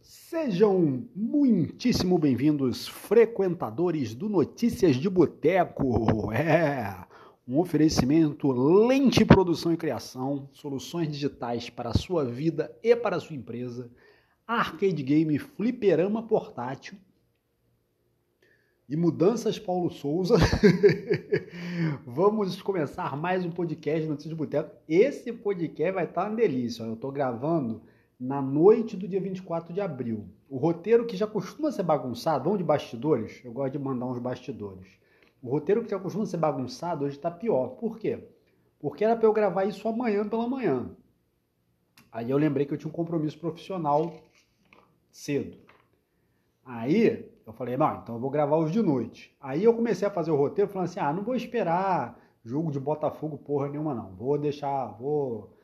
Sejam 0.00 1.08
muitíssimo 1.14 2.18
bem-vindos, 2.18 2.86
frequentadores 2.86 4.14
do 4.14 4.28
Notícias 4.28 4.96
de 4.96 5.08
Boteco. 5.08 6.32
É 6.32 7.06
um 7.46 7.58
oferecimento 7.58 8.50
Lente 8.52 9.24
Produção 9.24 9.72
e 9.72 9.76
Criação, 9.76 10.48
soluções 10.52 11.10
digitais 11.10 11.68
para 11.68 11.90
a 11.90 11.94
sua 11.94 12.24
vida 12.24 12.74
e 12.82 12.94
para 12.94 13.16
a 13.16 13.20
sua 13.20 13.36
empresa, 13.36 13.90
arcade 14.46 15.02
game 15.02 15.38
fliperama 15.38 16.22
portátil 16.22 16.96
e 18.88 18.96
mudanças 18.96 19.58
Paulo 19.58 19.90
Souza. 19.90 20.36
Vamos 22.06 22.62
começar 22.62 23.14
mais 23.16 23.44
um 23.44 23.50
podcast 23.50 24.06
Notícias 24.06 24.30
de 24.30 24.34
Boteco. 24.34 24.74
Esse 24.88 25.32
podcast 25.32 25.92
vai 25.92 26.04
estar 26.04 26.28
uma 26.28 26.36
delícia. 26.36 26.84
Eu 26.84 26.94
estou 26.94 27.12
gravando 27.12 27.82
na 28.18 28.42
noite 28.42 28.96
do 28.96 29.06
dia 29.06 29.20
24 29.20 29.72
de 29.72 29.80
abril. 29.80 30.28
O 30.48 30.56
roteiro 30.56 31.06
que 31.06 31.16
já 31.16 31.26
costuma 31.26 31.70
ser 31.70 31.84
bagunçado, 31.84 32.44
vamos 32.44 32.58
de 32.58 32.64
bastidores? 32.64 33.40
Eu 33.44 33.52
gosto 33.52 33.72
de 33.72 33.78
mandar 33.78 34.06
uns 34.06 34.18
bastidores. 34.18 34.88
O 35.40 35.48
roteiro 35.50 35.84
que 35.84 35.90
já 35.90 35.98
costuma 35.98 36.26
ser 36.26 36.38
bagunçado 36.38 37.04
hoje 37.04 37.16
está 37.16 37.30
pior. 37.30 37.76
Por 37.76 37.98
quê? 37.98 38.28
Porque 38.80 39.04
era 39.04 39.14
para 39.14 39.26
eu 39.26 39.32
gravar 39.32 39.64
isso 39.64 39.86
amanhã 39.86 40.28
pela 40.28 40.48
manhã. 40.48 40.90
Aí 42.10 42.30
eu 42.30 42.38
lembrei 42.38 42.66
que 42.66 42.74
eu 42.74 42.78
tinha 42.78 42.88
um 42.88 42.94
compromisso 42.94 43.38
profissional 43.38 44.12
cedo. 45.10 45.56
Aí 46.64 47.30
eu 47.46 47.52
falei, 47.52 47.76
não, 47.76 48.00
então 48.00 48.16
eu 48.16 48.20
vou 48.20 48.30
gravar 48.30 48.56
os 48.56 48.72
de 48.72 48.82
noite. 48.82 49.36
Aí 49.40 49.62
eu 49.62 49.74
comecei 49.74 50.08
a 50.08 50.10
fazer 50.10 50.30
o 50.30 50.36
roteiro 50.36 50.70
falando 50.70 50.88
assim, 50.88 51.00
ah, 51.00 51.12
não 51.12 51.22
vou 51.22 51.36
esperar 51.36 52.18
jogo 52.44 52.70
de 52.70 52.80
Botafogo 52.80 53.38
porra 53.38 53.68
nenhuma 53.68 53.94
não. 53.94 54.14
Vou 54.14 54.38
deixar, 54.38 54.86
vou 54.98 55.56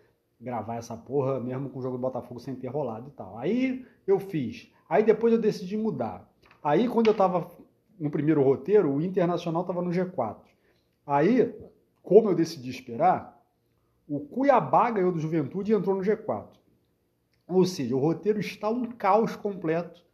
gravar 0.45 0.77
essa 0.77 0.97
porra 0.97 1.41
mesmo 1.41 1.71
com 1.71 1.79
o 1.79 1.83
jogo 1.83 1.97
do 1.97 2.03
Botafogo 2.03 2.39
sem 2.39 2.55
ter 2.55 2.69
rolado 2.69 3.09
e 3.09 3.13
tal. 3.13 3.39
Aí 3.39 3.85
eu 4.07 4.21
fiz. 4.21 4.71
Aí 4.89 5.03
depois 5.03 5.33
eu 5.33 5.39
decidi 5.41 5.77
mudar. 5.77 6.31
Aí 6.63 6.87
quando 6.87 7.09
eu 7.09 7.15
tava 7.15 7.51
no 7.99 8.11
primeiro 8.11 8.43
roteiro, 8.43 8.93
o 8.93 9.03
Internacional 9.03 9.65
tava 9.65 9.83
no 9.83 9.91
G4. 9.91 10.37
Aí, 11.07 11.55
como 12.03 12.31
eu 12.31 12.35
decidi 12.35 12.71
esperar, 12.71 13.43
o 14.09 14.21
Cuiabá 14.21 14.91
ganhou 14.91 15.13
do 15.13 15.19
Juventude 15.19 15.73
e 15.73 15.75
entrou 15.75 15.97
no 15.97 16.03
G4. 16.03 16.49
Ou 17.47 17.65
seja, 17.65 17.95
o 17.95 17.99
roteiro 17.99 18.41
está 18.41 18.69
um 18.69 18.85
caos 18.85 19.37
completo, 19.37 20.05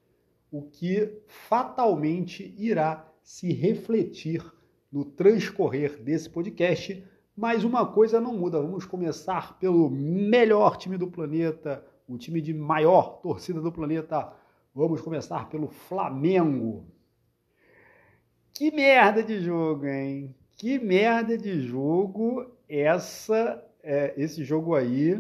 o 0.51 0.63
que 0.63 1.23
fatalmente 1.27 2.55
irá 2.59 3.09
se 3.23 3.53
refletir 3.53 4.45
no 4.91 5.05
transcorrer 5.05 6.03
desse 6.03 6.29
podcast 6.29 7.05
mas 7.41 7.65
uma 7.65 7.87
coisa 7.87 8.21
não 8.21 8.37
muda. 8.37 8.61
Vamos 8.61 8.85
começar 8.85 9.59
pelo 9.59 9.89
melhor 9.89 10.77
time 10.77 10.99
do 10.99 11.07
planeta, 11.07 11.83
o 12.07 12.19
time 12.19 12.39
de 12.39 12.53
maior 12.53 13.19
torcida 13.23 13.63
do 13.63 13.73
planeta. 13.73 14.31
Vamos 14.75 15.01
começar 15.01 15.49
pelo 15.49 15.69
Flamengo. 15.69 16.85
Que 18.53 18.71
merda 18.71 19.23
de 19.23 19.41
jogo, 19.41 19.87
hein? 19.87 20.35
Que 20.59 20.79
merda 20.79 21.39
de 21.39 21.63
jogo 21.63 22.45
essa, 22.69 23.65
é, 23.83 24.13
esse 24.19 24.45
jogo 24.45 24.75
aí 24.75 25.19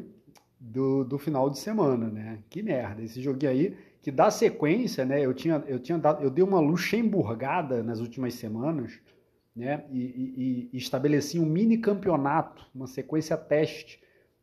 do, 0.60 1.04
do 1.04 1.16
final 1.16 1.48
de 1.48 1.58
semana, 1.58 2.10
né? 2.10 2.40
Que 2.50 2.62
merda. 2.62 3.02
Esse 3.02 3.22
joguinho 3.22 3.50
aí 3.50 3.76
que 4.02 4.10
dá 4.10 4.30
sequência, 4.30 5.06
né? 5.06 5.24
Eu 5.24 5.32
tinha, 5.32 5.64
eu 5.66 5.78
tinha 5.78 5.96
dado, 5.96 6.22
eu 6.22 6.28
dei 6.28 6.44
uma 6.44 6.60
luxemburgada 6.60 7.82
nas 7.82 7.98
últimas 7.98 8.34
semanas 8.34 9.00
né, 9.54 9.84
e, 9.90 10.00
e, 10.00 10.70
e 10.72 10.76
estabelecia 10.76 11.40
um 11.40 11.46
mini 11.46 11.78
campeonato, 11.78 12.66
uma 12.74 12.86
sequência 12.86 13.36
teste, 13.36 14.00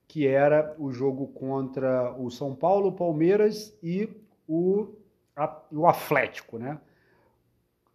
que 0.08 0.26
era 0.26 0.76
o 0.80 0.92
jogo 0.92 1.28
contra 1.28 2.14
o 2.18 2.30
São 2.30 2.56
Paulo, 2.56 2.90
o 2.90 2.96
Palmeiras 2.96 3.78
e 3.84 4.10
o, 4.48 4.88
a, 5.36 5.62
o 5.72 5.86
Atlético, 5.86 6.58
né? 6.58 6.80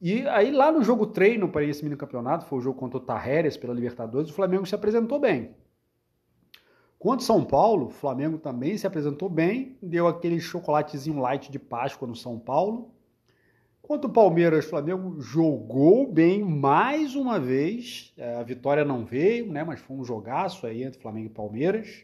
E 0.00 0.26
aí 0.28 0.50
lá 0.50 0.72
no 0.72 0.82
jogo 0.82 1.06
treino 1.06 1.48
para 1.48 1.62
esse 1.62 1.84
mini 1.84 1.96
campeonato, 1.96 2.44
foi 2.46 2.58
o 2.58 2.62
jogo 2.62 2.78
contra 2.78 2.98
o 2.98 3.00
Tarreres 3.00 3.56
pela 3.56 3.72
Libertadores, 3.72 4.30
o 4.30 4.34
Flamengo 4.34 4.66
se 4.66 4.74
apresentou 4.74 5.20
bem. 5.20 5.54
Contra 6.98 7.24
São 7.24 7.44
Paulo, 7.44 7.86
o 7.86 7.90
Flamengo 7.90 8.38
também 8.38 8.76
se 8.76 8.86
apresentou 8.86 9.28
bem, 9.28 9.76
deu 9.80 10.06
aquele 10.06 10.40
chocolatezinho 10.40 11.20
light 11.20 11.50
de 11.50 11.58
Páscoa 11.58 12.06
no 12.06 12.14
São 12.14 12.38
Paulo, 12.38 12.92
Quanto 13.92 14.06
o 14.06 14.10
Palmeiras, 14.10 14.64
o 14.64 14.70
Flamengo 14.70 15.20
jogou 15.20 16.10
bem 16.10 16.42
mais 16.42 17.14
uma 17.14 17.38
vez. 17.38 18.10
É, 18.16 18.36
a 18.36 18.42
vitória 18.42 18.86
não 18.86 19.04
veio, 19.04 19.52
né? 19.52 19.62
Mas 19.62 19.80
foi 19.80 19.94
um 19.94 20.02
jogaço 20.02 20.66
aí 20.66 20.82
entre 20.82 20.98
Flamengo 20.98 21.26
e 21.26 21.28
Palmeiras. 21.28 22.02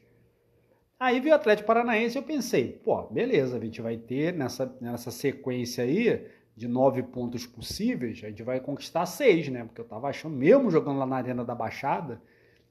Aí 1.01 1.19
veio 1.19 1.33
o 1.33 1.37
Atlético 1.37 1.67
Paranaense 1.67 2.19
eu 2.19 2.23
pensei, 2.23 2.73
pô, 2.85 3.05
beleza, 3.05 3.57
a 3.57 3.61
gente 3.61 3.81
vai 3.81 3.97
ter 3.97 4.35
nessa, 4.35 4.71
nessa 4.83 5.11
sequência 5.11 5.83
aí 5.83 6.27
de 6.55 6.69
nove 6.69 7.03
pontos 7.03 7.47
possíveis, 7.47 8.23
a 8.23 8.29
gente 8.29 8.43
vai 8.43 8.61
conquistar 8.61 9.07
seis, 9.07 9.49
né? 9.49 9.65
Porque 9.65 9.81
eu 9.81 9.87
tava 9.87 10.09
achando, 10.09 10.37
mesmo 10.37 10.71
jogando 10.71 10.99
lá 10.99 11.07
na 11.07 11.17
Arena 11.17 11.43
da 11.43 11.55
Baixada, 11.55 12.21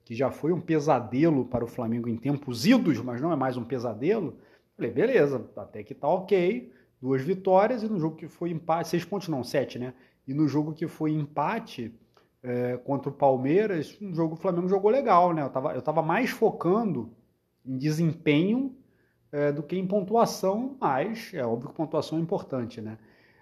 que 0.06 0.14
já 0.14 0.30
foi 0.30 0.54
um 0.54 0.62
pesadelo 0.62 1.44
para 1.44 1.66
o 1.66 1.68
Flamengo 1.68 2.08
em 2.08 2.18
tempos 2.18 2.68
idos, 2.68 3.02
mas 3.02 3.20
não 3.20 3.34
é 3.34 3.36
mais 3.36 3.58
um 3.58 3.64
pesadelo. 3.64 4.38
Falei, 4.76 4.92
beleza, 4.92 5.44
até 5.56 5.82
que 5.82 5.96
tá 5.96 6.08
ok 6.08 6.77
duas 7.02 7.22
vitórias, 7.22 7.84
e 7.84 7.88
no 7.88 8.00
jogo 8.00 8.16
que 8.16 8.28
foi 8.28 8.52
empate, 8.52 8.90
seis 8.90 9.06
pontos 9.06 9.28
não, 9.28 9.44
sete, 9.44 9.78
né? 9.78 9.94
E 10.28 10.34
no 10.34 10.47
jogo 10.47 10.74
que 10.74 10.88
foi 10.88 11.12
empate 11.12 11.94
é, 12.44 12.78
contra 12.78 13.09
o 13.09 13.13
Palmeiras, 13.13 13.97
um 14.02 14.13
jogo 14.13 14.34
o 14.34 14.38
Flamengo 14.38 14.68
jogou 14.68 14.91
legal, 14.91 15.34
né? 15.34 15.41
Eu 15.41 15.50
tava, 15.50 15.74
eu 15.74 15.81
tava 15.81 16.02
mais 16.02 16.30
focando 16.30 17.12
em 17.66 17.78
desempenho 17.78 18.75
é, 19.31 19.52
do 19.52 19.62
que 19.62 19.78
em 19.78 19.86
pontuação, 19.86 20.75
mas 20.80 21.34
é 21.34 21.46
óbvio 21.46 21.69
que 21.69 21.75
pontuação 21.75 22.18
é 22.18 22.22
importante, 22.22 22.81
né? 22.81 22.97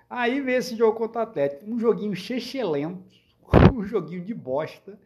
Aí 0.09 0.41
vem 0.41 0.55
esse 0.55 0.75
jogo 0.75 0.97
contra 0.97 1.21
o 1.21 1.23
Atlético, 1.23 1.69
um 1.69 1.79
joguinho 1.79 2.15
chechelento, 2.15 3.03
um 3.73 3.83
joguinho 3.83 4.23
de 4.23 4.33
bosta. 4.33 4.99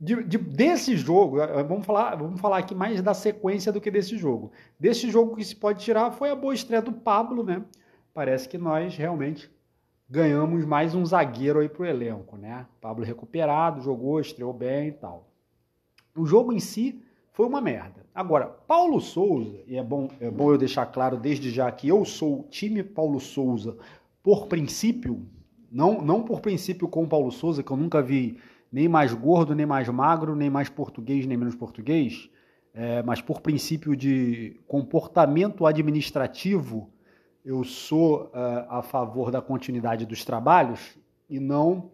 De, 0.00 0.22
de, 0.24 0.38
desse 0.38 0.96
jogo, 0.96 1.40
é, 1.40 1.62
vamos 1.62 1.84
falar, 1.84 2.16
vamos 2.16 2.40
falar 2.40 2.58
aqui 2.58 2.74
mais 2.74 3.02
da 3.02 3.12
sequência 3.12 3.70
do 3.70 3.80
que 3.80 3.90
desse 3.90 4.16
jogo. 4.16 4.50
Desse 4.78 5.10
jogo 5.10 5.36
que 5.36 5.44
se 5.44 5.54
pode 5.54 5.84
tirar 5.84 6.10
foi 6.10 6.30
a 6.30 6.34
boa 6.34 6.54
estreia 6.54 6.80
do 6.80 6.92
Pablo, 6.92 7.42
né? 7.42 7.62
Parece 8.12 8.48
que 8.48 8.58
nós 8.58 8.96
realmente 8.96 9.50
ganhamos 10.08 10.64
mais 10.64 10.94
um 10.94 11.06
zagueiro 11.06 11.60
aí 11.60 11.68
para 11.68 11.82
o 11.82 11.86
elenco, 11.86 12.36
né? 12.36 12.66
Pablo 12.80 13.04
recuperado, 13.04 13.80
jogou, 13.80 14.20
estreou 14.20 14.52
bem 14.52 14.88
e 14.88 14.92
tal. 14.92 15.28
O 16.16 16.26
jogo 16.26 16.52
em 16.52 16.58
si 16.58 17.00
foi 17.32 17.46
uma 17.46 17.60
merda. 17.60 18.04
Agora, 18.14 18.46
Paulo 18.46 19.00
Souza, 19.00 19.62
e 19.66 19.76
é 19.76 19.82
bom, 19.82 20.08
é 20.20 20.30
bom 20.30 20.50
eu 20.50 20.58
deixar 20.58 20.86
claro 20.86 21.16
desde 21.16 21.50
já 21.50 21.70
que 21.70 21.88
eu 21.88 22.04
sou 22.04 22.44
time 22.50 22.82
Paulo 22.82 23.20
Souza 23.20 23.76
por 24.22 24.46
princípio, 24.48 25.24
não, 25.70 26.02
não 26.02 26.22
por 26.22 26.40
princípio 26.40 26.88
com 26.88 27.08
Paulo 27.08 27.30
Souza, 27.30 27.62
que 27.62 27.70
eu 27.70 27.76
nunca 27.76 28.02
vi 28.02 28.38
nem 28.72 28.88
mais 28.88 29.14
gordo, 29.14 29.54
nem 29.54 29.64
mais 29.64 29.88
magro, 29.88 30.34
nem 30.34 30.50
mais 30.50 30.68
português, 30.68 31.24
nem 31.24 31.36
menos 31.36 31.54
português, 31.54 32.28
é, 32.74 33.02
mas 33.02 33.20
por 33.20 33.40
princípio 33.40 33.96
de 33.96 34.60
comportamento 34.66 35.66
administrativo 35.66 36.90
eu 37.44 37.64
sou 37.64 38.24
uh, 38.24 38.66
a 38.68 38.82
favor 38.82 39.30
da 39.30 39.40
continuidade 39.40 40.04
dos 40.06 40.24
trabalhos 40.24 40.98
e 41.28 41.38
não 41.40 41.90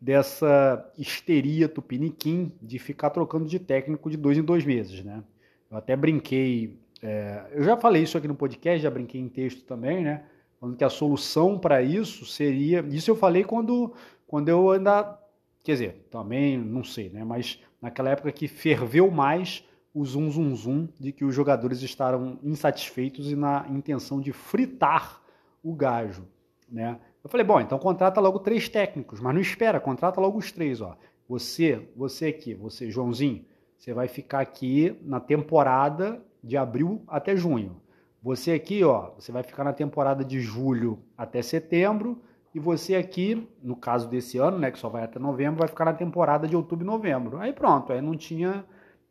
dessa 0.00 0.90
histeria 0.96 1.68
tupiniquim 1.68 2.52
de 2.60 2.78
ficar 2.78 3.10
trocando 3.10 3.46
de 3.46 3.58
técnico 3.58 4.10
de 4.10 4.16
dois 4.16 4.36
em 4.38 4.42
dois 4.42 4.64
meses, 4.64 5.02
né? 5.02 5.22
Eu 5.70 5.78
até 5.78 5.96
brinquei, 5.96 6.78
é, 7.02 7.44
eu 7.52 7.64
já 7.64 7.76
falei 7.76 8.02
isso 8.02 8.16
aqui 8.16 8.28
no 8.28 8.34
podcast, 8.34 8.80
já 8.80 8.90
brinquei 8.90 9.20
em 9.20 9.28
texto 9.28 9.64
também, 9.64 10.04
né? 10.04 10.24
Falando 10.60 10.76
que 10.76 10.84
a 10.84 10.90
solução 10.90 11.58
para 11.58 11.82
isso 11.82 12.24
seria, 12.24 12.84
isso 12.90 13.10
eu 13.10 13.16
falei 13.16 13.42
quando, 13.42 13.92
quando 14.26 14.48
eu 14.48 14.70
ainda, 14.70 15.18
quer 15.62 15.72
dizer, 15.72 16.06
também 16.10 16.56
não 16.56 16.84
sei, 16.84 17.10
né? 17.10 17.24
Mas 17.24 17.60
naquela 17.80 18.10
época 18.10 18.30
que 18.32 18.46
ferveu 18.46 19.10
mais 19.10 19.64
o 19.96 20.04
zum 20.04 20.30
zum 20.30 20.54
zum 20.54 20.88
de 21.00 21.10
que 21.10 21.24
os 21.24 21.34
jogadores 21.34 21.80
estavam 21.80 22.38
insatisfeitos 22.42 23.32
e 23.32 23.34
na 23.34 23.66
intenção 23.70 24.20
de 24.20 24.30
fritar 24.30 25.22
o 25.64 25.74
gajo, 25.74 26.28
né? 26.70 27.00
Eu 27.24 27.30
falei, 27.30 27.46
bom, 27.46 27.58
então 27.58 27.78
contrata 27.78 28.20
logo 28.20 28.40
três 28.40 28.68
técnicos, 28.68 29.20
mas 29.20 29.32
não 29.32 29.40
espera, 29.40 29.80
contrata 29.80 30.20
logo 30.20 30.36
os 30.36 30.52
três, 30.52 30.82
ó. 30.82 30.98
Você, 31.26 31.88
você 31.96 32.26
aqui, 32.26 32.52
você, 32.52 32.90
Joãozinho, 32.90 33.42
você 33.78 33.94
vai 33.94 34.06
ficar 34.06 34.40
aqui 34.40 34.94
na 35.00 35.18
temporada 35.18 36.22
de 36.44 36.58
abril 36.58 37.02
até 37.08 37.34
junho. 37.34 37.80
Você 38.22 38.52
aqui, 38.52 38.84
ó, 38.84 39.12
você 39.18 39.32
vai 39.32 39.42
ficar 39.42 39.64
na 39.64 39.72
temporada 39.72 40.22
de 40.22 40.40
julho 40.40 40.98
até 41.16 41.40
setembro 41.40 42.20
e 42.54 42.60
você 42.60 42.96
aqui, 42.96 43.48
no 43.62 43.74
caso 43.74 44.10
desse 44.10 44.36
ano, 44.36 44.58
né, 44.58 44.70
que 44.70 44.78
só 44.78 44.90
vai 44.90 45.04
até 45.04 45.18
novembro, 45.18 45.60
vai 45.60 45.68
ficar 45.68 45.86
na 45.86 45.94
temporada 45.94 46.46
de 46.46 46.54
outubro 46.54 46.84
e 46.84 46.86
novembro. 46.86 47.38
Aí 47.38 47.54
pronto, 47.54 47.94
aí 47.94 48.02
não 48.02 48.14
tinha 48.14 48.62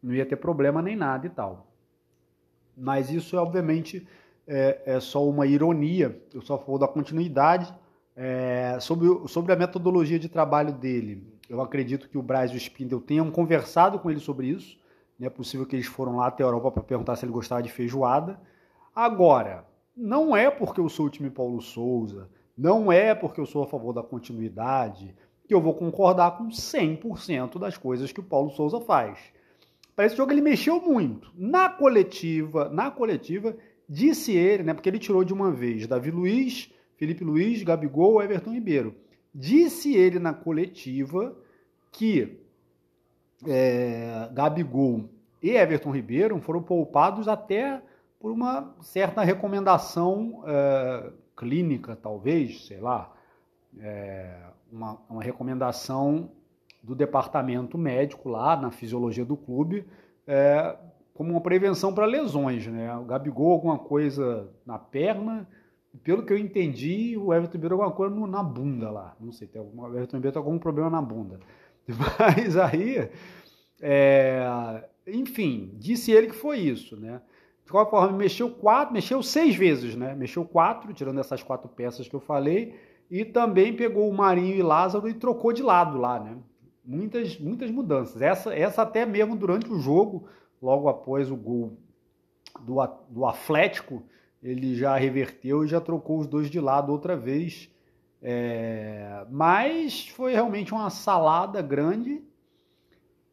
não 0.05 0.13
ia 0.13 0.25
ter 0.25 0.35
problema 0.35 0.81
nem 0.83 0.95
nada 0.95 1.25
e 1.25 1.29
tal. 1.29 1.67
Mas 2.77 3.09
isso, 3.09 3.35
obviamente, 3.37 4.07
é, 4.47 4.81
é 4.85 4.99
só 4.99 5.27
uma 5.27 5.47
ironia, 5.47 6.21
eu 6.31 6.41
só 6.41 6.57
vou 6.57 6.77
dar 6.77 6.89
continuidade. 6.89 7.73
É, 8.15 8.77
sobre, 8.79 9.27
sobre 9.27 9.51
a 9.51 9.55
metodologia 9.55 10.19
de 10.19 10.29
trabalho 10.29 10.71
dele, 10.71 11.27
eu 11.49 11.59
acredito 11.59 12.07
que 12.07 12.17
o 12.17 12.21
Braz 12.21 12.51
e 12.51 12.55
o 12.55 12.57
Spindle 12.57 13.01
tenham 13.01 13.29
conversado 13.31 13.97
com 13.99 14.09
ele 14.11 14.19
sobre 14.19 14.47
isso. 14.47 14.77
Não 15.17 15.27
é 15.27 15.29
possível 15.29 15.65
que 15.65 15.75
eles 15.75 15.87
foram 15.87 16.17
lá 16.17 16.27
até 16.27 16.43
a 16.43 16.47
Europa 16.47 16.71
para 16.71 16.83
perguntar 16.83 17.15
se 17.15 17.25
ele 17.25 17.33
gostava 17.33 17.63
de 17.63 17.71
feijoada. 17.71 18.39
Agora, 18.95 19.65
não 19.97 20.35
é 20.35 20.51
porque 20.51 20.79
eu 20.79 20.87
sou 20.87 21.07
o 21.07 21.09
time 21.09 21.29
Paulo 21.29 21.61
Souza, 21.61 22.29
não 22.55 22.91
é 22.91 23.15
porque 23.15 23.41
eu 23.41 23.45
sou 23.45 23.63
a 23.63 23.67
favor 23.67 23.91
da 23.91 24.03
continuidade 24.03 25.15
que 25.47 25.53
eu 25.53 25.61
vou 25.61 25.73
concordar 25.73 26.37
com 26.37 26.47
100% 26.47 27.59
das 27.59 27.77
coisas 27.77 28.11
que 28.11 28.19
o 28.19 28.23
Paulo 28.23 28.49
Souza 28.51 28.79
faz. 28.81 29.34
Para 29.95 30.05
esse 30.05 30.17
jogo 30.17 30.31
ele 30.31 30.41
mexeu 30.41 30.81
muito. 30.81 31.31
Na 31.35 31.69
coletiva, 31.69 32.69
na 32.69 32.91
coletiva, 32.91 33.55
disse 33.87 34.33
ele, 34.35 34.63
né, 34.63 34.73
porque 34.73 34.89
ele 34.89 34.99
tirou 34.99 35.23
de 35.23 35.33
uma 35.33 35.51
vez 35.51 35.87
Davi 35.87 36.11
Luiz, 36.11 36.71
Felipe 36.97 37.23
Luiz, 37.23 37.63
Gabigol, 37.63 38.21
Everton 38.21 38.51
Ribeiro. 38.51 38.95
Disse 39.33 39.95
ele 39.95 40.19
na 40.19 40.33
coletiva 40.33 41.35
que 41.91 42.39
é, 43.47 44.29
Gabigol 44.33 45.09
e 45.41 45.51
Everton 45.51 45.91
Ribeiro 45.91 46.39
foram 46.41 46.61
poupados 46.61 47.27
até 47.27 47.81
por 48.19 48.31
uma 48.31 48.75
certa 48.81 49.21
recomendação 49.23 50.43
é, 50.45 51.11
clínica, 51.37 51.95
talvez, 51.95 52.65
sei 52.65 52.79
lá, 52.79 53.13
é, 53.79 54.41
uma, 54.71 54.99
uma 55.09 55.21
recomendação 55.21 56.31
do 56.85 56.93
departamento 56.93 57.77
médico 57.77 58.29
lá 58.29 58.55
na 58.55 58.69
fisiologia 58.69 59.25
do 59.25 59.35
clube, 59.35 59.85
é, 60.27 60.77
como 61.13 61.31
uma 61.31 61.41
prevenção 61.41 61.93
para 61.93 62.05
lesões, 62.05 62.67
né? 62.67 62.95
O 62.95 63.05
Gabigol 63.05 63.53
alguma 63.53 63.79
coisa 63.79 64.47
na 64.65 64.77
perna, 64.77 65.47
pelo 66.03 66.23
que 66.23 66.31
eu 66.31 66.37
entendi, 66.37 67.17
o 67.17 67.33
Everton 67.33 67.53
Ribeiro 67.53 67.75
alguma 67.75 67.91
coisa 67.91 68.15
na 68.27 68.43
bunda 68.43 68.91
lá, 68.91 69.15
não 69.19 69.31
sei, 69.31 69.47
tem 69.47 69.59
algum, 69.59 69.81
o 69.81 69.87
Everton 69.87 70.17
Ribeiro 70.17 70.33
tem 70.33 70.39
algum 70.39 70.59
problema 70.59 70.89
na 70.89 71.01
bunda. 71.01 71.39
Mas 71.87 72.55
aí, 72.55 73.09
é, 73.81 74.87
enfim, 75.07 75.71
disse 75.73 76.11
ele 76.11 76.27
que 76.27 76.35
foi 76.35 76.59
isso, 76.59 76.95
né? 76.99 77.21
De 77.65 77.71
qualquer 77.71 77.89
forma, 77.89 78.15
mexeu 78.15 78.51
quatro, 78.51 78.93
mexeu 78.93 79.23
seis 79.23 79.55
vezes, 79.55 79.95
né? 79.95 80.13
Mexeu 80.13 80.45
quatro, 80.45 80.93
tirando 80.93 81.19
essas 81.19 81.41
quatro 81.41 81.67
peças 81.67 82.07
que 82.07 82.15
eu 82.15 82.19
falei, 82.19 82.75
e 83.09 83.25
também 83.25 83.75
pegou 83.75 84.07
o 84.07 84.13
Marinho 84.13 84.55
e 84.55 84.61
Lázaro 84.61 85.09
e 85.09 85.15
trocou 85.15 85.51
de 85.51 85.63
lado 85.63 85.97
lá, 85.97 86.19
né? 86.19 86.37
Muitas, 86.85 87.39
muitas 87.39 87.71
mudanças. 87.71 88.21
Essa, 88.21 88.53
essa 88.53 88.81
até 88.83 89.05
mesmo 89.05 89.35
durante 89.35 89.71
o 89.71 89.79
jogo, 89.79 90.27
logo 90.61 90.87
após 90.87 91.31
o 91.31 91.35
gol 91.35 91.77
do, 92.61 92.75
do 93.09 93.25
Atlético, 93.25 94.03
ele 94.41 94.75
já 94.75 94.95
reverteu 94.95 95.63
e 95.63 95.67
já 95.67 95.81
trocou 95.81 96.19
os 96.19 96.27
dois 96.27 96.49
de 96.49 96.59
lado 96.59 96.91
outra 96.91 97.17
vez. 97.17 97.69
É, 98.21 99.25
mas 99.29 100.07
foi 100.09 100.33
realmente 100.33 100.73
uma 100.73 100.89
salada 100.89 101.61
grande 101.61 102.23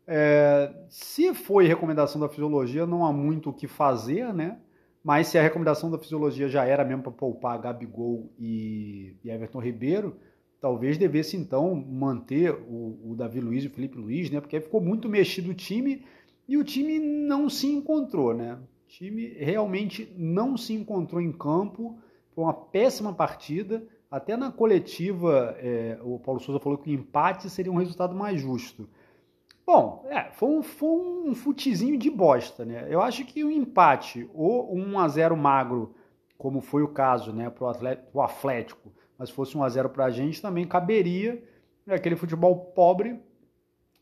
é, 0.07 0.73
se 0.89 1.33
foi 1.33 1.67
recomendação 1.67 2.21
da 2.21 2.29
fisiologia, 2.29 2.87
não 2.87 3.05
há 3.05 3.13
muito 3.13 3.51
o 3.51 3.53
que 3.53 3.69
fazer, 3.69 4.33
né? 4.35 4.59
Mas 5.03 5.29
se 5.29 5.39
a 5.39 5.43
recomendação 5.43 5.91
da 5.91 5.99
fisiologia 5.99 6.49
já 6.49 6.65
era 6.65 6.85
mesmo 6.85 7.03
para 7.03 7.13
poupar 7.13 7.59
Gabigol 7.59 8.31
e, 8.39 9.17
e, 9.25 9.31
Everton 9.31 9.61
Ribeiro, 9.61 10.17
talvez 10.63 10.97
devesse 10.97 11.37
então 11.37 11.75
manter 11.75 12.55
o, 12.55 13.11
o, 13.11 13.17
Davi 13.17 13.41
Luiz 13.41 13.65
e 13.65 13.67
o 13.67 13.71
Felipe 13.71 13.99
Luiz, 13.99 14.31
né? 14.31 14.41
Porque 14.41 14.61
ficou 14.61 14.81
muito 14.81 15.09
mexido 15.09 15.51
o 15.51 15.55
time 15.55 16.07
e 16.49 16.57
o 16.57 16.63
time 16.63 17.01
não 17.01 17.51
se 17.51 17.67
encontrou, 17.67 18.33
né? 18.33 18.55
O 18.55 18.89
time 18.89 19.27
realmente 19.41 20.15
não 20.17 20.57
se 20.57 20.73
encontrou 20.73 21.21
em 21.21 21.33
campo. 21.33 21.99
Foi 22.33 22.45
uma 22.45 22.55
péssima 22.55 23.13
partida. 23.13 23.85
Até 24.09 24.37
na 24.37 24.53
coletiva, 24.53 25.57
é, 25.59 25.99
o 26.01 26.21
Paulo 26.21 26.39
Souza 26.39 26.61
falou 26.61 26.79
que 26.79 26.91
o 26.91 26.95
empate 26.95 27.51
seria 27.51 27.73
um 27.73 27.79
resultado 27.79 28.15
mais 28.15 28.41
justo. 28.41 28.89
Bom, 29.67 30.07
é, 30.11 30.31
foi, 30.31 30.49
um, 30.49 30.63
foi 30.63 30.89
um 30.89 31.35
futezinho 31.35 31.99
de 31.99 32.09
bosta, 32.09 32.65
né? 32.65 32.87
Eu 32.89 33.01
acho 33.03 33.25
que 33.25 33.43
o 33.43 33.49
um 33.49 33.51
empate 33.51 34.31
ou 34.33 34.73
um 34.77 34.93
1x0 34.93 35.35
magro, 35.35 35.93
como 36.39 36.61
foi 36.61 36.85
o 36.85 36.89
caso 36.89 37.33
né, 37.33 37.51
para 37.51 37.65
o 38.15 38.21
Atlético, 38.21 38.93
mas 39.23 39.31
fosse 39.31 39.57
1x0 39.57 39.89
para 39.91 40.07
a 40.07 40.11
gente, 40.11 40.43
também 40.43 40.67
caberia 40.67 41.41
né, 41.87 41.95
aquele 41.95 42.17
futebol 42.17 42.57
pobre, 42.57 43.21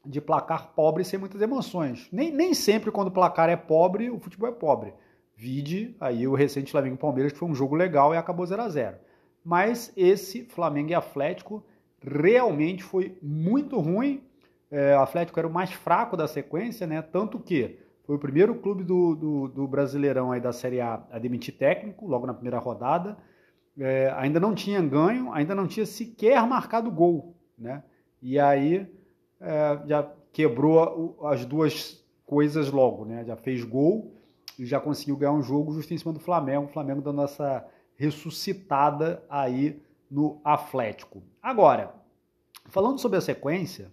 de 0.03 0.19
placar 0.19 0.73
pobre 0.75 1.05
sem 1.05 1.19
muitas 1.19 1.43
emoções. 1.43 2.09
Nem, 2.11 2.33
nem 2.33 2.55
sempre 2.55 2.91
quando 2.91 3.09
o 3.09 3.11
placar 3.11 3.51
é 3.51 3.57
pobre, 3.57 4.09
o 4.09 4.19
futebol 4.19 4.49
é 4.49 4.53
pobre. 4.53 4.95
Vide 5.37 5.95
aí 6.01 6.27
o 6.27 6.35
recente 6.35 6.73
Flamengo 6.73 6.97
Palmeiras, 6.97 7.33
que 7.33 7.39
foi 7.39 7.49
um 7.49 7.55
jogo 7.55 7.77
legal 7.77 8.15
e 8.15 8.17
acabou 8.17 8.47
0 8.47 8.63
a 8.63 8.69
0 8.71 8.97
Mas 9.45 9.93
esse 9.95 10.45
Flamengo 10.45 10.89
e 10.89 10.95
Atlético 10.95 11.63
realmente 12.03 12.83
foi 12.83 13.19
muito 13.21 13.79
ruim 13.79 14.23
é, 14.71 14.97
o 14.97 15.01
Atlético 15.01 15.39
era 15.39 15.49
o 15.49 15.53
mais 15.53 15.71
fraco 15.71 16.17
da 16.17 16.27
sequência, 16.27 16.87
né? 16.87 17.03
Tanto 17.03 17.39
que 17.39 17.79
foi 18.05 18.17
o 18.17 18.19
primeiro 18.19 18.55
clube 18.55 18.85
do, 18.85 19.15
do, 19.15 19.49
do 19.49 19.69
Brasileirão 19.69 20.33
aí 20.33 20.41
da 20.41 20.53
Série 20.53 20.81
A 20.81 21.05
a 21.11 21.19
demitir 21.19 21.57
técnico, 21.59 22.07
logo 22.07 22.27
na 22.27 22.33
primeira 22.33 22.59
rodada. 22.59 23.19
É, 23.81 24.13
ainda 24.17 24.39
não 24.39 24.55
tinha 24.55 24.81
ganho, 24.83 25.33
ainda 25.33 25.55
não 25.55 25.67
tinha 25.67 25.87
sequer 25.87 26.47
marcado 26.47 26.91
gol, 26.91 27.35
né? 27.59 27.83
E 28.21 28.39
aí 28.39 28.87
é, 29.41 29.81
já 29.87 30.13
quebrou 30.33 31.19
as 31.27 31.47
duas 31.47 32.05
coisas 32.27 32.71
logo, 32.71 33.07
né? 33.07 33.25
Já 33.25 33.37
fez 33.37 33.65
gol 33.65 34.15
e 34.59 34.67
já 34.67 34.79
conseguiu 34.79 35.17
ganhar 35.17 35.33
um 35.33 35.43
jogo 35.43 35.73
justo 35.73 35.95
em 35.95 35.99
cima 35.99 36.13
do 36.13 36.21
Flamengo. 36.21 36.67
O 36.67 36.73
Flamengo 36.73 37.01
dando 37.01 37.23
essa 37.23 37.67
ressuscitada 37.97 39.25
aí 39.29 39.83
no 40.11 40.41
Atlético. 40.45 41.23
Agora, 41.43 41.95
falando 42.67 42.99
sobre 42.99 43.17
a 43.17 43.23
sequência, 43.23 43.91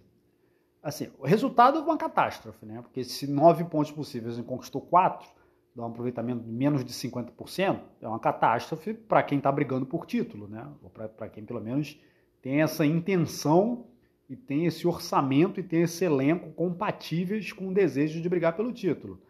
assim, 0.82 1.10
o 1.18 1.26
resultado 1.26 1.78
é 1.78 1.82
uma 1.82 1.96
catástrofe, 1.96 2.66
né? 2.66 2.82
Porque 2.82 3.04
se 3.04 3.26
nove 3.26 3.64
pontos 3.64 3.90
possíveis 3.90 4.38
e 4.38 4.42
conquistou 4.42 4.82
quatro, 4.82 5.28
dá 5.74 5.82
um 5.82 5.86
aproveitamento 5.86 6.42
de 6.42 6.50
menos 6.50 6.84
de 6.84 6.92
50%, 6.92 7.80
é 8.00 8.08
uma 8.08 8.18
catástrofe 8.18 8.94
para 8.94 9.22
quem 9.22 9.38
está 9.38 9.50
brigando 9.52 9.86
por 9.86 10.06
título, 10.06 10.48
né? 10.48 10.66
Ou 10.82 10.90
para 10.90 11.28
quem 11.28 11.44
pelo 11.44 11.60
menos 11.60 11.98
tem 12.42 12.62
essa 12.62 12.84
intenção 12.84 13.86
e 14.28 14.36
tem 14.36 14.66
esse 14.66 14.86
orçamento 14.86 15.58
e 15.60 15.62
tem 15.62 15.82
esse 15.82 16.04
elenco 16.04 16.50
compatíveis 16.52 17.52
com 17.52 17.68
o 17.68 17.74
desejo 17.74 18.20
de 18.20 18.28
brigar 18.28 18.56
pelo 18.56 18.72
título. 18.72 19.20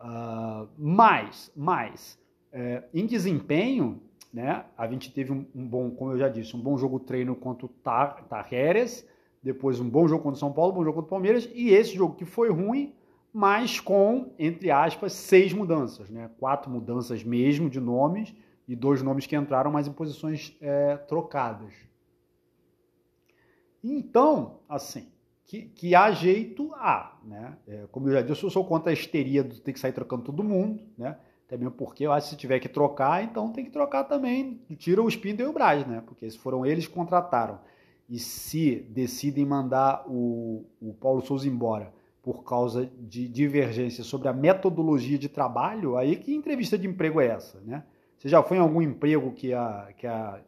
Uh, 0.00 0.68
mas, 0.78 1.50
mas 1.56 2.18
é, 2.52 2.84
em 2.94 3.06
desempenho, 3.06 4.00
né, 4.32 4.64
a 4.76 4.86
gente 4.86 5.12
teve 5.12 5.32
um, 5.32 5.44
um, 5.54 5.66
bom, 5.66 5.90
como 5.90 6.12
eu 6.12 6.18
já 6.18 6.28
disse, 6.28 6.56
um 6.56 6.60
bom 6.60 6.76
jogo 6.78 6.98
treino 6.98 7.34
contra 7.34 7.66
o 7.66 7.68
Tar, 7.68 8.24
Tarreres, 8.28 9.06
depois 9.42 9.78
um 9.78 9.88
bom 9.88 10.08
jogo 10.08 10.22
contra 10.22 10.36
o 10.36 10.40
São 10.40 10.52
Paulo, 10.52 10.72
um 10.72 10.76
bom 10.76 10.84
jogo 10.84 10.96
contra 10.96 11.06
o 11.06 11.10
Palmeiras, 11.10 11.48
e 11.54 11.68
esse 11.70 11.94
jogo 11.94 12.14
que 12.14 12.24
foi 12.24 12.50
ruim, 12.50 12.94
mas 13.38 13.78
com, 13.78 14.32
entre 14.38 14.70
aspas, 14.70 15.12
seis 15.12 15.52
mudanças, 15.52 16.08
né? 16.08 16.30
Quatro 16.38 16.70
mudanças 16.70 17.22
mesmo 17.22 17.68
de 17.68 17.78
nomes 17.78 18.34
e 18.66 18.74
dois 18.74 19.02
nomes 19.02 19.26
que 19.26 19.36
entraram, 19.36 19.70
mas 19.70 19.86
em 19.86 19.92
posições 19.92 20.56
é, 20.58 20.96
trocadas. 20.96 21.74
Então, 23.84 24.60
assim, 24.66 25.08
que, 25.44 25.66
que 25.66 25.94
há 25.94 26.10
jeito, 26.12 26.72
há, 26.76 27.18
né? 27.22 27.58
É, 27.68 27.84
como 27.92 28.08
eu 28.08 28.14
já 28.14 28.22
disse, 28.22 28.42
eu 28.42 28.48
sou 28.48 28.64
contra 28.64 28.88
a 28.88 28.94
histeria 28.94 29.44
de 29.44 29.60
ter 29.60 29.74
que 29.74 29.80
sair 29.80 29.92
trocando 29.92 30.22
todo 30.22 30.42
mundo, 30.42 30.82
né? 30.96 31.18
Até 31.46 31.58
mesmo 31.58 31.72
porque 31.72 32.06
eu 32.06 32.12
acho 32.12 32.28
que 32.28 32.34
se 32.36 32.40
tiver 32.40 32.58
que 32.58 32.70
trocar, 32.70 33.22
então 33.22 33.52
tem 33.52 33.66
que 33.66 33.70
trocar 33.70 34.04
também. 34.04 34.62
Tira 34.78 35.02
o 35.02 35.10
Spindle 35.10 35.44
e 35.44 35.50
o 35.50 35.52
Braz, 35.52 35.86
né? 35.86 36.02
Porque 36.06 36.30
se 36.30 36.38
foram 36.38 36.64
eles 36.64 36.86
que 36.86 36.94
contrataram 36.94 37.60
e 38.08 38.18
se 38.18 38.76
decidem 38.88 39.44
mandar 39.44 40.06
o, 40.08 40.64
o 40.80 40.94
Paulo 40.94 41.20
Souza 41.20 41.46
embora 41.46 41.94
por 42.26 42.42
causa 42.42 42.90
de 42.98 43.28
divergência 43.28 44.02
sobre 44.02 44.26
a 44.26 44.32
metodologia 44.32 45.16
de 45.16 45.28
trabalho, 45.28 45.96
aí 45.96 46.16
que 46.16 46.34
entrevista 46.34 46.76
de 46.76 46.84
emprego 46.84 47.20
é 47.20 47.28
essa, 47.28 47.60
né? 47.60 47.84
Você 48.18 48.28
já 48.28 48.42
foi 48.42 48.56
em 48.56 48.60
algum 48.60 48.82
emprego 48.82 49.30
que 49.30 49.52
a, 49.52 49.92
que 49.96 50.08
a, 50.08 50.40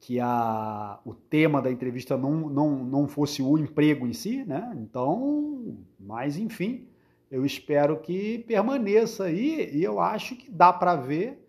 que 0.00 0.18
a, 0.18 0.98
o 1.04 1.12
tema 1.12 1.60
da 1.60 1.70
entrevista 1.70 2.16
não, 2.16 2.48
não, 2.48 2.70
não 2.86 3.06
fosse 3.06 3.42
o 3.42 3.58
emprego 3.58 4.06
em 4.06 4.14
si, 4.14 4.46
né? 4.46 4.74
Então, 4.80 5.76
mas 6.00 6.38
enfim, 6.38 6.88
eu 7.30 7.44
espero 7.44 7.98
que 7.98 8.38
permaneça 8.48 9.24
aí 9.24 9.68
e 9.70 9.84
eu 9.84 10.00
acho 10.00 10.36
que 10.36 10.50
dá 10.50 10.72
para 10.72 10.96
ver 10.96 11.46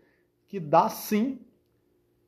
que 0.49 0.59
dá 0.59 0.89
sim 0.89 1.39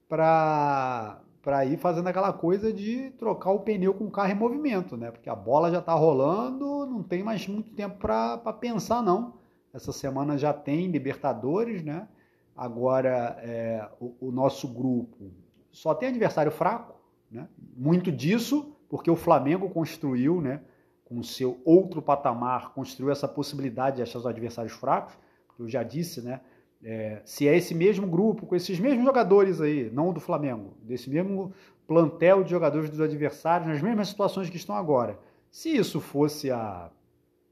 para 0.08 1.22
para 1.42 1.66
ir 1.66 1.78
fazendo 1.78 2.08
aquela 2.08 2.32
coisa 2.32 2.72
de 2.72 3.10
trocar 3.18 3.52
o 3.52 3.62
pneu 3.62 3.94
com 3.94 4.06
o 4.06 4.12
carro 4.12 4.32
em 4.32 4.36
movimento, 4.36 4.96
né? 4.96 5.10
Porque 5.10 5.30
a 5.30 5.36
bola 5.36 5.72
já 5.72 5.80
está 5.80 5.94
rolando, 5.94 6.86
não 6.86 7.02
tem 7.02 7.24
mais 7.24 7.48
muito 7.48 7.72
tempo 7.72 7.98
para 7.98 8.38
pensar, 8.54 9.02
não. 9.02 9.34
Essa 9.74 9.92
semana 9.92 10.38
já 10.38 10.54
tem 10.54 10.88
Libertadores, 10.88 11.84
né? 11.84 12.08
Agora, 12.56 13.38
é, 13.42 13.90
o, 14.00 14.28
o, 14.28 14.32
nosso 14.32 14.68
grupo 14.68 15.32
só 15.72 15.96
tem 15.96 16.10
adversário 16.10 16.52
fraco, 16.52 17.00
né? 17.32 17.48
Muito 17.76 18.12
disso 18.12 18.76
porque 18.88 19.10
o 19.10 19.16
Flamengo 19.16 19.70
construiu, 19.70 20.42
né? 20.42 20.62
Com 21.06 21.24
seu 21.24 21.60
outro 21.66 22.02
patamar, 22.02 22.74
construiu 22.74 23.12
essa 23.12 23.28
possibilidade 23.28 23.96
de 23.96 24.04
achar 24.04 24.20
os 24.20 24.28
adversários 24.28 24.74
fracos. 24.74 25.18
Eu 25.58 25.68
já 25.68 25.82
disse, 25.82 26.22
né? 26.22 26.42
É, 26.84 27.22
se 27.24 27.48
é 27.48 27.56
esse 27.56 27.76
mesmo 27.76 28.08
grupo, 28.08 28.46
com 28.46 28.56
esses 28.56 28.80
mesmos 28.80 29.06
jogadores 29.06 29.62
aí, 29.62 29.90
não 29.92 30.12
do 30.12 30.20
Flamengo, 30.20 30.74
desse 30.82 31.10
mesmo 31.10 31.54
plantel 31.88 32.44
de 32.44 32.50
jogadores 32.50 32.90
dos 32.90 33.02
adversários, 33.02 33.68
nas 33.68 33.82
mesmas 33.82 34.08
situações 34.08 34.50
que 34.50 34.58
estão 34.58 34.76
agora. 34.76 35.20
Se 35.52 35.70
isso 35.76 36.00
fosse 36.00 36.50
há, 36.50 36.90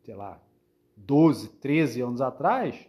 sei 0.03 0.15
lá, 0.15 0.39
12, 0.95 1.49
13 1.49 2.01
anos 2.01 2.21
atrás, 2.21 2.87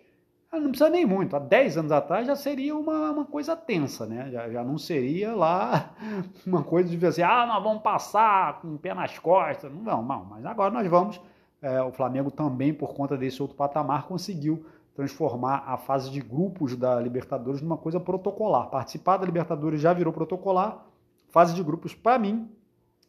ah, 0.53 0.59
não 0.59 0.71
precisa 0.71 0.91
nem 0.91 1.07
muito, 1.07 1.37
há 1.37 1.39
10 1.39 1.79
anos 1.79 1.93
atrás 1.93 2.27
já 2.27 2.35
seria 2.35 2.77
uma, 2.77 3.13
uma 3.13 3.25
coisa 3.25 3.55
tensa, 3.55 4.05
né? 4.05 4.31
Já, 4.33 4.51
já 4.51 4.65
não 4.65 4.79
seria 4.79 5.33
lá 5.33 5.95
uma 6.45 6.65
coisa 6.65 6.89
de 6.89 7.07
assim, 7.07 7.23
ah, 7.23 7.47
nós 7.47 7.63
vamos 7.63 7.83
passar 7.83 8.61
com 8.61 8.75
o 8.75 8.79
pé 8.79 8.93
nas 8.93 9.17
costas. 9.19 9.73
Não, 9.73 10.03
não, 10.03 10.25
mas 10.25 10.45
agora 10.45 10.73
nós 10.73 10.87
vamos. 10.89 11.21
É, 11.63 11.81
o 11.83 11.93
Flamengo 11.93 12.31
também, 12.31 12.73
por 12.73 12.95
conta 12.95 13.17
desse 13.17 13.41
outro 13.43 13.57
patamar, 13.57 14.07
conseguiu 14.07 14.65
transformar 14.95 15.65
a 15.67 15.77
fase 15.77 16.11
de 16.11 16.21
grupos 16.21 16.77
da 16.77 17.01
Libertadores 17.01 17.61
numa 17.61 17.77
coisa 17.77 17.99
protocolar. 17.99 18.69
Participar 18.69 19.17
da 19.17 19.27
Libertadores 19.27 19.81
já 19.81 19.93
virou 19.93 20.13
protocolar, 20.13 20.87
fase 21.29 21.55
de 21.55 21.63
grupos, 21.63 21.95
para 21.95 22.19
mim, 22.19 22.51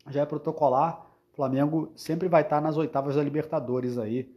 já 0.09 0.21
é 0.21 0.25
protocolar. 0.25 1.05
O 1.31 1.35
Flamengo 1.35 1.91
sempre 1.95 2.27
vai 2.27 2.41
estar 2.41 2.61
nas 2.61 2.77
oitavas 2.77 3.15
da 3.15 3.23
Libertadores 3.23 3.97
aí 3.97 4.29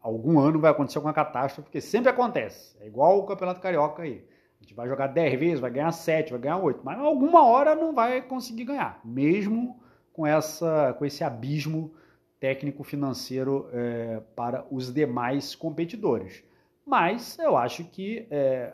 algum 0.00 0.38
ano 0.38 0.58
vai 0.58 0.70
acontecer 0.70 0.98
alguma 0.98 1.12
catástrofe, 1.12 1.62
porque 1.62 1.80
sempre 1.80 2.10
acontece. 2.10 2.76
É 2.80 2.86
igual 2.86 3.18
o 3.18 3.26
Campeonato 3.26 3.60
Carioca 3.60 4.02
aí. 4.02 4.24
A 4.60 4.64
gente 4.64 4.74
vai 4.74 4.88
jogar 4.88 5.08
10 5.08 5.38
vezes, 5.38 5.60
vai 5.60 5.70
ganhar 5.70 5.92
7, 5.92 6.32
vai 6.32 6.40
ganhar 6.40 6.58
8, 6.58 6.80
mas 6.82 6.98
alguma 6.98 7.44
hora 7.44 7.74
não 7.74 7.94
vai 7.94 8.20
conseguir 8.22 8.64
ganhar, 8.64 9.00
mesmo 9.04 9.80
com, 10.12 10.26
essa, 10.26 10.94
com 10.98 11.04
esse 11.04 11.22
abismo 11.22 11.92
técnico-financeiro 12.40 13.68
é, 13.72 14.20
para 14.34 14.66
os 14.70 14.92
demais 14.92 15.54
competidores. 15.54 16.42
Mas 16.88 17.38
eu 17.38 17.54
acho 17.54 17.84
que 17.84 18.26
é, 18.30 18.72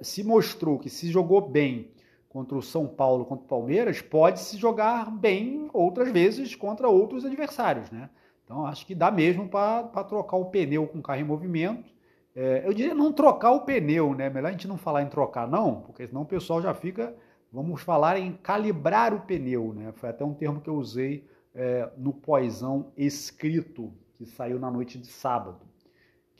se 0.00 0.24
mostrou 0.24 0.78
que 0.78 0.88
se 0.88 1.10
jogou 1.10 1.38
bem 1.38 1.90
contra 2.26 2.56
o 2.56 2.62
São 2.62 2.86
Paulo, 2.86 3.26
contra 3.26 3.44
o 3.44 3.48
Palmeiras, 3.48 4.00
pode 4.00 4.40
se 4.40 4.56
jogar 4.56 5.10
bem 5.10 5.68
outras 5.74 6.10
vezes 6.10 6.54
contra 6.54 6.88
outros 6.88 7.26
adversários, 7.26 7.90
né? 7.90 8.08
Então, 8.42 8.64
acho 8.64 8.86
que 8.86 8.94
dá 8.94 9.10
mesmo 9.10 9.50
para 9.50 9.82
trocar 10.04 10.38
o 10.38 10.46
pneu 10.46 10.86
com 10.86 11.00
o 11.00 11.02
carro 11.02 11.20
em 11.20 11.24
movimento. 11.24 11.92
É, 12.34 12.62
eu 12.64 12.72
diria 12.72 12.94
não 12.94 13.12
trocar 13.12 13.52
o 13.52 13.60
pneu, 13.60 14.14
né? 14.14 14.30
Melhor 14.30 14.48
a 14.48 14.52
gente 14.52 14.66
não 14.66 14.78
falar 14.78 15.02
em 15.02 15.10
trocar, 15.10 15.46
não, 15.46 15.82
porque 15.82 16.06
senão 16.06 16.22
o 16.22 16.26
pessoal 16.26 16.62
já 16.62 16.72
fica. 16.72 17.14
Vamos 17.52 17.82
falar 17.82 18.18
em 18.18 18.32
calibrar 18.32 19.12
o 19.12 19.20
pneu, 19.20 19.74
né? 19.74 19.92
Foi 19.92 20.08
até 20.08 20.24
um 20.24 20.32
termo 20.32 20.62
que 20.62 20.70
eu 20.70 20.76
usei 20.76 21.28
é, 21.54 21.86
no 21.98 22.14
poisão 22.14 22.92
escrito, 22.96 23.92
que 24.14 24.24
saiu 24.24 24.58
na 24.58 24.70
noite 24.70 24.98
de 24.98 25.08
sábado. 25.08 25.71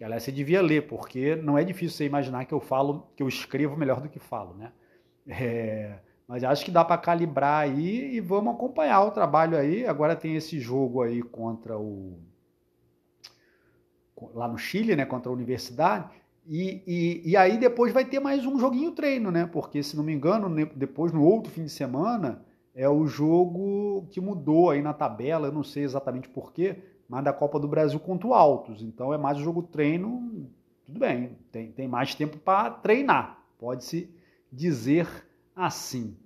Que 0.02 0.06
aliás 0.06 0.25
você 0.25 0.32
devia 0.32 0.61
ler, 0.61 0.88
porque 0.88 1.37
não 1.37 1.56
é 1.56 1.62
difícil 1.62 1.97
você 1.97 2.04
imaginar 2.04 2.44
que 2.44 2.52
eu 2.52 2.59
falo, 2.59 3.06
que 3.14 3.23
eu 3.23 3.28
escrevo 3.28 3.76
melhor 3.76 4.00
do 4.00 4.09
que 4.09 4.18
falo, 4.18 4.52
né? 4.52 4.73
É, 5.28 6.00
mas 6.26 6.42
acho 6.42 6.64
que 6.64 6.73
dá 6.73 6.85
para 6.85 7.00
calibrar 7.00 7.61
aí 7.61 8.16
e 8.16 8.21
vamos 8.21 8.52
acompanhar 8.52 9.00
o 9.02 9.12
trabalho 9.12 9.56
aí. 9.56 9.87
Agora 9.87 10.16
tem 10.16 10.35
esse 10.35 10.59
jogo 10.59 11.02
aí 11.02 11.23
contra 11.23 11.78
o. 11.78 12.18
lá 14.35 14.49
no 14.49 14.59
Chile, 14.59 14.97
né? 14.97 15.06
Contra 15.06 15.30
a 15.30 15.32
Universidade. 15.32 16.11
E, 16.49 16.82
e, 16.85 17.30
e 17.30 17.37
aí 17.37 17.56
depois 17.56 17.92
vai 17.92 18.04
ter 18.04 18.18
mais 18.18 18.44
um 18.44 18.59
joguinho 18.59 18.90
treino, 18.90 19.30
né? 19.30 19.47
Porque, 19.47 19.85
se 19.85 19.97
não 19.97 20.02
me 20.02 20.12
engano, 20.12 20.52
depois 20.75 21.12
no 21.12 21.23
outro 21.23 21.52
fim 21.52 21.62
de 21.62 21.71
semana 21.71 22.44
é 22.75 22.88
o 22.88 23.06
jogo 23.06 24.09
que 24.11 24.21
mudou 24.21 24.71
aí 24.71 24.82
na 24.82 24.92
tabela, 24.92 25.47
eu 25.47 25.52
não 25.52 25.62
sei 25.62 25.85
exatamente 25.85 26.28
porquê, 26.28 26.91
mas 27.12 27.23
da 27.23 27.33
Copa 27.33 27.61
do 27.61 27.69
Brasil 27.69 28.00
contra 28.00 28.26
o 28.26 28.33
Altos. 28.33 28.83
Então 28.83 29.12
é 29.12 29.19
mais 29.19 29.37
jogo 29.37 29.62
treino, 29.62 30.49
tudo 30.87 30.99
bem, 30.99 31.37
tem, 31.52 31.71
tem 31.71 31.87
mais 31.87 32.14
tempo 32.14 32.38
para 32.38 32.71
treinar, 32.71 33.38
pode-se 33.59 34.09
dizer 34.50 35.07
assim. 35.54 36.16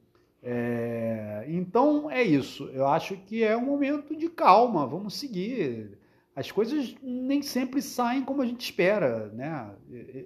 É, 0.40 1.44
então 1.48 2.08
é 2.08 2.22
isso. 2.22 2.70
Eu 2.72 2.86
acho 2.86 3.16
que 3.16 3.42
é 3.42 3.56
um 3.56 3.66
momento 3.66 4.14
de 4.14 4.28
calma. 4.28 4.86
Vamos 4.86 5.18
seguir. 5.18 5.98
As 6.36 6.52
coisas 6.52 6.94
nem 7.02 7.42
sempre 7.42 7.82
saem 7.82 8.24
como 8.24 8.40
a 8.40 8.46
gente 8.46 8.60
espera, 8.60 9.28
né? 9.30 9.68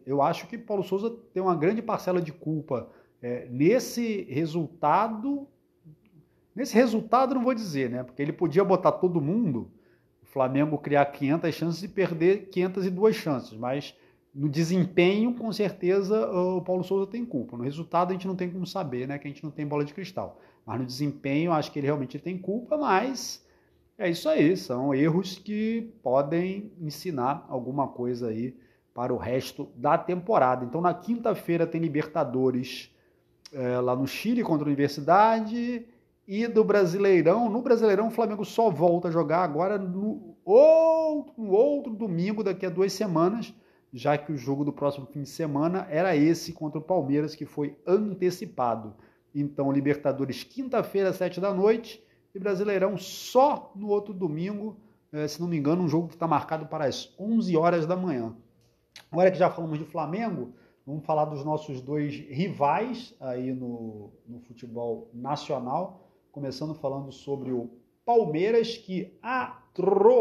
Eu 0.04 0.20
acho 0.20 0.46
que 0.46 0.58
Paulo 0.58 0.82
Souza 0.82 1.08
tem 1.32 1.42
uma 1.42 1.56
grande 1.56 1.80
parcela 1.80 2.20
de 2.20 2.32
culpa 2.32 2.90
é, 3.22 3.48
nesse 3.50 4.24
resultado. 4.24 5.48
Nesse 6.54 6.74
resultado 6.74 7.34
não 7.34 7.44
vou 7.44 7.54
dizer, 7.54 7.88
né? 7.88 8.02
Porque 8.02 8.20
ele 8.20 8.32
podia 8.34 8.62
botar 8.62 8.92
todo 8.92 9.22
mundo, 9.22 9.70
Flamengo 10.30 10.78
criar 10.78 11.04
500 11.06 11.54
chances 11.54 11.82
e 11.82 11.88
perder 11.88 12.48
502 12.50 13.16
chances, 13.16 13.58
mas 13.58 13.94
no 14.34 14.48
desempenho, 14.48 15.34
com 15.34 15.52
certeza, 15.52 16.30
o 16.30 16.62
Paulo 16.62 16.84
Souza 16.84 17.10
tem 17.10 17.24
culpa. 17.24 17.56
No 17.56 17.64
resultado, 17.64 18.10
a 18.10 18.12
gente 18.12 18.28
não 18.28 18.36
tem 18.36 18.48
como 18.48 18.64
saber, 18.64 19.08
né? 19.08 19.18
Que 19.18 19.26
a 19.26 19.30
gente 19.30 19.42
não 19.42 19.50
tem 19.50 19.66
bola 19.66 19.84
de 19.84 19.92
cristal. 19.92 20.40
Mas 20.64 20.78
no 20.78 20.86
desempenho, 20.86 21.52
acho 21.52 21.72
que 21.72 21.80
ele 21.80 21.86
realmente 21.86 22.18
tem 22.18 22.38
culpa, 22.38 22.78
mas 22.78 23.44
é 23.98 24.08
isso 24.08 24.28
aí. 24.28 24.56
São 24.56 24.94
erros 24.94 25.36
que 25.36 25.92
podem 26.02 26.70
ensinar 26.80 27.44
alguma 27.48 27.88
coisa 27.88 28.28
aí 28.28 28.56
para 28.94 29.12
o 29.12 29.16
resto 29.16 29.68
da 29.74 29.98
temporada. 29.98 30.64
Então, 30.64 30.80
na 30.80 30.94
quinta-feira, 30.94 31.66
tem 31.66 31.80
Libertadores 31.80 32.90
é, 33.52 33.80
lá 33.80 33.96
no 33.96 34.06
Chile 34.06 34.44
contra 34.44 34.64
a 34.64 34.68
Universidade. 34.68 35.86
E 36.26 36.46
do 36.46 36.62
Brasileirão, 36.62 37.48
no 37.48 37.62
Brasileirão, 37.62 38.08
o 38.08 38.10
Flamengo 38.10 38.44
só 38.44 38.70
volta 38.70 39.08
a 39.08 39.10
jogar 39.10 39.42
agora 39.42 39.78
no 39.78 40.36
outro, 40.44 41.34
no 41.36 41.50
outro 41.50 41.92
domingo, 41.94 42.44
daqui 42.44 42.64
a 42.64 42.70
duas 42.70 42.92
semanas 42.92 43.52
já 43.92 44.16
que 44.16 44.32
o 44.32 44.36
jogo 44.36 44.64
do 44.64 44.72
próximo 44.72 45.06
fim 45.06 45.22
de 45.22 45.28
semana 45.28 45.86
era 45.90 46.16
esse 46.16 46.52
contra 46.52 46.78
o 46.78 46.82
Palmeiras, 46.82 47.34
que 47.34 47.44
foi 47.44 47.76
antecipado. 47.86 48.94
Então, 49.34 49.72
Libertadores, 49.72 50.44
quinta-feira, 50.44 51.12
sete 51.12 51.40
da 51.40 51.52
noite, 51.52 52.02
e 52.34 52.38
Brasileirão 52.38 52.96
só 52.96 53.72
no 53.74 53.88
outro 53.88 54.14
domingo, 54.14 54.76
eh, 55.12 55.26
se 55.26 55.40
não 55.40 55.48
me 55.48 55.56
engano, 55.56 55.82
um 55.82 55.88
jogo 55.88 56.08
que 56.08 56.14
está 56.14 56.26
marcado 56.26 56.66
para 56.66 56.84
as 56.84 57.12
11 57.18 57.56
horas 57.56 57.86
da 57.86 57.96
manhã. 57.96 58.34
Agora 59.10 59.30
que 59.30 59.38
já 59.38 59.50
falamos 59.50 59.78
de 59.78 59.84
Flamengo, 59.84 60.52
vamos 60.86 61.04
falar 61.04 61.24
dos 61.24 61.44
nossos 61.44 61.80
dois 61.80 62.14
rivais 62.14 63.14
aí 63.20 63.52
no, 63.52 64.12
no 64.26 64.40
futebol 64.40 65.10
nacional, 65.12 66.09
começando 66.32 66.74
falando 66.74 67.10
sobre 67.12 67.52
o 67.52 67.70
Palmeiras, 68.04 68.76
que 68.76 69.16
atropelou 69.22 70.18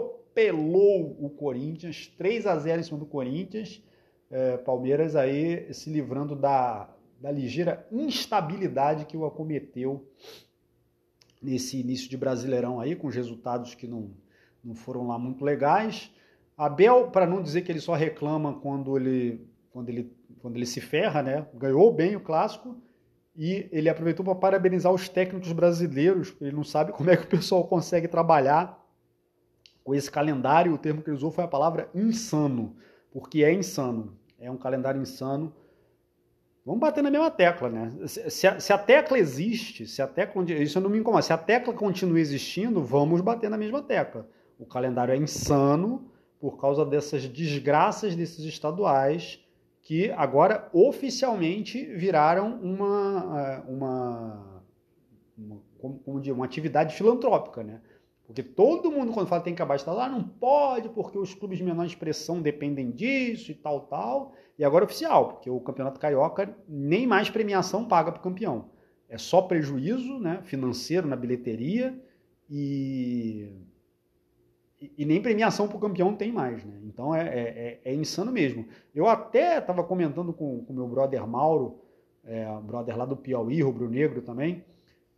o 1.20 1.30
Corinthians, 1.30 2.08
3 2.18 2.46
a 2.48 2.58
0 2.58 2.80
em 2.80 2.84
cima 2.84 3.00
do 3.00 3.06
Corinthians. 3.06 3.84
É, 4.30 4.58
Palmeiras 4.58 5.16
aí 5.16 5.74
se 5.74 5.90
livrando 5.90 6.36
da, 6.36 6.90
da 7.20 7.32
ligeira 7.32 7.88
instabilidade 7.92 9.06
que 9.06 9.18
o 9.18 9.26
acometeu 9.26 10.08
nesse 11.42 11.80
início 11.80 12.10
de 12.10 12.18
Brasileirão 12.18 12.80
aí, 12.80 12.96
com 12.96 13.08
os 13.08 13.16
resultados 13.16 13.74
que 13.74 13.88
não, 13.88 14.12
não 14.64 14.76
foram 14.76 15.08
lá 15.08 15.18
muito 15.18 15.44
legais. 15.44 16.12
Abel, 16.58 17.10
para 17.10 17.26
não 17.26 17.42
dizer 17.42 17.62
que 17.62 17.72
ele 17.72 17.80
só 17.80 17.94
reclama 17.94 18.60
quando 18.60 18.98
ele, 18.98 19.48
quando 19.72 19.90
ele, 19.90 20.12
quando 20.42 20.58
ele 20.58 20.66
se 20.66 20.82
ferra, 20.82 21.24
né? 21.24 21.48
ganhou 21.54 21.92
bem 21.94 22.16
o 22.16 22.22
clássico 22.22 22.76
e 23.42 23.70
ele 23.72 23.88
aproveitou 23.88 24.26
para 24.26 24.36
parabenizar 24.36 24.92
os 24.92 25.08
técnicos 25.08 25.54
brasileiros, 25.54 26.36
ele 26.42 26.52
não 26.52 26.66
sabe 26.66 26.92
como 26.92 27.10
é 27.10 27.16
que 27.16 27.24
o 27.24 27.28
pessoal 27.28 27.64
consegue 27.66 28.06
trabalhar 28.06 28.86
com 29.82 29.96
esse 29.96 30.12
calendário, 30.12 30.74
o 30.74 30.78
termo 30.78 31.02
que 31.02 31.10
ele 31.10 31.16
usou 31.16 31.32
foi 31.32 31.46
a 31.46 31.48
palavra 31.48 31.90
insano, 31.96 32.76
porque 33.10 33.42
é 33.42 33.54
insano, 33.54 34.14
é 34.38 34.52
um 34.52 34.58
calendário 34.58 35.02
insano. 35.02 35.54
Vamos 36.66 36.82
bater 36.82 37.02
na 37.02 37.10
mesma 37.10 37.32
tecla, 37.32 37.70
né? 37.70 37.94
Se 38.08 38.46
a, 38.46 38.60
se 38.60 38.74
a 38.74 38.78
tecla 38.78 39.18
existe, 39.18 39.88
se 39.88 40.02
a 40.02 40.08
tecla, 40.08 40.44
isso 40.52 40.82
não 40.82 40.90
me 40.90 41.00
incomoda, 41.00 41.22
se 41.22 41.32
a 41.32 41.38
tecla 41.38 41.74
continua 41.74 42.20
existindo, 42.20 42.84
vamos 42.84 43.22
bater 43.22 43.50
na 43.50 43.58
mesma 43.58 43.82
tecla. 43.82 44.28
O 44.60 44.66
calendário 44.66 45.14
é 45.14 45.18
insano 45.18 46.12
por 46.42 46.60
causa 46.60 46.86
dessas 46.86 47.26
desgraças 47.26 48.18
desses 48.18 48.44
estaduais 48.44 49.40
que 49.90 50.12
agora 50.12 50.70
oficialmente 50.72 51.84
viraram 51.84 52.60
uma, 52.62 53.42
é, 53.42 53.72
uma, 53.72 54.62
uma, 55.36 55.62
como, 55.80 55.98
como 55.98 56.20
dizer, 56.20 56.32
uma 56.32 56.46
atividade 56.46 56.94
filantrópica, 56.96 57.64
né? 57.64 57.82
Porque 58.24 58.44
todo 58.44 58.92
mundo, 58.92 59.12
quando 59.12 59.28
fala 59.28 59.42
que 59.42 59.46
tem 59.46 59.56
que 59.56 59.60
acabar 59.60 59.78
estadual, 59.78 60.06
ah, 60.06 60.10
não 60.10 60.22
pode, 60.22 60.90
porque 60.90 61.18
os 61.18 61.34
clubes 61.34 61.58
de 61.58 61.64
menor 61.64 61.88
expressão 61.88 62.40
dependem 62.40 62.92
disso 62.92 63.50
e 63.50 63.56
tal, 63.56 63.80
tal. 63.88 64.34
E 64.60 64.64
agora 64.64 64.84
é 64.84 64.86
oficial, 64.86 65.30
porque 65.30 65.50
o 65.50 65.60
Campeonato 65.60 66.00
Carioca 66.00 66.56
nem 66.68 67.08
mais 67.08 67.32
premiação 67.32 67.84
paga 67.84 68.12
para 68.12 68.20
o 68.20 68.24
campeão. 68.24 68.70
É 69.10 69.18
só 69.18 69.42
prejuízo 69.42 70.20
né, 70.20 70.40
financeiro 70.44 71.08
na 71.08 71.16
bilheteria 71.16 72.00
e, 72.48 73.48
e, 74.98 75.06
nem 75.06 75.22
premiação 75.22 75.68
para 75.68 75.78
o 75.78 75.80
campeão 75.80 76.16
tem 76.16 76.32
mais. 76.32 76.64
Né? 76.64 76.80
Então 76.86 77.14
é, 77.14 77.28
é, 77.28 77.80
é, 77.84 77.92
é 77.92 77.94
insano 77.94 78.32
mesmo. 78.32 78.66
Eu 78.96 79.08
até 79.08 79.58
estava 79.58 79.84
comentando 79.84 80.32
com 80.32 80.66
o 80.68 80.74
meu 80.74 80.88
brother 80.88 81.26
Mauro, 81.28 81.80
é, 82.26 82.46
brother 82.64 82.98
lá 82.98 83.06
do 83.06 83.18
Piauí, 83.18 83.62
Rubro 83.62 83.90
Negro 83.90 84.22
também, 84.22 84.64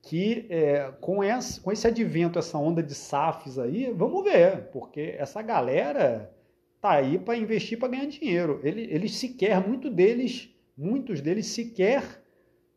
que 0.01 0.47
é, 0.49 0.91
com, 0.99 1.23
esse, 1.23 1.59
com 1.59 1.71
esse 1.71 1.85
advento, 1.87 2.39
essa 2.39 2.57
onda 2.57 2.81
de 2.81 2.95
SAFs 2.95 3.59
aí, 3.59 3.91
vamos 3.91 4.23
ver, 4.23 4.69
porque 4.71 5.15
essa 5.17 5.41
galera 5.41 6.33
tá 6.79 6.91
aí 6.91 7.19
para 7.19 7.37
investir 7.37 7.77
para 7.77 7.89
ganhar 7.89 8.07
dinheiro. 8.07 8.59
Eles, 8.63 8.87
eles 8.91 9.15
sequer, 9.15 9.65
muito 9.65 9.89
deles, 9.89 10.49
muitos 10.75 11.21
deles 11.21 11.45
sequer 11.47 12.21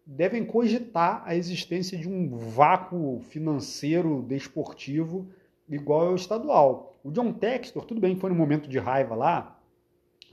devem 0.06 0.44
cogitar 0.44 1.22
a 1.24 1.34
existência 1.34 1.96
de 1.96 2.06
um 2.06 2.36
vácuo 2.36 3.20
financeiro 3.20 4.22
desportivo 4.28 5.26
igual 5.74 6.08
ao 6.08 6.14
estadual. 6.14 6.98
O 7.02 7.10
John 7.10 7.32
Textor, 7.32 7.84
tudo 7.84 8.00
bem 8.00 8.16
foi 8.16 8.30
no 8.30 8.36
momento 8.36 8.68
de 8.68 8.78
raiva 8.78 9.14
lá, 9.14 9.60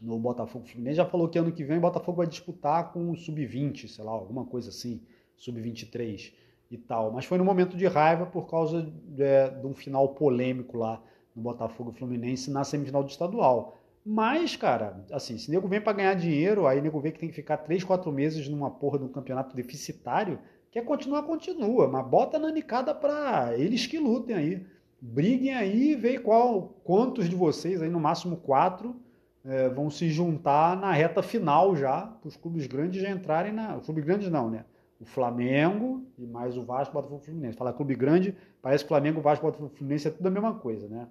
no 0.02 0.18
Botafogo 0.18 0.66
Fluminense, 0.66 0.98
já 0.98 1.06
falou 1.06 1.30
que 1.30 1.38
ano 1.38 1.52
que 1.52 1.64
vem 1.64 1.78
o 1.78 1.82
Botafogo 1.82 2.18
vai 2.18 2.28
disputar 2.28 2.92
com 2.92 3.12
o 3.12 3.16
Sub-20, 3.16 3.88
sei 3.88 4.04
lá, 4.04 4.12
alguma 4.12 4.46
coisa 4.46 4.70
assim, 4.70 5.02
Sub-23 5.36 6.34
e 6.72 6.78
tal. 6.78 7.12
Mas 7.12 7.26
foi 7.26 7.38
no 7.38 7.46
momento 7.46 7.78
de 7.78 7.86
raiva 7.86 8.26
por 8.26 8.50
causa 8.50 8.82
de, 8.82 9.50
de 9.62 9.68
um 9.68 9.74
final 9.74 10.10
polêmico 10.10 10.78
lá 10.78 11.02
no 11.36 11.42
Botafogo 11.42 11.92
Fluminense 11.92 12.50
na 12.50 12.64
semifinal 12.64 13.04
do 13.04 13.10
estadual. 13.10 13.78
Mas, 14.04 14.56
cara, 14.56 15.06
assim, 15.12 15.38
se 15.38 15.52
nego 15.52 15.68
vem 15.68 15.80
para 15.80 15.94
ganhar 15.94 16.16
dinheiro, 16.16 16.66
aí 16.66 16.82
nego 16.82 17.00
vê 17.00 17.12
que 17.12 17.20
tem 17.20 17.30
que 17.30 17.36
ficar 17.36 17.58
3, 17.58 17.84
4 17.84 18.12
meses 18.12 18.48
numa 18.50 18.72
porra 18.72 18.98
de 18.98 19.06
um 19.06 19.10
campeonato 19.10 19.56
deficitário, 19.56 20.40
quer 20.72 20.84
continuar, 20.84 21.24
continua, 21.24 21.88
mas 21.88 22.08
bota 22.08 22.40
na 22.40 22.52
nicada 22.52 22.96
para 22.96 23.56
eles 23.56 23.86
que 23.86 24.00
lutem 24.00 24.36
aí. 24.36 24.66
Briguem 25.02 25.56
aí 25.56 25.94
e 25.94 25.96
vê 25.96 26.20
qual, 26.20 26.76
quantos 26.84 27.28
de 27.28 27.36
vocês, 27.36 27.82
aí 27.82 27.90
no 27.90 28.00
máximo 28.00 28.38
quatro, 28.38 28.96
é, 29.44 29.68
vão 29.68 29.90
se 29.90 30.08
juntar 30.10 30.78
na 30.78 30.92
reta 30.92 31.24
final 31.24 31.76
já, 31.76 32.02
para 32.04 32.28
os 32.28 32.38
clubes 32.38 32.68
grandes 32.68 33.02
já 33.02 33.10
entrarem 33.10 33.52
na. 33.52 33.78
Os 33.78 33.86
clubes 33.86 34.06
grandes 34.06 34.30
não, 34.30 34.52
né? 34.52 34.64
O 35.00 35.06
Flamengo 35.06 36.06
e 36.20 36.28
mais 36.28 36.56
o 36.56 36.62
Vasco, 36.62 36.94
Botafogo 36.94 37.24
Fluminense. 37.24 37.58
Falar 37.58 37.74
clube 37.74 37.96
grande, 37.96 38.38
parece 38.62 38.84
que 38.84 38.90
Flamengo, 38.90 39.20
Vasco, 39.22 39.44
Botafogo 39.44 39.74
Fluminense 39.76 40.08
é 40.08 40.12
tudo 40.12 40.28
a 40.28 40.30
mesma 40.30 40.54
coisa, 40.54 40.88
né? 40.88 41.08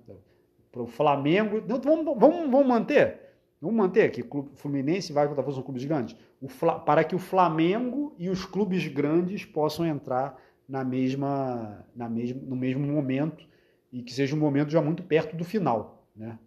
Para 0.70 0.82
o 0.82 0.87
Flamengo. 0.87 1.56
Então, 1.59 1.80
vamos, 1.80 2.16
vamos, 2.16 2.49
vamos 2.49 2.66
manter? 2.68 3.18
Vamos 3.61 3.76
manter 3.76 4.04
aqui, 4.04 4.23
clube 4.23 4.50
Fluminense 4.54 5.11
e 5.11 5.14
Vasco 5.14 5.30
Botafogo 5.30 5.54
são 5.56 5.64
clubes 5.64 5.85
grandes? 5.85 6.16
O, 6.40 6.47
para 6.85 7.02
que 7.02 7.16
o 7.16 7.18
Flamengo 7.18 8.14
e 8.16 8.30
os 8.30 8.44
clubes 8.44 8.87
grandes 8.87 9.44
possam 9.44 9.85
entrar 9.85 10.40
na 10.68 10.85
mesma, 10.85 11.85
na 11.97 12.09
mesma, 12.09 12.40
no 12.47 12.54
mesmo 12.54 12.87
momento 12.87 13.50
e 13.92 14.02
que 14.02 14.12
seja 14.12 14.35
um 14.35 14.38
momento 14.38 14.70
já 14.70 14.80
muito 14.80 15.02
perto 15.02 15.37
do 15.37 15.44
final, 15.44 16.06
né? 16.14 16.38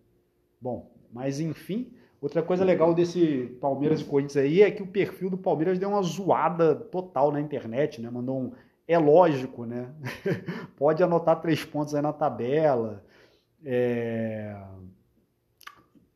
Bom, 0.60 0.92
mas 1.12 1.40
enfim, 1.40 1.94
outra 2.22 2.42
coisa 2.42 2.64
legal 2.64 2.94
desse 2.94 3.58
Palmeiras 3.60 4.02
e 4.02 4.06
Corinthians 4.06 4.38
aí 4.38 4.62
é 4.62 4.72
que 4.72 4.82
o 4.82 4.88
perfil 4.88 5.30
do 5.30 5.38
Palmeiras 5.38 5.78
deu 5.78 5.90
uma 5.90 6.02
zoada 6.02 6.76
total 6.76 7.32
na 7.32 7.42
internet, 7.42 8.02
né? 8.02 8.10
Mandou 8.10 8.40
um 8.40 8.52
é 8.88 8.98
lógico, 8.98 9.66
né? 9.66 9.90
Pode 10.78 11.02
anotar 11.02 11.42
três 11.42 11.64
pontos 11.64 11.96
aí 11.96 12.02
na 12.02 12.14
tabela. 12.14 13.04
É... 13.64 14.56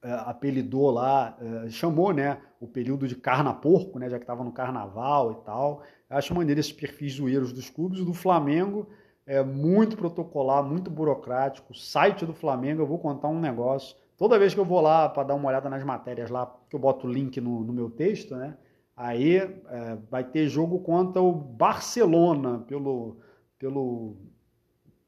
É, 0.08 0.12
apelidou 0.12 0.92
lá, 0.92 1.36
é, 1.66 1.70
chamou, 1.70 2.14
né, 2.14 2.38
o 2.62 2.68
período 2.68 3.08
de 3.08 3.16
carna 3.16 3.52
porco, 3.52 3.98
né, 3.98 4.08
já 4.10 4.18
que 4.18 4.24
estava 4.24 4.44
no 4.44 4.52
carnaval 4.52 5.32
e 5.32 5.46
tal. 5.46 5.82
Acho 6.10 6.36
maneiro 6.36 6.60
esses 6.60 6.72
perfis 6.72 7.16
zoeiros 7.16 7.52
dos 7.52 7.70
clubes. 7.70 8.00
O 8.00 8.06
do 8.06 8.14
Flamengo 8.14 8.88
é 9.28 9.44
muito 9.44 9.98
protocolar, 9.98 10.64
muito 10.64 10.90
burocrático. 10.90 11.74
O 11.74 11.76
site 11.76 12.26
do 12.26 12.34
Flamengo, 12.34 12.82
eu 12.82 12.88
vou 12.88 12.98
contar 12.98 13.28
um 13.28 13.40
negócio. 13.40 13.98
Toda 14.18 14.40
vez 14.40 14.54
que 14.54 14.60
eu 14.60 14.66
vou 14.66 14.80
lá 14.80 15.10
para 15.10 15.24
dar 15.24 15.36
uma 15.36 15.50
olhada 15.50 15.70
nas 15.70 15.84
matérias 15.84 16.30
lá, 16.30 16.52
que 16.70 16.76
eu 16.76 16.80
boto 16.80 17.06
o 17.06 17.12
link 17.12 17.40
no, 17.42 17.60
no 17.60 17.74
meu 17.74 17.90
texto, 17.90 18.36
né, 18.36 18.58
aí 18.96 19.36
é, 19.36 19.98
vai 20.10 20.24
ter 20.24 20.48
jogo 20.48 20.80
contra 20.80 21.22
o 21.22 21.34
Barcelona 21.34 22.60
pelo, 22.60 23.18
pelo, 23.60 24.16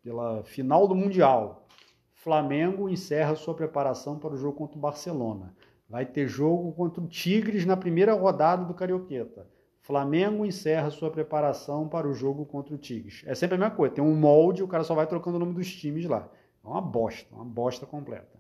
pela 0.04 0.44
final 0.44 0.86
do 0.86 0.94
Mundial. 0.94 1.66
Flamengo 2.14 2.90
encerra 2.90 3.36
sua 3.36 3.54
preparação 3.54 4.20
para 4.20 4.34
o 4.34 4.38
jogo 4.38 4.58
contra 4.58 4.78
o 4.78 4.82
Barcelona. 4.82 5.56
Vai 5.88 6.06
ter 6.06 6.28
jogo 6.28 6.74
contra 6.74 7.02
o 7.02 7.08
Tigres 7.08 7.66
na 7.66 7.78
primeira 7.78 8.14
rodada 8.14 8.66
do 8.66 8.74
Carioqueta. 8.74 9.48
Flamengo 9.82 10.46
encerra 10.46 10.90
sua 10.90 11.10
preparação 11.10 11.88
para 11.88 12.08
o 12.08 12.14
jogo 12.14 12.46
contra 12.46 12.76
o 12.76 12.78
Tigres. 12.78 13.24
É 13.26 13.34
sempre 13.34 13.56
a 13.56 13.58
mesma 13.58 13.76
coisa, 13.76 13.96
tem 13.96 14.04
um 14.04 14.16
molde, 14.16 14.64
o 14.64 14.68
cara 14.68 14.84
só 14.84 14.94
vai 14.94 15.08
trocando 15.08 15.38
o 15.38 15.40
nome 15.40 15.54
dos 15.54 15.74
times 15.74 16.06
lá. 16.06 16.30
É 16.64 16.68
uma 16.68 16.82
bosta, 16.82 17.34
uma 17.34 17.46
bosta 17.46 17.86
completa. 17.86 18.40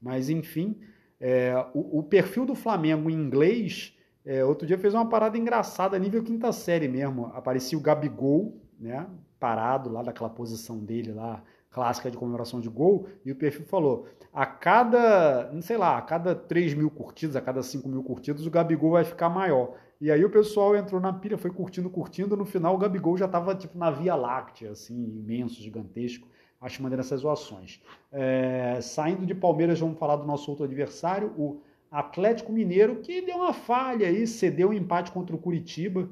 Mas 0.00 0.28
enfim, 0.28 0.80
é, 1.20 1.54
o, 1.74 1.98
o, 1.98 2.02
perfil 2.02 2.44
do 2.44 2.54
Flamengo 2.54 3.10
em 3.10 3.14
inglês, 3.14 3.96
é, 4.24 4.44
outro 4.44 4.66
dia 4.66 4.78
fez 4.78 4.94
uma 4.94 5.08
parada 5.08 5.36
engraçada, 5.38 5.98
nível 5.98 6.22
quinta 6.22 6.52
série 6.52 6.88
mesmo. 6.88 7.26
Aparecia 7.34 7.78
o 7.78 7.80
Gabigol, 7.80 8.60
né, 8.78 9.06
parado 9.38 9.90
lá 9.90 10.02
daquela 10.02 10.30
posição 10.30 10.78
dele 10.78 11.12
lá, 11.12 11.42
clássica 11.70 12.10
de 12.10 12.16
comemoração 12.16 12.60
de 12.60 12.68
gol, 12.68 13.06
e 13.24 13.30
o 13.30 13.36
perfil 13.36 13.64
falou: 13.66 14.06
a 14.32 14.46
cada, 14.46 15.50
não 15.52 15.62
sei 15.62 15.76
lá, 15.76 15.96
a 15.98 16.02
cada 16.02 16.34
3 16.34 16.74
mil 16.74 16.90
curtidas, 16.90 17.36
a 17.36 17.40
cada 17.40 17.62
5 17.62 17.88
mil 17.88 18.02
curtidas, 18.02 18.46
o 18.46 18.50
Gabigol 18.50 18.92
vai 18.92 19.04
ficar 19.04 19.28
maior. 19.28 19.74
E 20.00 20.10
aí 20.10 20.24
o 20.24 20.30
pessoal 20.30 20.74
entrou 20.74 21.00
na 21.00 21.12
pilha, 21.12 21.36
foi 21.36 21.50
curtindo, 21.50 21.90
curtindo, 21.90 22.36
no 22.36 22.46
final 22.46 22.74
o 22.74 22.78
Gabigol 22.78 23.18
já 23.18 23.26
estava 23.26 23.54
tipo 23.54 23.76
na 23.76 23.90
Via 23.90 24.14
Láctea, 24.14 24.70
assim, 24.70 24.94
imenso, 24.94 25.60
gigantesco. 25.60 26.26
Acho 26.60 26.82
maneiro 26.82 27.00
essas 27.00 27.20
zoações. 27.20 27.80
É, 28.10 28.78
saindo 28.80 29.26
de 29.26 29.34
Palmeiras, 29.34 29.78
vamos 29.80 29.98
falar 29.98 30.16
do 30.16 30.26
nosso 30.26 30.50
outro 30.50 30.64
adversário, 30.64 31.32
o 31.36 31.62
Atlético 31.90 32.52
Mineiro, 32.52 32.96
que 32.96 33.20
deu 33.20 33.36
uma 33.36 33.52
falha 33.52 34.06
aí, 34.06 34.26
cedeu 34.26 34.70
um 34.70 34.72
empate 34.72 35.10
contra 35.10 35.34
o 35.34 35.38
Curitiba. 35.38 36.08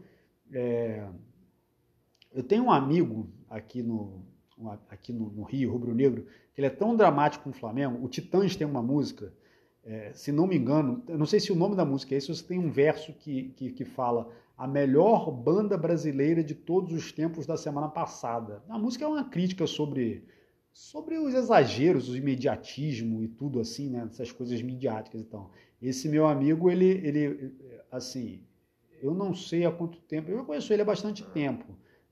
É, 0.52 1.06
eu 2.32 2.42
tenho 2.42 2.64
um 2.64 2.70
amigo 2.70 3.28
aqui 3.48 3.82
no, 3.82 4.22
aqui 4.90 5.12
no, 5.12 5.30
no 5.30 5.42
Rio, 5.44 5.72
Rubro 5.72 5.94
Negro, 5.94 6.26
que 6.54 6.60
ele 6.60 6.66
é 6.66 6.70
tão 6.70 6.96
dramático 6.96 7.44
com 7.44 7.50
o 7.50 7.54
Flamengo. 7.54 8.04
O 8.04 8.08
Titãs 8.08 8.56
tem 8.56 8.66
uma 8.66 8.82
música, 8.82 9.32
é, 9.88 10.12
se 10.12 10.30
não 10.30 10.46
me 10.46 10.54
engano, 10.54 11.02
não 11.08 11.24
sei 11.24 11.40
se 11.40 11.50
o 11.50 11.56
nome 11.56 11.74
da 11.74 11.82
música 11.82 12.14
é 12.14 12.18
esse, 12.18 12.44
tem 12.44 12.58
um 12.58 12.70
verso 12.70 13.10
que, 13.14 13.54
que, 13.56 13.72
que 13.72 13.84
fala 13.86 14.30
a 14.54 14.66
melhor 14.66 15.30
banda 15.30 15.78
brasileira 15.78 16.44
de 16.44 16.54
todos 16.54 16.92
os 16.92 17.10
tempos 17.10 17.46
da 17.46 17.56
semana 17.56 17.88
passada. 17.88 18.62
A 18.68 18.78
música 18.78 19.06
é 19.06 19.08
uma 19.08 19.24
crítica 19.24 19.66
sobre 19.66 20.24
sobre 20.70 21.16
os 21.18 21.32
exageros, 21.34 22.10
o 22.10 22.16
imediatismo 22.16 23.24
e 23.24 23.28
tudo 23.28 23.58
assim, 23.60 23.88
né? 23.88 24.06
Essas 24.10 24.30
coisas 24.30 24.60
midiáticas. 24.60 25.22
Então, 25.22 25.50
esse 25.80 26.06
meu 26.06 26.26
amigo, 26.26 26.70
ele, 26.70 26.84
ele, 26.84 27.52
assim, 27.90 28.42
eu 29.00 29.14
não 29.14 29.34
sei 29.34 29.64
há 29.64 29.72
quanto 29.72 29.98
tempo, 30.02 30.30
eu 30.30 30.44
conheço 30.44 30.70
ele 30.72 30.82
há 30.82 30.84
bastante 30.84 31.24
tempo, 31.24 31.64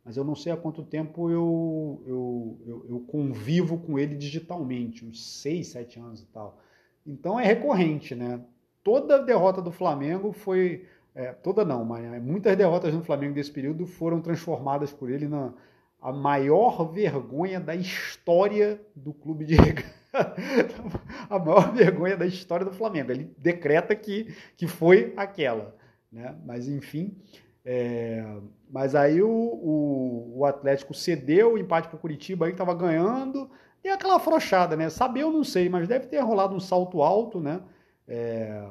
mas 0.03 0.17
eu 0.17 0.25
não 0.25 0.35
sei 0.35 0.51
há 0.51 0.57
quanto 0.57 0.83
tempo 0.83 1.31
eu, 1.31 2.03
eu, 2.07 2.61
eu, 2.67 2.87
eu 2.89 3.01
convivo 3.01 3.79
com 3.79 3.99
ele 3.99 4.17
digitalmente, 4.17 5.05
uns 5.05 5.23
6, 5.43 5.67
7 5.69 6.01
anos 6.01 6.23
e 6.23 6.27
tal. 6.27 6.59
Então 7.07 7.39
é 7.39 7.45
recorrente, 7.45 8.15
né? 8.15 8.41
Toda 8.83 9.23
derrota 9.23 9.63
do 9.63 9.73
Flamengo 9.73 10.33
foi. 10.33 10.87
É, 11.15 11.33
toda 11.33 11.65
não, 11.65 11.85
mas 11.85 12.05
é, 12.05 12.21
muitas 12.21 12.57
derrotas 12.57 12.93
no 12.93 13.03
Flamengo 13.03 13.35
desse 13.35 13.51
período 13.51 13.87
foram 13.87 14.21
transformadas 14.21 14.93
por 14.93 15.11
ele 15.11 15.27
na 15.27 15.53
a 16.01 16.13
maior 16.13 16.85
vergonha 16.93 17.59
da 17.59 17.75
história 17.75 18.81
do 18.95 19.13
clube 19.13 19.45
de 19.45 19.57
a 21.29 21.39
maior 21.39 21.73
vergonha 21.73 22.17
da 22.17 22.27
história 22.27 22.65
do 22.65 22.73
Flamengo. 22.73 23.11
Ele 23.11 23.35
decreta 23.39 23.95
que, 23.97 24.35
que 24.57 24.67
foi 24.67 25.13
aquela. 25.17 25.75
Né? 26.13 26.37
Mas 26.45 26.69
enfim, 26.69 27.17
é, 27.65 28.25
mas 28.71 28.95
aí 28.95 29.21
o, 29.21 29.29
o, 29.29 30.39
o, 30.39 30.45
Atlético 30.45 30.95
cedeu 30.95 31.55
o 31.55 31.59
empate 31.59 31.89
para 31.89 31.97
o 31.97 32.01
Curitiba, 32.01 32.47
aí 32.47 32.53
estava 32.53 32.73
ganhando, 32.73 33.51
e 33.87 33.91
aquela 33.91 34.17
afrouxada, 34.17 34.77
né? 34.77 34.91
Saber 34.91 35.23
eu 35.23 35.31
não 35.31 35.45
sei, 35.45 35.69
mas 35.69 35.87
deve 35.87 36.07
ter 36.07 36.19
rolado 36.21 36.55
um 36.55 36.61
salto 36.61 37.03
alto, 37.03 37.41
né? 37.41 37.61
É, 38.07 38.63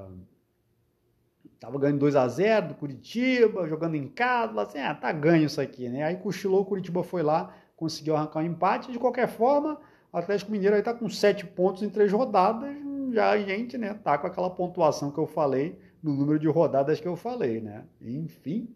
tava 1.60 1.80
ganhando 1.80 2.00
2 2.00 2.16
a 2.16 2.28
0 2.28 2.70
do 2.70 2.76
Curitiba, 2.76 3.68
jogando 3.68 3.96
em 3.96 4.08
casa, 4.08 4.62
assim, 4.62 4.80
ah, 4.80 4.94
tá 4.94 5.12
ganho 5.12 5.46
isso 5.46 5.60
aqui, 5.62 5.90
né? 5.90 6.04
Aí 6.04 6.18
cochilou, 6.18 6.62
o 6.62 6.66
Curitiba 6.66 7.04
foi 7.04 7.24
lá, 7.24 7.56
conseguiu 7.76 8.16
arrancar 8.16 8.40
um 8.40 8.46
empate, 8.46 8.92
de 8.92 9.00
qualquer 9.00 9.28
forma, 9.28 9.80
o 10.12 10.18
Atlético 10.18 10.52
Mineiro 10.52 10.76
aí 10.76 10.82
tá 10.82 10.94
com 10.94 11.10
7 11.10 11.46
pontos 11.48 11.82
em 11.82 11.90
três 11.90 12.12
rodadas, 12.12 12.70
já 13.14 13.32
a 13.32 13.38
gente, 13.38 13.78
né, 13.78 13.94
tá 13.94 14.18
com 14.18 14.28
aquela 14.28 14.50
pontuação 14.50 15.12
que 15.12 15.18
eu 15.18 15.28
falei, 15.28 15.80
no 16.04 16.14
número 16.14 16.38
de 16.38 16.48
rodadas 16.48 17.00
que 17.00 17.08
eu 17.08 17.16
falei, 17.16 17.62
né? 17.62 17.86
Enfim, 18.02 18.70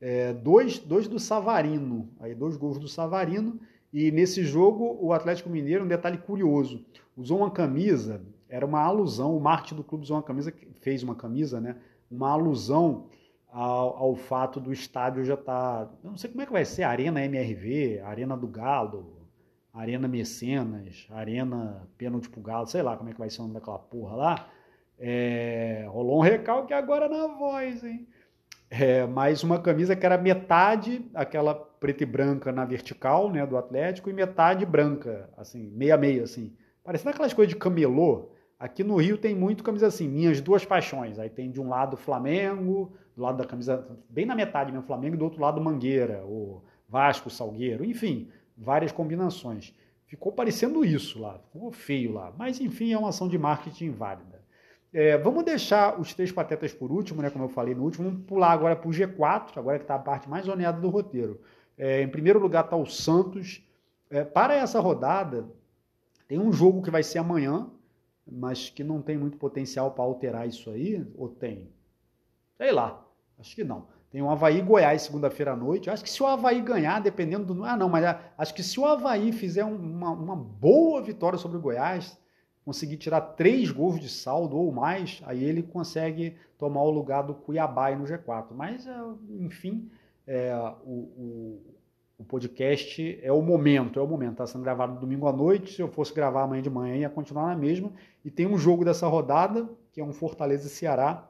é, 0.00 0.32
dois, 0.32 0.78
dois 0.78 1.08
do 1.08 1.18
Savarino, 1.18 2.10
aí 2.20 2.34
dois 2.34 2.56
gols 2.56 2.78
do 2.78 2.88
Savarino, 2.88 3.58
e 3.96 4.10
nesse 4.10 4.44
jogo 4.44 4.98
o 5.00 5.10
Atlético 5.14 5.48
Mineiro, 5.48 5.82
um 5.82 5.88
detalhe 5.88 6.18
curioso, 6.18 6.84
usou 7.16 7.38
uma 7.38 7.50
camisa, 7.50 8.20
era 8.46 8.66
uma 8.66 8.82
alusão, 8.82 9.34
o 9.34 9.40
marketing 9.40 9.76
do 9.76 9.82
clube 9.82 10.04
usou 10.04 10.18
uma 10.18 10.22
camisa, 10.22 10.52
fez 10.82 11.02
uma 11.02 11.14
camisa, 11.14 11.62
né? 11.62 11.76
Uma 12.10 12.30
alusão 12.32 13.08
ao, 13.48 13.96
ao 13.96 14.14
fato 14.14 14.60
do 14.60 14.70
estádio 14.70 15.24
já 15.24 15.32
estar, 15.32 15.86
tá, 15.86 15.92
não 16.04 16.14
sei 16.14 16.28
como 16.28 16.42
é 16.42 16.46
que 16.46 16.52
vai 16.52 16.66
ser, 16.66 16.82
Arena 16.82 17.24
MRV, 17.24 18.00
Arena 18.00 18.36
do 18.36 18.46
Galo, 18.46 19.16
Arena 19.72 20.06
Mecenas, 20.06 21.06
Arena 21.10 21.88
Pênalti 21.96 22.28
pro 22.28 22.42
Galo, 22.42 22.66
sei 22.66 22.82
lá 22.82 22.98
como 22.98 23.08
é 23.08 23.14
que 23.14 23.18
vai 23.18 23.30
ser 23.30 23.38
o 23.38 23.42
nome 23.44 23.54
daquela 23.54 23.78
porra 23.78 24.14
lá, 24.14 24.50
é, 24.98 25.86
rolou 25.88 26.18
um 26.18 26.22
recalque 26.22 26.74
agora 26.74 27.08
na 27.08 27.28
voz, 27.28 27.82
hein? 27.82 28.06
É, 28.68 29.06
mais 29.06 29.44
uma 29.44 29.60
camisa 29.60 29.94
que 29.94 30.04
era 30.04 30.18
metade 30.18 31.08
aquela 31.14 31.54
preta 31.54 32.02
e 32.02 32.06
branca 32.06 32.50
na 32.50 32.64
vertical, 32.64 33.30
né, 33.30 33.46
do 33.46 33.56
Atlético, 33.56 34.10
e 34.10 34.12
metade 34.12 34.66
branca, 34.66 35.30
assim, 35.36 35.70
meia 35.70 35.96
meia, 35.96 36.24
assim. 36.24 36.52
Parecendo 36.82 37.10
aquelas 37.10 37.32
coisas 37.32 37.52
de 37.54 37.58
camelô. 37.58 38.30
Aqui 38.58 38.82
no 38.82 38.96
Rio 38.96 39.18
tem 39.18 39.34
muito 39.34 39.62
camisa 39.62 39.86
assim, 39.86 40.08
minhas 40.08 40.40
duas 40.40 40.64
paixões. 40.64 41.18
Aí 41.18 41.28
tem 41.28 41.50
de 41.50 41.60
um 41.60 41.68
lado 41.68 41.96
Flamengo, 41.96 42.92
do 43.14 43.22
lado 43.22 43.38
da 43.38 43.44
camisa, 43.44 43.86
bem 44.08 44.26
na 44.26 44.34
metade 44.34 44.72
mesmo, 44.72 44.86
Flamengo, 44.86 45.14
e 45.14 45.18
do 45.18 45.24
outro 45.24 45.40
lado 45.40 45.60
Mangueira, 45.60 46.24
o 46.24 46.62
Vasco, 46.88 47.28
Salgueiro, 47.30 47.84
enfim, 47.84 48.30
várias 48.56 48.92
combinações. 48.92 49.74
Ficou 50.06 50.32
parecendo 50.32 50.84
isso 50.84 51.20
lá, 51.20 51.38
ficou 51.38 51.70
feio 51.70 52.12
lá. 52.12 52.32
Mas 52.36 52.60
enfim, 52.60 52.92
é 52.92 52.98
uma 52.98 53.10
ação 53.10 53.28
de 53.28 53.38
marketing 53.38 53.90
válida. 53.90 54.35
É, 54.98 55.18
vamos 55.18 55.44
deixar 55.44 56.00
os 56.00 56.14
três 56.14 56.32
patetas 56.32 56.72
por 56.72 56.90
último, 56.90 57.20
né? 57.20 57.28
Como 57.28 57.44
eu 57.44 57.50
falei 57.50 57.74
no 57.74 57.82
último. 57.82 58.08
Vamos 58.08 58.24
pular 58.24 58.52
agora 58.52 58.74
para 58.74 58.88
o 58.88 58.90
G4, 58.90 59.58
agora 59.58 59.76
que 59.76 59.84
está 59.84 59.96
a 59.96 59.98
parte 59.98 60.26
mais 60.26 60.46
zoneada 60.46 60.80
do 60.80 60.88
roteiro. 60.88 61.38
É, 61.76 62.00
em 62.00 62.08
primeiro 62.08 62.38
lugar 62.38 62.64
está 62.64 62.76
o 62.76 62.86
Santos. 62.86 63.62
É, 64.08 64.24
para 64.24 64.54
essa 64.54 64.80
rodada, 64.80 65.44
tem 66.26 66.38
um 66.38 66.50
jogo 66.50 66.80
que 66.80 66.90
vai 66.90 67.02
ser 67.02 67.18
amanhã, 67.18 67.68
mas 68.26 68.70
que 68.70 68.82
não 68.82 69.02
tem 69.02 69.18
muito 69.18 69.36
potencial 69.36 69.90
para 69.90 70.02
alterar 70.02 70.48
isso 70.48 70.70
aí, 70.70 71.06
ou 71.14 71.28
tem? 71.28 71.68
Sei 72.56 72.72
lá, 72.72 73.06
acho 73.38 73.54
que 73.54 73.64
não. 73.64 73.88
Tem 74.10 74.22
o 74.22 74.30
Havaí 74.30 74.62
Goiás 74.62 75.02
segunda-feira 75.02 75.52
à 75.52 75.56
noite. 75.56 75.90
Acho 75.90 76.02
que 76.02 76.08
se 76.08 76.22
o 76.22 76.26
Havaí 76.26 76.62
ganhar, 76.62 77.02
dependendo 77.02 77.52
do. 77.52 77.64
Ah, 77.66 77.76
não, 77.76 77.90
mas 77.90 78.16
acho 78.38 78.54
que 78.54 78.62
se 78.62 78.80
o 78.80 78.86
Havaí 78.86 79.30
fizer 79.30 79.66
uma, 79.66 80.12
uma 80.12 80.36
boa 80.36 81.02
vitória 81.02 81.38
sobre 81.38 81.58
o 81.58 81.60
Goiás, 81.60 82.18
conseguir 82.66 82.96
tirar 82.96 83.20
três 83.20 83.70
gols 83.70 84.00
de 84.00 84.08
saldo 84.08 84.56
ou 84.56 84.72
mais, 84.72 85.22
aí 85.24 85.44
ele 85.44 85.62
consegue 85.62 86.36
tomar 86.58 86.82
o 86.82 86.90
lugar 86.90 87.22
do 87.22 87.32
Cuiabá 87.32 87.94
no 87.94 88.04
G4. 88.04 88.46
Mas, 88.50 88.84
é, 88.88 88.96
enfim, 89.38 89.88
é, 90.26 90.52
o, 90.84 90.90
o, 90.90 91.62
o, 92.18 92.24
podcast 92.24 93.20
é 93.22 93.30
o 93.30 93.40
momento, 93.40 94.00
é 94.00 94.02
o 94.02 94.06
momento. 94.08 94.32
Está 94.32 94.48
sendo 94.48 94.64
gravado 94.64 94.98
domingo 94.98 95.28
à 95.28 95.32
noite. 95.32 95.74
Se 95.74 95.80
eu 95.80 95.86
fosse 95.86 96.12
gravar 96.12 96.42
amanhã 96.42 96.60
de 96.60 96.68
manhã, 96.68 96.96
ia 96.96 97.08
continuar 97.08 97.46
na 97.46 97.56
mesma. 97.56 97.92
E 98.24 98.32
tem 98.32 98.48
um 98.48 98.58
jogo 98.58 98.84
dessa 98.84 99.06
rodada, 99.06 99.68
que 99.92 100.00
é 100.00 100.04
um 100.04 100.12
Fortaleza 100.12 100.68
Ceará, 100.68 101.24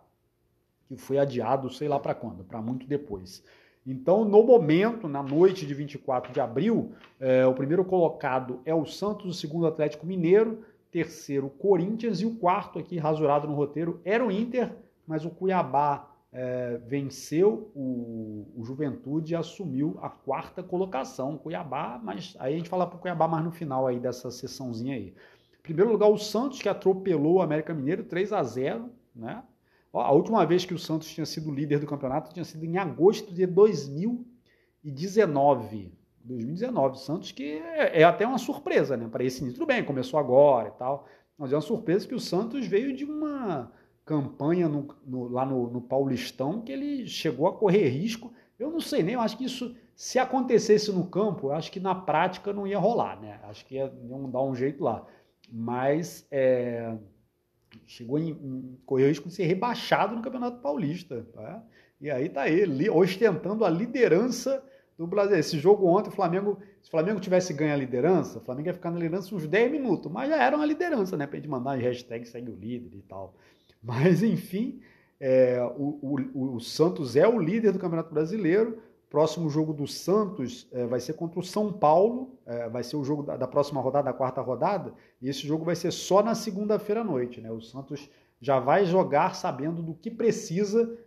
que 0.88 0.96
foi 0.96 1.18
adiado, 1.18 1.70
sei 1.70 1.86
lá 1.86 2.00
para 2.00 2.14
quando, 2.14 2.44
para 2.44 2.62
muito 2.62 2.86
depois. 2.86 3.44
Então, 3.86 4.24
no 4.24 4.42
momento, 4.42 5.06
na 5.06 5.22
noite 5.22 5.66
de 5.66 5.74
24 5.74 6.32
de 6.32 6.40
abril, 6.40 6.92
é, 7.20 7.46
o 7.46 7.52
primeiro 7.52 7.84
colocado 7.84 8.60
é 8.64 8.74
o 8.74 8.86
Santos, 8.86 9.26
o 9.26 9.34
segundo 9.34 9.66
Atlético 9.66 10.06
Mineiro, 10.06 10.64
terceiro 10.96 11.50
Corinthians 11.50 12.22
e 12.22 12.26
o 12.26 12.36
quarto 12.36 12.78
aqui, 12.78 12.96
rasurado 12.96 13.46
no 13.46 13.54
roteiro, 13.54 14.00
era 14.02 14.26
o 14.26 14.30
Inter, 14.30 14.74
mas 15.06 15.26
o 15.26 15.30
Cuiabá 15.30 16.10
é, 16.32 16.80
venceu 16.86 17.70
o, 17.74 18.50
o, 18.56 18.64
Juventude 18.64 19.34
e 19.34 19.36
assumiu 19.36 19.98
a 20.00 20.08
quarta 20.08 20.62
colocação. 20.62 21.36
Cuiabá, 21.36 22.00
mas 22.02 22.34
aí 22.38 22.54
a 22.54 22.56
gente 22.56 22.70
fala 22.70 22.86
para 22.86 22.96
o 22.96 22.98
Cuiabá 22.98 23.28
mais 23.28 23.44
no 23.44 23.52
final 23.52 23.86
aí 23.86 24.00
dessa 24.00 24.30
sessãozinha 24.30 24.94
aí. 24.94 25.08
Em 25.08 25.62
primeiro 25.62 25.92
lugar, 25.92 26.08
o 26.08 26.16
Santos, 26.16 26.62
que 26.62 26.68
atropelou 26.68 27.34
o 27.34 27.42
América 27.42 27.74
Mineiro 27.74 28.04
3 28.04 28.32
a 28.32 28.42
0 28.42 28.88
né? 29.14 29.42
A 29.92 30.12
última 30.12 30.46
vez 30.46 30.64
que 30.64 30.72
o 30.72 30.78
Santos 30.78 31.08
tinha 31.08 31.26
sido 31.26 31.50
líder 31.50 31.78
do 31.78 31.86
campeonato 31.86 32.32
tinha 32.32 32.44
sido 32.44 32.64
em 32.64 32.78
agosto 32.78 33.34
de 33.34 33.44
2019. 33.46 35.92
2019, 36.26 36.98
Santos 36.98 37.32
que 37.32 37.58
é, 37.58 38.00
é 38.00 38.04
até 38.04 38.26
uma 38.26 38.38
surpresa, 38.38 38.96
né? 38.96 39.08
Para 39.10 39.24
esse 39.24 39.40
início. 39.40 39.58
Tudo 39.58 39.68
bem, 39.68 39.84
começou 39.84 40.18
agora 40.18 40.68
e 40.68 40.78
tal, 40.78 41.06
mas 41.38 41.52
é 41.52 41.56
uma 41.56 41.62
surpresa 41.62 42.06
que 42.06 42.14
o 42.14 42.20
Santos 42.20 42.66
veio 42.66 42.94
de 42.94 43.04
uma 43.04 43.70
campanha 44.04 44.68
no, 44.68 44.94
no, 45.04 45.28
lá 45.28 45.44
no, 45.44 45.68
no, 45.68 45.80
Paulistão 45.80 46.62
que 46.62 46.70
ele 46.70 47.06
chegou 47.06 47.46
a 47.48 47.56
correr 47.56 47.88
risco. 47.88 48.32
Eu 48.58 48.70
não 48.70 48.80
sei 48.80 49.02
nem, 49.02 49.14
eu 49.14 49.20
acho 49.20 49.36
que 49.36 49.44
isso, 49.44 49.74
se 49.94 50.18
acontecesse 50.18 50.92
no 50.92 51.06
campo, 51.06 51.48
eu 51.48 51.52
acho 51.52 51.70
que 51.70 51.80
na 51.80 51.94
prática 51.94 52.52
não 52.52 52.66
ia 52.66 52.78
rolar, 52.78 53.20
né? 53.20 53.40
Acho 53.44 53.64
que 53.66 53.74
ia, 53.74 53.92
iam 54.08 54.30
dar 54.30 54.42
um 54.42 54.54
jeito 54.54 54.82
lá. 54.82 55.06
Mas 55.50 56.26
é, 56.30 56.96
chegou 57.86 58.18
em, 58.18 58.30
em 58.30 58.78
correu 58.86 59.08
risco 59.08 59.28
de 59.28 59.34
ser 59.34 59.44
rebaixado 59.44 60.14
no 60.14 60.22
Campeonato 60.22 60.60
Paulista. 60.60 61.26
Tá? 61.32 61.62
E 62.00 62.10
aí 62.10 62.28
tá 62.28 62.48
ele, 62.48 62.88
ostentando 62.88 63.64
a 63.64 63.70
liderança 63.70 64.62
do 64.96 65.06
Brasil. 65.06 65.36
Esse 65.36 65.58
jogo 65.58 65.86
ontem, 65.86 66.08
o 66.08 66.12
Flamengo, 66.12 66.58
se 66.82 66.88
o 66.88 66.90
Flamengo 66.90 67.20
tivesse 67.20 67.52
ganho 67.52 67.72
a 67.72 67.76
liderança, 67.76 68.38
o 68.38 68.40
Flamengo 68.40 68.68
ia 68.68 68.74
ficar 68.74 68.90
na 68.90 68.98
liderança 68.98 69.34
uns 69.34 69.46
10 69.46 69.70
minutos, 69.70 70.10
mas 70.10 70.28
já 70.30 70.42
era 70.42 70.56
uma 70.56 70.66
liderança, 70.66 71.16
né? 71.16 71.26
Pra 71.26 71.36
gente 71.36 71.48
mandar 71.48 71.72
a 71.72 71.76
hashtag 71.76 72.26
segue 72.26 72.50
o 72.50 72.56
líder 72.56 72.96
e 72.96 73.02
tal. 73.02 73.34
Mas, 73.82 74.22
enfim, 74.22 74.80
é, 75.20 75.62
o, 75.76 76.18
o, 76.34 76.54
o, 76.56 76.60
Santos 76.60 77.16
é 77.16 77.26
o 77.26 77.38
líder 77.38 77.72
do 77.72 77.78
Campeonato 77.78 78.12
Brasileiro. 78.12 78.78
Próximo 79.08 79.48
jogo 79.48 79.72
do 79.72 79.86
Santos 79.86 80.66
é, 80.72 80.84
vai 80.84 80.98
ser 80.98 81.14
contra 81.14 81.38
o 81.38 81.42
São 81.42 81.72
Paulo, 81.72 82.36
é, 82.44 82.68
vai 82.68 82.82
ser 82.82 82.96
o 82.96 83.04
jogo 83.04 83.22
da, 83.22 83.36
da, 83.36 83.46
próxima 83.46 83.80
rodada, 83.80 84.06
da 84.06 84.12
quarta 84.12 84.40
rodada, 84.40 84.92
e 85.22 85.28
esse 85.28 85.46
jogo 85.46 85.64
vai 85.64 85.76
ser 85.76 85.92
só 85.92 86.22
na 86.22 86.34
segunda-feira 86.34 87.02
à 87.02 87.04
noite. 87.04 87.40
Né? 87.40 87.50
O 87.50 87.60
Santos 87.60 88.10
já 88.40 88.58
vai 88.58 88.84
jogar 88.84 89.34
sabendo 89.34 89.82
do 89.82 89.94
que 89.94 90.10
precisa 90.10 90.98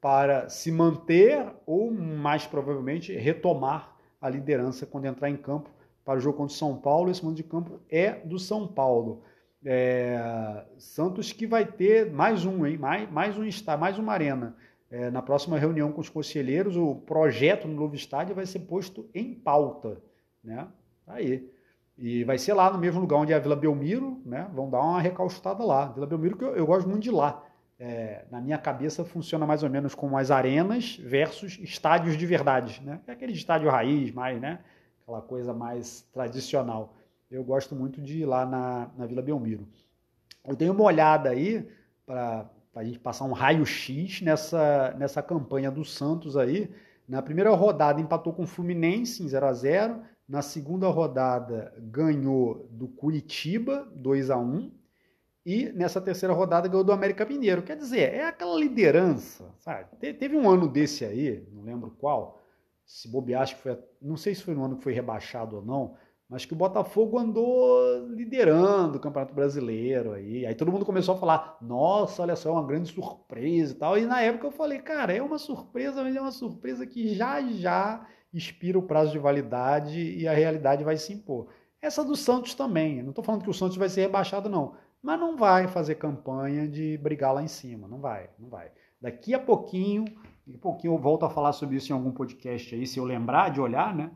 para 0.00 0.48
se 0.48 0.70
manter 0.70 1.46
ou, 1.66 1.90
mais 1.90 2.46
provavelmente, 2.46 3.12
retomar 3.14 3.96
a 4.20 4.28
liderança 4.28 4.86
quando 4.86 5.06
entrar 5.06 5.28
em 5.28 5.36
campo 5.36 5.70
para 6.04 6.18
o 6.18 6.20
jogo 6.20 6.38
contra 6.38 6.54
o 6.54 6.56
São 6.56 6.76
Paulo. 6.76 7.10
Esse 7.10 7.24
mando 7.24 7.36
de 7.36 7.42
campo 7.42 7.80
é 7.90 8.12
do 8.12 8.38
São 8.38 8.66
Paulo. 8.66 9.22
É, 9.64 10.64
Santos 10.78 11.32
que 11.32 11.46
vai 11.46 11.64
ter 11.66 12.10
mais 12.12 12.44
um, 12.44 12.64
hein? 12.64 12.78
Mais, 12.78 13.10
mais 13.10 13.38
um 13.38 13.44
estádio, 13.44 13.80
mais 13.80 13.98
uma 13.98 14.12
arena. 14.12 14.56
É, 14.90 15.10
na 15.10 15.20
próxima 15.20 15.58
reunião 15.58 15.92
com 15.92 16.00
os 16.00 16.08
conselheiros, 16.08 16.76
o 16.76 16.94
projeto 16.94 17.68
no 17.68 17.74
novo 17.74 17.94
estádio 17.94 18.34
vai 18.34 18.46
ser 18.46 18.60
posto 18.60 19.08
em 19.14 19.34
pauta, 19.34 20.00
né? 20.42 20.66
Tá 21.04 21.14
aí. 21.14 21.50
E 21.98 22.22
vai 22.22 22.38
ser 22.38 22.54
lá 22.54 22.70
no 22.70 22.78
mesmo 22.78 23.00
lugar 23.00 23.16
onde 23.16 23.32
é 23.32 23.36
a 23.36 23.40
Vila 23.40 23.56
Belmiro, 23.56 24.22
né? 24.24 24.48
Vão 24.54 24.70
dar 24.70 24.80
uma 24.80 25.00
recaustada 25.00 25.64
lá. 25.64 25.86
Vila 25.86 26.06
Belmiro 26.06 26.36
que 26.36 26.44
eu, 26.44 26.54
eu 26.54 26.64
gosto 26.64 26.88
muito 26.88 27.02
de 27.02 27.10
lá. 27.10 27.44
É, 27.78 28.24
na 28.28 28.40
minha 28.40 28.58
cabeça 28.58 29.04
funciona 29.04 29.46
mais 29.46 29.62
ou 29.62 29.70
menos 29.70 29.94
como 29.94 30.18
as 30.18 30.32
arenas 30.32 30.96
versus 30.96 31.58
estádios 31.62 32.16
de 32.16 32.26
verdade, 32.26 32.82
né? 32.84 33.00
É 33.06 33.12
aquele 33.12 33.32
estádio 33.32 33.70
raiz, 33.70 34.12
mais, 34.12 34.40
né? 34.40 34.58
Aquela 35.02 35.22
coisa 35.22 35.54
mais 35.54 36.02
tradicional. 36.12 36.96
Eu 37.30 37.44
gosto 37.44 37.76
muito 37.76 38.00
de 38.02 38.22
ir 38.22 38.26
lá 38.26 38.44
na, 38.44 38.90
na 38.96 39.06
Vila 39.06 39.22
Belmiro. 39.22 39.68
Eu 40.44 40.56
dei 40.56 40.68
uma 40.68 40.82
olhada 40.82 41.28
aí 41.30 41.68
para 42.04 42.50
a 42.74 42.82
gente 42.82 42.98
passar 42.98 43.26
um 43.26 43.32
raio-x 43.32 44.22
nessa, 44.22 44.94
nessa 44.98 45.22
campanha 45.22 45.70
do 45.70 45.84
Santos 45.84 46.36
aí. 46.36 46.70
Na 47.06 47.22
primeira 47.22 47.50
rodada 47.50 48.00
empatou 48.00 48.32
com 48.32 48.42
o 48.42 48.46
Fluminense 48.46 49.22
em 49.22 49.28
0 49.28 49.46
a 49.46 49.52
0 49.52 50.02
Na 50.26 50.42
segunda 50.42 50.88
rodada 50.88 51.72
ganhou 51.78 52.66
do 52.70 52.88
Curitiba 52.88 53.86
2 53.94 54.30
a 54.30 54.36
1 54.36 54.77
E 55.48 55.72
nessa 55.72 55.98
terceira 55.98 56.34
rodada 56.34 56.68
ganhou 56.68 56.84
do 56.84 56.92
América 56.92 57.24
Mineiro. 57.24 57.62
Quer 57.62 57.74
dizer, 57.74 58.12
é 58.12 58.26
aquela 58.26 58.54
liderança, 58.60 59.50
sabe? 59.60 59.96
Teve 59.96 60.36
um 60.36 60.46
ano 60.46 60.68
desse 60.68 61.06
aí, 61.06 61.42
não 61.50 61.62
lembro 61.62 61.90
qual, 61.98 62.38
se 62.84 63.08
bobear, 63.08 63.40
acho 63.40 63.56
que 63.56 63.62
foi, 63.62 63.78
não 64.02 64.18
sei 64.18 64.34
se 64.34 64.42
foi 64.42 64.54
no 64.54 64.62
ano 64.62 64.76
que 64.76 64.82
foi 64.82 64.92
rebaixado 64.92 65.56
ou 65.56 65.64
não, 65.64 65.94
mas 66.28 66.44
que 66.44 66.52
o 66.52 66.56
Botafogo 66.56 67.18
andou 67.18 68.06
liderando 68.10 68.98
o 68.98 69.00
Campeonato 69.00 69.32
Brasileiro 69.32 70.12
aí. 70.12 70.44
Aí 70.44 70.54
todo 70.54 70.70
mundo 70.70 70.84
começou 70.84 71.14
a 71.14 71.18
falar: 71.18 71.56
"Nossa, 71.62 72.20
olha 72.20 72.36
só, 72.36 72.50
é 72.50 72.52
uma 72.52 72.66
grande 72.66 72.92
surpresa" 72.92 73.72
e 73.72 73.76
tal. 73.76 73.96
E 73.96 74.04
na 74.04 74.20
época 74.20 74.48
eu 74.48 74.52
falei: 74.52 74.80
"Cara, 74.80 75.14
é 75.14 75.22
uma 75.22 75.38
surpresa, 75.38 76.02
mas 76.04 76.14
é 76.14 76.20
uma 76.20 76.30
surpresa 76.30 76.86
que 76.86 77.14
já 77.14 77.40
já 77.52 78.06
expira 78.34 78.78
o 78.78 78.82
prazo 78.82 79.12
de 79.12 79.18
validade 79.18 79.98
e 79.98 80.28
a 80.28 80.34
realidade 80.34 80.84
vai 80.84 80.98
se 80.98 81.14
impor". 81.14 81.48
Essa 81.80 82.04
do 82.04 82.16
Santos 82.16 82.54
também. 82.54 83.02
não 83.02 83.10
estou 83.10 83.24
falando 83.24 83.44
que 83.44 83.50
o 83.50 83.54
Santos 83.54 83.76
vai 83.78 83.88
ser 83.88 84.02
rebaixado 84.02 84.48
não, 84.50 84.74
mas 85.02 85.18
não 85.18 85.36
vai 85.36 85.68
fazer 85.68 85.96
campanha 85.96 86.68
de 86.68 86.98
brigar 86.98 87.34
lá 87.34 87.42
em 87.42 87.48
cima, 87.48 87.86
não 87.88 88.00
vai, 88.00 88.30
não 88.38 88.48
vai. 88.48 88.70
Daqui 89.00 89.34
a 89.34 89.38
pouquinho, 89.38 90.04
pouquinho 90.60 90.94
eu 90.94 90.98
volto 90.98 91.24
a 91.24 91.30
falar 91.30 91.52
sobre 91.52 91.76
isso 91.76 91.92
em 91.92 91.94
algum 91.94 92.10
podcast 92.10 92.74
aí, 92.74 92.86
se 92.86 92.98
eu 92.98 93.04
lembrar 93.04 93.50
de 93.50 93.60
olhar, 93.60 93.94
né? 93.94 94.10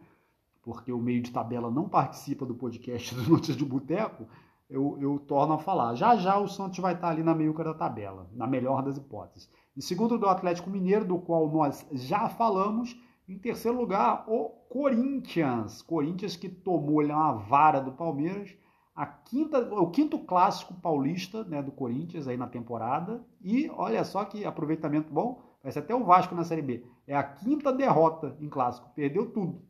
porque 0.63 0.93
o 0.93 0.99
meio 0.99 1.21
de 1.21 1.33
tabela 1.33 1.71
não 1.71 1.89
participa 1.89 2.47
do 2.47 2.55
podcast 2.55 3.15
do 3.17 3.29
Notícias 3.29 3.57
de 3.57 3.65
Boteco, 3.65 4.27
eu, 4.71 4.97
eu 5.01 5.19
torno 5.19 5.55
a 5.55 5.59
falar. 5.59 5.95
Já 5.95 6.17
já 6.17 6.39
o 6.39 6.49
Santos 6.49 6.79
vai 6.79 6.95
estar 6.95 7.09
ali 7.11 7.23
na 7.23 7.35
meiuca 7.35 7.63
da 7.63 7.75
tabela, 7.75 8.31
na 8.33 8.47
melhor 8.47 8.83
das 8.83 8.97
hipóteses. 8.97 9.51
Em 9.77 9.81
segundo, 9.81 10.17
do 10.17 10.27
Atlético 10.27 10.71
Mineiro, 10.71 11.05
do 11.05 11.19
qual 11.19 11.51
nós 11.51 11.87
já 11.93 12.29
falamos. 12.29 12.97
Em 13.29 13.39
terceiro 13.39 13.77
lugar, 13.77 14.25
o 14.27 14.49
Corinthians. 14.69 15.83
Corinthians 15.83 16.37
que 16.37 16.49
tomou 16.49 17.03
uma 17.03 17.33
vara 17.33 17.81
do 17.81 17.93
Palmeiras. 17.93 18.55
A 18.95 19.07
quinta, 19.07 19.59
o 19.75 19.91
quinto 19.91 20.19
clássico 20.19 20.75
paulista 20.75 21.45
né, 21.45 21.63
do 21.63 21.73
Corinthians 21.73 22.29
aí 22.29 22.37
na 22.37 22.47
temporada. 22.47 23.25
E 23.41 23.71
olha 23.71 24.05
só 24.05 24.25
que 24.25 24.45
aproveitamento 24.45 25.13
bom. 25.13 25.43
Vai 25.63 25.73
ser 25.73 25.79
até 25.79 25.95
o 25.95 26.05
Vasco 26.05 26.35
na 26.35 26.45
Série 26.45 26.63
B. 26.63 26.85
É 27.07 27.17
a 27.17 27.23
quinta 27.23 27.73
derrota 27.73 28.37
em 28.41 28.49
clássico. 28.49 28.91
Perdeu 28.95 29.31
tudo 29.31 29.63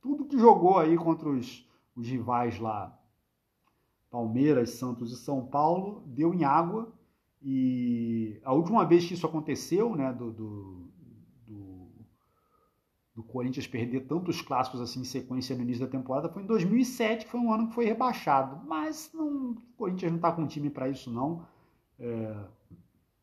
tudo 0.00 0.24
que 0.24 0.38
jogou 0.38 0.78
aí 0.78 0.96
contra 0.96 1.28
os, 1.28 1.68
os 1.94 2.08
rivais 2.08 2.58
lá, 2.58 2.96
Palmeiras, 4.10 4.70
Santos 4.70 5.12
e 5.12 5.16
São 5.16 5.46
Paulo, 5.46 6.02
deu 6.06 6.34
em 6.34 6.44
água. 6.44 6.92
E 7.42 8.40
a 8.44 8.52
última 8.52 8.84
vez 8.84 9.06
que 9.06 9.14
isso 9.14 9.26
aconteceu, 9.26 9.94
né, 9.94 10.12
do, 10.12 10.30
do, 10.32 10.89
do 13.20 13.26
Corinthians 13.28 13.66
perder 13.66 14.06
tantos 14.06 14.40
clássicos 14.40 14.80
assim 14.80 15.00
em 15.00 15.04
sequência 15.04 15.54
no 15.56 15.62
início 15.62 15.84
da 15.84 15.90
temporada, 15.90 16.28
foi 16.28 16.42
em 16.42 16.46
2007, 16.46 17.24
que 17.24 17.30
foi 17.30 17.40
um 17.40 17.52
ano 17.52 17.68
que 17.68 17.74
foi 17.74 17.84
rebaixado. 17.84 18.60
Mas 18.66 19.10
não, 19.12 19.52
o 19.52 19.56
Corinthians 19.76 20.10
não 20.12 20.18
está 20.18 20.32
com 20.32 20.46
time 20.46 20.70
para 20.70 20.88
isso, 20.88 21.10
não. 21.10 21.44
É, 21.98 22.36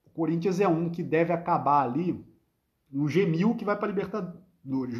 o 0.05 0.09
Corinthians 0.11 0.59
é 0.59 0.67
um 0.67 0.89
que 0.89 1.03
deve 1.03 1.33
acabar 1.33 1.83
ali 1.83 2.23
no 2.91 3.05
G1000 3.05 3.55
que 3.55 3.65
vai 3.65 3.75
para 3.75 3.87
a 3.87 3.89
Libertadores 3.89 4.47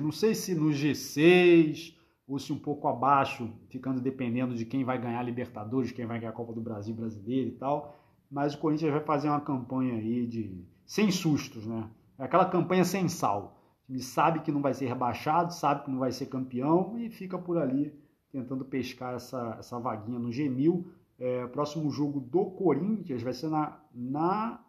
não 0.02 0.12
sei 0.12 0.34
se 0.34 0.56
no 0.56 0.70
G6 0.70 1.94
ou 2.28 2.40
se 2.40 2.52
um 2.52 2.60
pouco 2.60 2.88
abaixo, 2.88 3.50
ficando 3.70 4.02
dependendo 4.02 4.56
de 4.56 4.66
quem 4.66 4.84
vai 4.84 5.00
ganhar 5.00 5.20
a 5.20 5.24
Libertadores, 5.24 5.92
quem 5.92 6.06
vai 6.06 6.20
ganhar 6.20 6.32
a 6.32 6.36
Copa 6.36 6.54
do 6.54 6.62
Brasil 6.62 6.96
brasileiro 6.96 7.50
e 7.50 7.54
tal. 7.54 7.96
mas 8.30 8.54
o 8.54 8.58
Corinthians 8.58 8.92
vai 8.92 9.02
fazer 9.02 9.30
uma 9.30 9.40
campanha 9.40 9.96
aí 9.96 10.26
de 10.26 10.66
sem 10.86 11.12
sustos, 11.12 11.66
né? 11.66 11.90
É 12.18 12.24
aquela 12.24 12.46
campanha 12.46 12.84
sem 12.84 13.08
sal. 13.08 13.57
Ele 13.90 14.02
sabe 14.02 14.42
que 14.42 14.52
não 14.52 14.62
vai 14.62 14.74
ser 14.74 14.88
rebaixado, 14.88 15.54
sabe 15.54 15.84
que 15.84 15.92
não 15.92 16.00
vai 16.00 16.12
ser 16.12 16.26
campeão 16.26 16.98
e 16.98 17.10
fica 17.10 17.38
por 17.38 17.58
ali 17.58 17.94
tentando 18.30 18.66
pescar 18.66 19.16
essa, 19.16 19.56
essa 19.60 19.80
vaguinha 19.80 20.20
no 20.20 20.30
G1000. 20.30 20.86
É, 21.20 21.48
próximo 21.48 21.90
jogo 21.90 22.20
do 22.20 22.46
Corinthians 22.52 23.24
vai 23.24 23.34
ser 23.34 23.50
na, 23.50 23.80
na, 23.94 24.64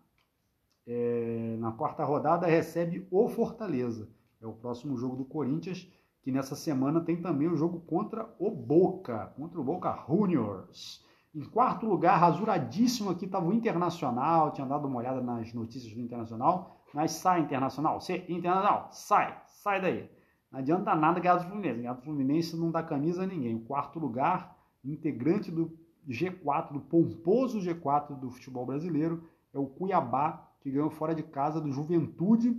é, 0.86 1.56
na 1.58 1.72
quarta 1.72 2.04
rodada, 2.04 2.46
recebe 2.46 3.06
o 3.10 3.28
Fortaleza. 3.28 4.08
É 4.40 4.46
o 4.46 4.52
próximo 4.52 4.96
jogo 4.96 5.16
do 5.16 5.24
Corinthians, 5.24 5.90
que 6.22 6.30
nessa 6.30 6.54
semana 6.54 7.00
tem 7.00 7.20
também 7.20 7.48
o 7.48 7.56
jogo 7.56 7.80
contra 7.80 8.32
o 8.38 8.50
Boca, 8.50 9.26
contra 9.36 9.60
o 9.60 9.64
Boca 9.64 10.04
Juniors. 10.08 11.04
Em 11.34 11.44
quarto 11.44 11.86
lugar, 11.86 12.18
rasuradíssimo 12.18 13.10
aqui 13.10 13.26
estava 13.26 13.46
o 13.46 13.52
Internacional, 13.52 14.52
tinha 14.52 14.66
dado 14.66 14.88
uma 14.88 14.98
olhada 14.98 15.20
nas 15.20 15.52
notícias 15.52 15.92
do 15.92 16.00
Internacional, 16.00 16.77
mas 16.94 17.12
sai 17.12 17.40
Internacional, 17.40 17.98
Internacional, 18.28 18.88
sai, 18.90 19.40
sai 19.46 19.80
daí. 19.80 20.10
Não 20.50 20.60
adianta 20.60 20.94
nada 20.94 21.20
ganhar 21.20 21.36
do 21.36 21.44
Fluminense, 21.44 21.76
ganhar 21.78 21.92
do 21.92 22.02
Fluminense 22.02 22.56
não 22.56 22.70
dá 22.70 22.82
camisa 22.82 23.22
a 23.22 23.26
ninguém. 23.26 23.54
O 23.54 23.60
quarto 23.60 23.98
lugar, 23.98 24.56
integrante 24.84 25.50
do 25.50 25.78
G4, 26.08 26.72
do 26.72 26.80
pomposo 26.80 27.58
G4 27.58 28.18
do 28.18 28.30
futebol 28.30 28.64
brasileiro, 28.64 29.28
é 29.52 29.58
o 29.58 29.66
Cuiabá, 29.66 30.46
que 30.60 30.70
ganhou 30.70 30.90
fora 30.90 31.14
de 31.14 31.22
casa 31.22 31.60
do 31.60 31.70
Juventude 31.70 32.58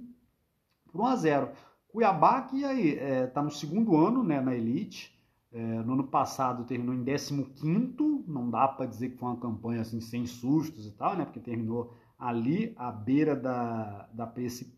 por 0.91 1.01
1 1.01 1.05
a 1.05 1.15
0. 1.15 1.49
Cuiabá 1.89 2.43
que 2.43 2.63
aí 2.63 2.89
está 2.89 3.03
é, 3.03 3.27
tá 3.27 3.41
no 3.41 3.49
segundo 3.49 3.97
ano 3.97 4.23
né, 4.23 4.39
na 4.39 4.53
elite, 4.53 5.19
é, 5.51 5.59
no 5.59 5.93
ano 5.93 6.03
passado 6.03 6.63
terminou 6.65 6.93
em 6.93 7.03
15º, 7.03 8.23
não 8.27 8.49
dá 8.49 8.67
para 8.67 8.85
dizer 8.85 9.09
que 9.09 9.17
foi 9.17 9.29
uma 9.29 9.39
campanha 9.39 9.81
assim 9.81 9.99
sem 9.99 10.25
sustos 10.27 10.85
e 10.85 10.91
tal, 10.91 11.15
né? 11.17 11.25
Porque 11.25 11.39
terminou 11.39 11.95
ali 12.19 12.73
à 12.77 12.91
beira 12.91 13.35
da, 13.35 14.09
da 14.13 14.31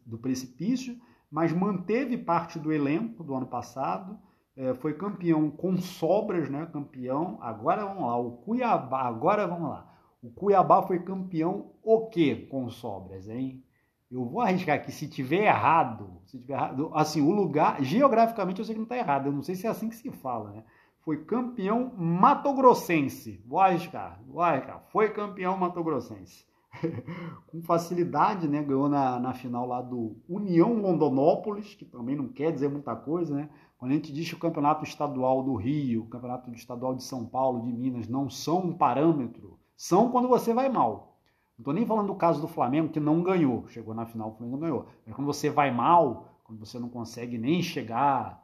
do 0.06 0.18
precipício, 0.20 0.96
mas 1.30 1.52
manteve 1.52 2.18
parte 2.18 2.60
do 2.60 2.72
elenco 2.72 3.24
do 3.24 3.34
ano 3.34 3.48
passado, 3.48 4.20
é, 4.56 4.74
foi 4.76 4.94
campeão 4.94 5.50
com 5.50 5.78
sobras, 5.78 6.50
né? 6.50 6.68
Campeão, 6.72 7.40
agora 7.42 7.86
vamos 7.86 8.04
lá, 8.04 8.18
o 8.18 8.32
Cuiabá, 8.34 9.02
agora 9.02 9.48
vamos 9.48 9.70
lá. 9.70 9.88
O 10.22 10.30
Cuiabá 10.30 10.84
foi 10.84 11.00
campeão 11.00 11.72
o 11.82 12.08
quê 12.08 12.48
com 12.52 12.70
sobras, 12.70 13.28
hein? 13.28 13.64
Eu 14.12 14.26
vou 14.26 14.42
arriscar 14.42 14.76
aqui, 14.76 14.92
se 14.92 15.08
tiver 15.08 15.46
errado, 15.46 16.22
se 16.26 16.38
tiver 16.38 16.54
errado, 16.54 16.92
assim, 16.94 17.22
o 17.22 17.32
lugar, 17.32 17.82
geograficamente 17.82 18.60
eu 18.60 18.66
sei 18.66 18.76
que 18.76 18.80
não 18.80 18.84
está 18.84 18.98
errado, 18.98 19.28
eu 19.28 19.32
não 19.32 19.42
sei 19.42 19.56
se 19.56 19.66
é 19.66 19.70
assim 19.70 19.88
que 19.88 19.96
se 19.96 20.12
fala, 20.12 20.52
né? 20.52 20.64
Foi 21.00 21.24
campeão 21.24 21.94
matogrossense, 21.98 23.42
vou 23.48 23.60
arriscar, 23.60 24.22
vou 24.28 24.42
arriscar, 24.42 24.84
foi 24.92 25.12
campeão 25.12 25.58
matogrossense. 25.58 26.46
Com 27.48 27.62
facilidade, 27.62 28.48
né? 28.48 28.64
Ganhou 28.64 28.90
na, 28.90 29.20
na 29.20 29.34
final 29.34 29.68
lá 29.68 29.82
do 29.82 30.16
União 30.28 30.74
Londonópolis, 30.74 31.76
que 31.76 31.86
também 31.86 32.16
não 32.16 32.28
quer 32.28 32.52
dizer 32.52 32.70
muita 32.70 32.96
coisa, 32.96 33.36
né? 33.36 33.50
Quando 33.78 33.92
a 33.92 33.96
gente 33.96 34.14
diz 34.14 34.30
que 34.30 34.36
o 34.36 34.40
campeonato 34.40 34.84
estadual 34.84 35.44
do 35.44 35.56
Rio, 35.56 36.04
o 36.04 36.08
campeonato 36.08 36.52
estadual 36.54 36.94
de 36.94 37.04
São 37.04 37.26
Paulo, 37.26 37.64
de 37.64 37.74
Minas, 37.74 38.08
não 38.08 38.30
são 38.30 38.60
um 38.60 38.78
parâmetro, 38.78 39.60
são 39.76 40.12
quando 40.12 40.28
você 40.28 40.54
vai 40.54 40.70
mal. 40.70 41.18
Não 41.58 41.64
estou 41.64 41.74
nem 41.74 41.86
falando 41.86 42.08
do 42.08 42.16
caso 42.16 42.40
do 42.42 42.48
Flamengo, 42.48 42.90
que 42.90 43.00
não 43.00 43.22
ganhou. 43.22 43.68
Chegou 43.70 43.94
na 43.94 44.06
final, 44.06 44.30
o 44.30 44.32
Flamengo 44.34 44.58
não 44.58 44.62
ganhou. 44.62 44.86
Mas 45.06 45.16
quando 45.16 45.26
você 45.26 45.50
vai 45.50 45.72
mal, 45.72 46.32
quando 46.44 46.60
você 46.60 46.80
não 46.80 46.90
consegue 46.90 47.38
nem 47.38 47.62
chegar. 47.62 48.44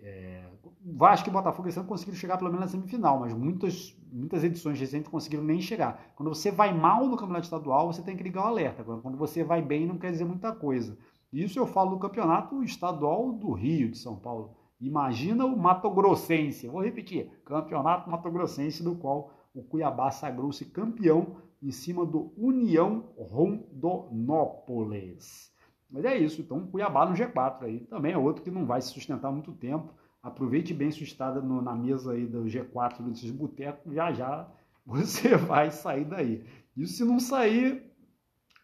É, 0.00 0.41
Vasco 0.84 1.28
e 1.28 1.32
Botafogo 1.32 1.68
esse 1.68 1.78
ano 1.78 1.88
conseguiram 1.88 2.18
chegar 2.18 2.36
pelo 2.36 2.50
menos 2.50 2.66
na 2.66 2.70
semifinal, 2.70 3.20
mas 3.20 3.32
muitas, 3.32 3.96
muitas 4.10 4.42
edições 4.42 4.80
recentes 4.80 5.10
conseguiram 5.10 5.44
nem 5.44 5.60
chegar. 5.60 6.12
Quando 6.16 6.30
você 6.30 6.50
vai 6.50 6.74
mal 6.74 7.06
no 7.06 7.16
campeonato 7.16 7.44
estadual, 7.44 7.92
você 7.92 8.02
tem 8.02 8.16
que 8.16 8.22
ligar 8.22 8.44
o 8.44 8.48
alerta. 8.48 8.82
Quando 8.82 9.16
você 9.16 9.44
vai 9.44 9.62
bem, 9.62 9.86
não 9.86 9.96
quer 9.96 10.10
dizer 10.10 10.24
muita 10.24 10.52
coisa. 10.52 10.98
Isso 11.32 11.58
eu 11.58 11.66
falo 11.66 11.90
do 11.90 11.98
campeonato 11.98 12.62
estadual 12.62 13.32
do 13.32 13.52
Rio, 13.52 13.90
de 13.90 13.98
São 13.98 14.16
Paulo. 14.16 14.56
Imagina 14.80 15.46
o 15.46 15.56
Mato 15.56 15.88
Grossense. 15.90 16.66
Vou 16.66 16.82
repetir: 16.82 17.30
campeonato 17.44 18.10
Mato 18.10 18.30
Grossense, 18.30 18.82
do 18.82 18.96
qual 18.96 19.32
o 19.54 19.62
Cuiabá 19.62 20.10
sagrou-se 20.10 20.64
campeão 20.64 21.36
em 21.62 21.70
cima 21.70 22.04
do 22.04 22.32
União 22.36 23.04
Rondonópolis. 23.16 25.52
Mas 25.88 26.04
é 26.04 26.16
isso, 26.16 26.40
então 26.40 26.66
Cuiabá 26.66 27.06
no 27.06 27.14
G4 27.14 27.62
aí. 27.62 27.80
Também 27.80 28.12
é 28.12 28.18
outro 28.18 28.42
que 28.42 28.50
não 28.50 28.66
vai 28.66 28.82
se 28.82 28.88
sustentar 28.88 29.30
muito 29.30 29.52
tempo. 29.52 29.94
Aproveite 30.22 30.72
bem 30.72 30.90
sua 30.90 31.02
estada 31.02 31.40
no, 31.40 31.60
na 31.60 31.74
mesa 31.74 32.12
aí 32.12 32.26
do 32.26 32.44
G4 32.44 33.02
desses 33.02 33.30
botecos, 33.30 33.92
já 33.92 34.12
já 34.12 34.48
você 34.86 35.36
vai 35.36 35.70
sair 35.70 36.04
daí. 36.04 36.44
Isso 36.76 36.94
se 36.94 37.04
não 37.04 37.18
sair 37.18 37.92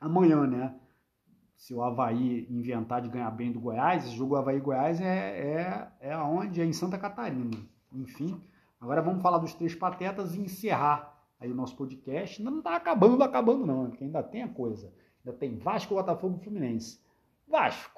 amanhã, 0.00 0.46
né? 0.46 0.74
Se 1.56 1.74
o 1.74 1.82
Havaí 1.82 2.46
inventar 2.48 3.02
de 3.02 3.08
ganhar 3.08 3.30
bem 3.32 3.50
do 3.50 3.58
Goiás, 3.58 4.04
esse 4.04 4.14
jogo 4.14 4.36
Havaí-Goiás 4.36 5.00
é, 5.00 5.88
é, 6.00 6.10
é 6.10 6.16
onde? 6.16 6.60
É 6.60 6.64
em 6.64 6.72
Santa 6.72 6.96
Catarina. 6.96 7.58
Enfim, 7.92 8.40
agora 8.80 9.02
vamos 9.02 9.20
falar 9.20 9.38
dos 9.38 9.54
três 9.54 9.74
patetas 9.74 10.36
e 10.36 10.40
encerrar 10.40 11.18
aí 11.40 11.50
o 11.50 11.54
nosso 11.54 11.76
podcast. 11.76 12.40
Não 12.40 12.58
está 12.58 12.76
acabando, 12.76 13.24
acabando 13.24 13.66
não, 13.66 13.90
porque 13.90 14.04
ainda 14.04 14.22
tem 14.22 14.44
a 14.44 14.48
coisa. 14.48 14.92
Ainda 15.24 15.36
tem 15.36 15.58
Vasco, 15.58 15.96
Botafogo 15.96 16.38
e 16.40 16.44
Fluminense. 16.44 17.00
Vasco, 17.48 17.97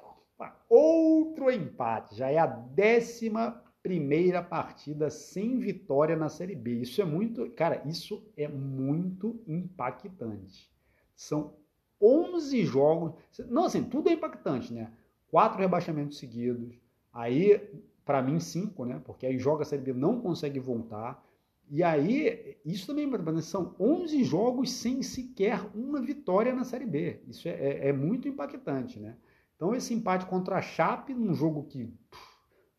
outro 0.69 1.51
empate. 1.51 2.15
Já 2.15 2.29
é 2.29 2.37
a 2.37 2.45
décima 2.45 3.61
primeira 3.81 4.43
partida 4.43 5.09
sem 5.09 5.59
vitória 5.59 6.15
na 6.15 6.29
Série 6.29 6.55
B. 6.55 6.81
Isso 6.81 7.01
é 7.01 7.05
muito, 7.05 7.49
cara, 7.51 7.81
isso 7.85 8.23
é 8.37 8.47
muito 8.47 9.41
impactante. 9.47 10.71
São 11.15 11.53
11 12.01 12.63
jogos, 12.65 13.13
não 13.47 13.65
assim, 13.65 13.83
tudo 13.83 14.09
é 14.09 14.13
impactante, 14.13 14.73
né? 14.73 14.91
Quatro 15.29 15.59
rebaixamentos 15.59 16.17
seguidos. 16.17 16.75
Aí, 17.13 17.61
para 18.05 18.21
mim, 18.21 18.39
cinco, 18.39 18.85
né? 18.85 19.01
Porque 19.03 19.25
aí 19.25 19.37
joga 19.37 19.63
a 19.63 19.65
Série 19.65 19.81
B, 19.81 19.93
não 19.93 20.19
consegue 20.19 20.59
voltar. 20.59 21.23
E 21.69 21.83
aí, 21.83 22.57
isso 22.65 22.87
também 22.87 23.09
é 23.09 23.41
são 23.41 23.75
11 23.79 24.23
jogos 24.23 24.71
sem 24.71 25.01
sequer 25.01 25.61
uma 25.73 26.01
vitória 26.01 26.53
na 26.53 26.63
Série 26.63 26.85
B. 26.85 27.21
Isso 27.27 27.47
é, 27.47 27.51
é, 27.51 27.87
é 27.89 27.93
muito 27.93 28.27
impactante, 28.27 28.99
né? 28.99 29.15
Então, 29.61 29.75
esse 29.75 29.93
empate 29.93 30.25
contra 30.25 30.57
a 30.57 30.61
Chape, 30.61 31.13
num 31.13 31.35
jogo 31.35 31.65
que 31.65 31.95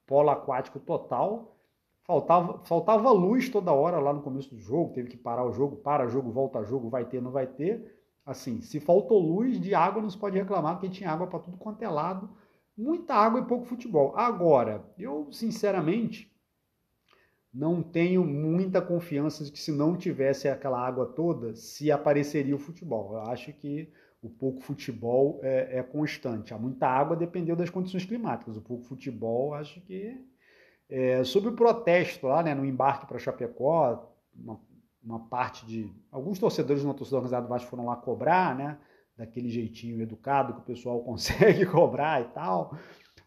polo 0.05 0.31
aquático 0.31 0.81
total, 0.81 1.57
faltava, 2.05 2.59
faltava 2.65 3.13
luz 3.13 3.49
toda 3.49 3.71
hora 3.71 4.01
lá 4.01 4.13
no 4.13 4.21
começo 4.21 4.53
do 4.53 4.61
jogo, 4.61 4.93
teve 4.93 5.09
que 5.09 5.17
parar 5.17 5.45
o 5.47 5.53
jogo, 5.53 5.77
para 5.77 6.09
jogo, 6.09 6.33
volta 6.33 6.65
jogo, 6.65 6.91
vai 6.91 7.05
ter, 7.05 7.23
não 7.23 7.31
vai 7.31 7.47
ter. 7.47 8.03
Assim, 8.27 8.61
se 8.61 8.81
faltou 8.81 9.21
luz 9.21 9.61
de 9.61 9.77
água, 9.77 10.03
não 10.03 10.11
se 10.11 10.19
pode 10.19 10.37
reclamar, 10.37 10.75
porque 10.75 10.89
tinha 10.89 11.09
água 11.09 11.29
para 11.29 11.39
tudo 11.39 11.57
quanto 11.57 11.81
é 11.83 11.89
lado. 11.89 12.29
Muita 12.77 13.15
água 13.15 13.39
e 13.39 13.45
pouco 13.45 13.65
futebol. 13.65 14.13
Agora, 14.17 14.85
eu, 14.99 15.29
sinceramente, 15.31 16.37
não 17.55 17.81
tenho 17.81 18.25
muita 18.25 18.83
confiança 18.83 19.45
de 19.45 19.53
que 19.53 19.61
se 19.61 19.71
não 19.71 19.97
tivesse 19.97 20.49
aquela 20.49 20.85
água 20.85 21.07
toda, 21.07 21.55
se 21.55 21.93
apareceria 21.93 22.57
o 22.57 22.59
futebol. 22.59 23.13
Eu 23.13 23.21
acho 23.31 23.53
que 23.53 23.89
o 24.23 24.31
pouco 24.31 24.61
futebol 24.61 25.41
é, 25.43 25.79
é 25.79 25.83
constante. 25.83 26.55
Há 26.55 26.59
muita 26.59 26.87
água 26.87 27.17
dependeu 27.17 27.57
das 27.57 27.69
condições 27.69 28.05
climáticas. 28.05 28.57
O 28.57 28.63
pouco 28.63 28.85
futebol, 28.85 29.53
acho 29.53 29.81
que. 29.81 30.17
É, 30.89 31.25
sobre 31.25 31.49
o 31.49 31.57
protesto 31.57 32.27
lá, 32.27 32.43
né, 32.43 32.55
no 32.55 32.65
embarque 32.65 33.07
para 33.07 33.19
Chapecó, 33.19 34.15
uma, 34.35 34.61
uma, 35.03 35.19
parte 35.29 35.67
de. 35.67 35.93
Alguns 36.11 36.39
torcedores 36.39 36.85
na 36.85 36.95
torcida 36.95 37.17
organizada 37.17 37.47
do 37.47 37.49
Vasco 37.49 37.69
foram 37.69 37.87
lá 37.87 37.97
cobrar, 37.97 38.55
né? 38.55 38.79
Daquele 39.17 39.49
jeitinho 39.49 40.01
educado 40.01 40.55
que 40.55 40.61
o 40.61 40.65
pessoal 40.65 41.03
consegue 41.03 41.67
cobrar 41.67 42.21
e 42.21 42.29
tal. 42.29 42.77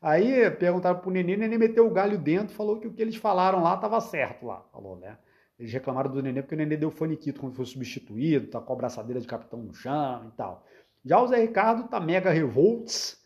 Aí 0.01 0.49
perguntaram 0.51 0.99
pro 0.99 1.11
Nenê, 1.11 1.35
o 1.35 1.39
Nenê 1.39 1.57
meteu 1.57 1.85
o 1.87 1.91
galho 1.91 2.17
dentro, 2.17 2.55
falou 2.55 2.79
que 2.79 2.87
o 2.87 2.93
que 2.93 3.01
eles 3.01 3.15
falaram 3.15 3.61
lá 3.63 3.75
estava 3.75 3.99
certo 3.99 4.45
lá, 4.45 4.63
falou, 4.71 4.95
né? 4.97 5.17
Eles 5.57 5.73
reclamaram 5.73 6.11
do 6.11 6.21
Nenê 6.21 6.41
porque 6.41 6.55
o 6.55 6.57
Nenê 6.57 6.77
deu 6.77 6.91
faniquito 6.91 7.41
quando 7.41 7.55
foi 7.55 7.65
substituído, 7.65 8.47
tá 8.47 8.61
com 8.61 8.73
a 8.73 8.75
braçadeira 8.75 9.19
de 9.19 9.27
capitão 9.27 9.61
no 9.61 9.73
chão 9.73 10.27
e 10.27 10.31
tal. 10.37 10.63
Já 11.05 11.21
o 11.21 11.27
Zé 11.27 11.39
Ricardo 11.39 11.87
tá 11.87 11.99
mega 11.99 12.31
revolts, 12.31 13.23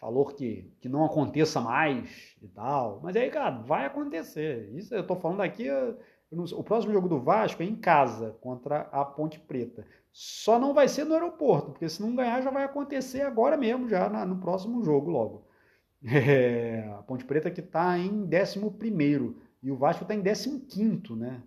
falou 0.00 0.26
que, 0.26 0.74
que 0.80 0.88
não 0.88 1.04
aconteça 1.04 1.60
mais 1.60 2.36
e 2.42 2.48
tal. 2.48 3.00
Mas 3.00 3.14
aí, 3.14 3.30
cara, 3.30 3.62
vai 3.62 3.86
acontecer. 3.86 4.68
Isso 4.74 4.92
eu 4.92 5.06
tô 5.06 5.14
falando 5.14 5.40
aqui, 5.40 5.68
o 6.32 6.64
próximo 6.64 6.92
jogo 6.92 7.08
do 7.08 7.20
Vasco 7.20 7.62
é 7.62 7.66
em 7.66 7.76
casa, 7.76 8.36
contra 8.40 8.80
a 8.90 9.04
Ponte 9.04 9.38
Preta. 9.38 9.86
Só 10.12 10.58
não 10.58 10.74
vai 10.74 10.88
ser 10.88 11.04
no 11.04 11.14
aeroporto, 11.14 11.70
porque 11.70 11.88
se 11.88 12.02
não 12.02 12.16
ganhar 12.16 12.42
já 12.42 12.50
vai 12.50 12.64
acontecer 12.64 13.22
agora 13.22 13.56
mesmo, 13.56 13.88
já 13.88 14.10
na, 14.10 14.26
no 14.26 14.40
próximo 14.40 14.82
jogo 14.82 15.10
logo. 15.10 15.46
É, 16.04 16.92
a 16.98 17.02
Ponte 17.04 17.24
Preta 17.24 17.48
que 17.48 17.60
está 17.60 17.96
em 17.96 18.24
11 18.24 19.36
e 19.62 19.70
o 19.70 19.76
Vasco 19.76 20.02
está 20.02 20.12
em 20.12 20.20
15, 20.20 21.12
né? 21.14 21.40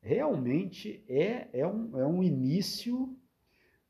Realmente 0.00 1.04
é, 1.08 1.46
é, 1.52 1.64
um, 1.64 1.96
é 1.96 2.04
um 2.04 2.20
início 2.20 3.16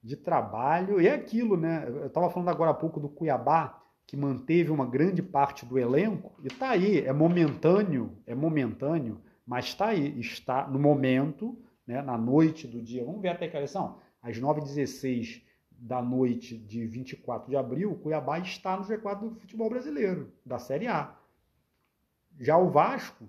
de 0.02 0.16
trabalho. 0.16 1.00
E 1.00 1.06
é 1.06 1.14
aquilo, 1.14 1.56
né? 1.56 1.84
Eu 1.86 2.06
estava 2.06 2.28
falando 2.30 2.48
agora 2.48 2.70
há 2.70 2.74
pouco 2.74 2.98
do 2.98 3.08
Cuiabá, 3.08 3.80
que 4.06 4.16
manteve 4.16 4.70
uma 4.70 4.84
grande 4.84 5.22
parte 5.22 5.64
do 5.64 5.78
elenco, 5.78 6.32
e 6.42 6.48
está 6.48 6.70
aí, 6.70 6.98
é 6.98 7.12
momentâneo, 7.12 8.18
é 8.26 8.34
momentâneo, 8.34 9.20
mas 9.46 9.66
está 9.66 9.86
aí, 9.86 10.18
está 10.20 10.66
no 10.66 10.78
momento, 10.78 11.56
né, 11.86 12.02
na 12.02 12.18
noite 12.18 12.66
do 12.66 12.82
dia. 12.82 13.04
Vamos 13.04 13.22
ver 13.22 13.28
até 13.28 13.48
que 13.48 13.56
horas 13.56 13.70
são? 13.70 14.00
às 14.22 14.38
9h16 14.38 15.42
da 15.70 16.00
noite 16.00 16.56
de 16.56 16.86
24 16.86 17.50
de 17.50 17.56
abril, 17.56 17.90
o 17.90 17.98
Cuiabá 17.98 18.38
está 18.38 18.76
no 18.76 18.84
G4 18.84 19.18
do 19.18 19.34
futebol 19.34 19.68
brasileiro, 19.68 20.32
da 20.46 20.58
Série 20.58 20.86
A. 20.86 21.16
Já 22.38 22.56
o 22.56 22.70
Vasco 22.70 23.26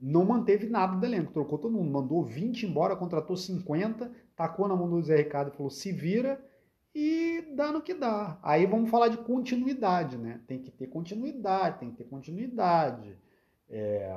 não 0.00 0.24
manteve 0.24 0.68
nada 0.68 0.96
do 0.96 1.06
elenco, 1.06 1.32
trocou 1.32 1.56
todo 1.56 1.72
mundo, 1.72 1.92
mandou 1.92 2.24
20 2.24 2.66
embora, 2.66 2.96
contratou 2.96 3.36
50, 3.36 4.10
tacou 4.36 4.68
na 4.68 4.76
mão 4.76 4.88
do 4.88 5.02
Zé 5.02 5.16
Ricardo 5.16 5.52
e 5.52 5.56
falou: 5.56 5.70
se 5.70 5.92
vira 5.92 6.40
e 6.94 7.42
dá 7.54 7.72
no 7.72 7.82
que 7.82 7.94
dá. 7.94 8.38
Aí 8.42 8.66
vamos 8.66 8.90
falar 8.90 9.08
de 9.08 9.18
continuidade, 9.18 10.16
né? 10.16 10.40
Tem 10.46 10.60
que 10.60 10.70
ter 10.70 10.86
continuidade, 10.86 11.80
tem 11.80 11.90
que 11.90 11.96
ter 11.96 12.04
continuidade. 12.04 13.16
É, 13.68 14.16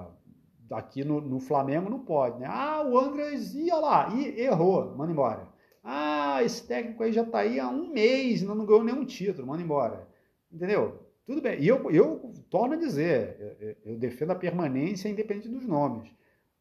aqui 0.71 1.03
no, 1.03 1.19
no, 1.21 1.39
Flamengo 1.39 1.89
não 1.89 1.99
pode, 1.99 2.39
né? 2.39 2.47
Ah, 2.49 2.83
o 2.85 2.97
Andres 2.97 3.55
ia 3.55 3.75
lá 3.75 4.13
e 4.13 4.39
errou, 4.41 4.95
manda 4.95 5.11
embora. 5.11 5.47
Ah, 5.83 6.43
esse 6.43 6.67
técnico 6.67 7.01
aí 7.01 7.13
já 7.13 7.25
tá 7.25 7.39
aí 7.39 7.59
há 7.59 7.69
um 7.69 7.91
mês 7.91 8.41
não, 8.41 8.53
não 8.53 8.65
ganhou 8.65 8.83
nenhum 8.83 9.05
título, 9.05 9.47
manda 9.47 9.63
embora. 9.63 10.07
Entendeu? 10.51 10.99
Tudo 11.25 11.41
bem. 11.41 11.59
E 11.61 11.67
eu, 11.67 11.89
eu 11.91 12.33
torno 12.49 12.73
a 12.73 12.77
dizer, 12.77 13.57
eu, 13.59 13.93
eu 13.93 13.97
defendo 13.97 14.31
a 14.31 14.35
permanência 14.35 15.09
independente 15.09 15.49
dos 15.49 15.65
nomes. 15.65 16.09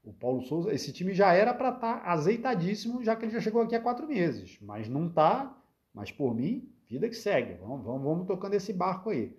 O 0.07 0.13
Paulo 0.13 0.41
Souza, 0.43 0.73
esse 0.73 0.93
time 0.93 1.13
já 1.13 1.33
era 1.33 1.53
para 1.53 1.71
estar 1.71 2.01
tá 2.01 2.13
azeitadíssimo, 2.13 3.03
já 3.03 3.17
que 3.17 3.25
ele 3.25 3.33
já 3.33 3.41
chegou 3.41 3.61
aqui 3.61 3.75
há 3.75 3.81
quatro 3.81 4.07
meses. 4.07 4.57
Mas 4.63 4.89
não 4.89 5.09
está. 5.09 5.53
Mas 5.93 6.13
por 6.13 6.33
mim, 6.33 6.71
vida 6.89 7.09
que 7.09 7.17
segue. 7.17 7.55
Vamos, 7.55 7.85
vamos, 7.85 8.03
vamos 8.05 8.27
tocando 8.29 8.55
esse 8.55 8.73
barco 8.73 9.11
aí. 9.11 9.37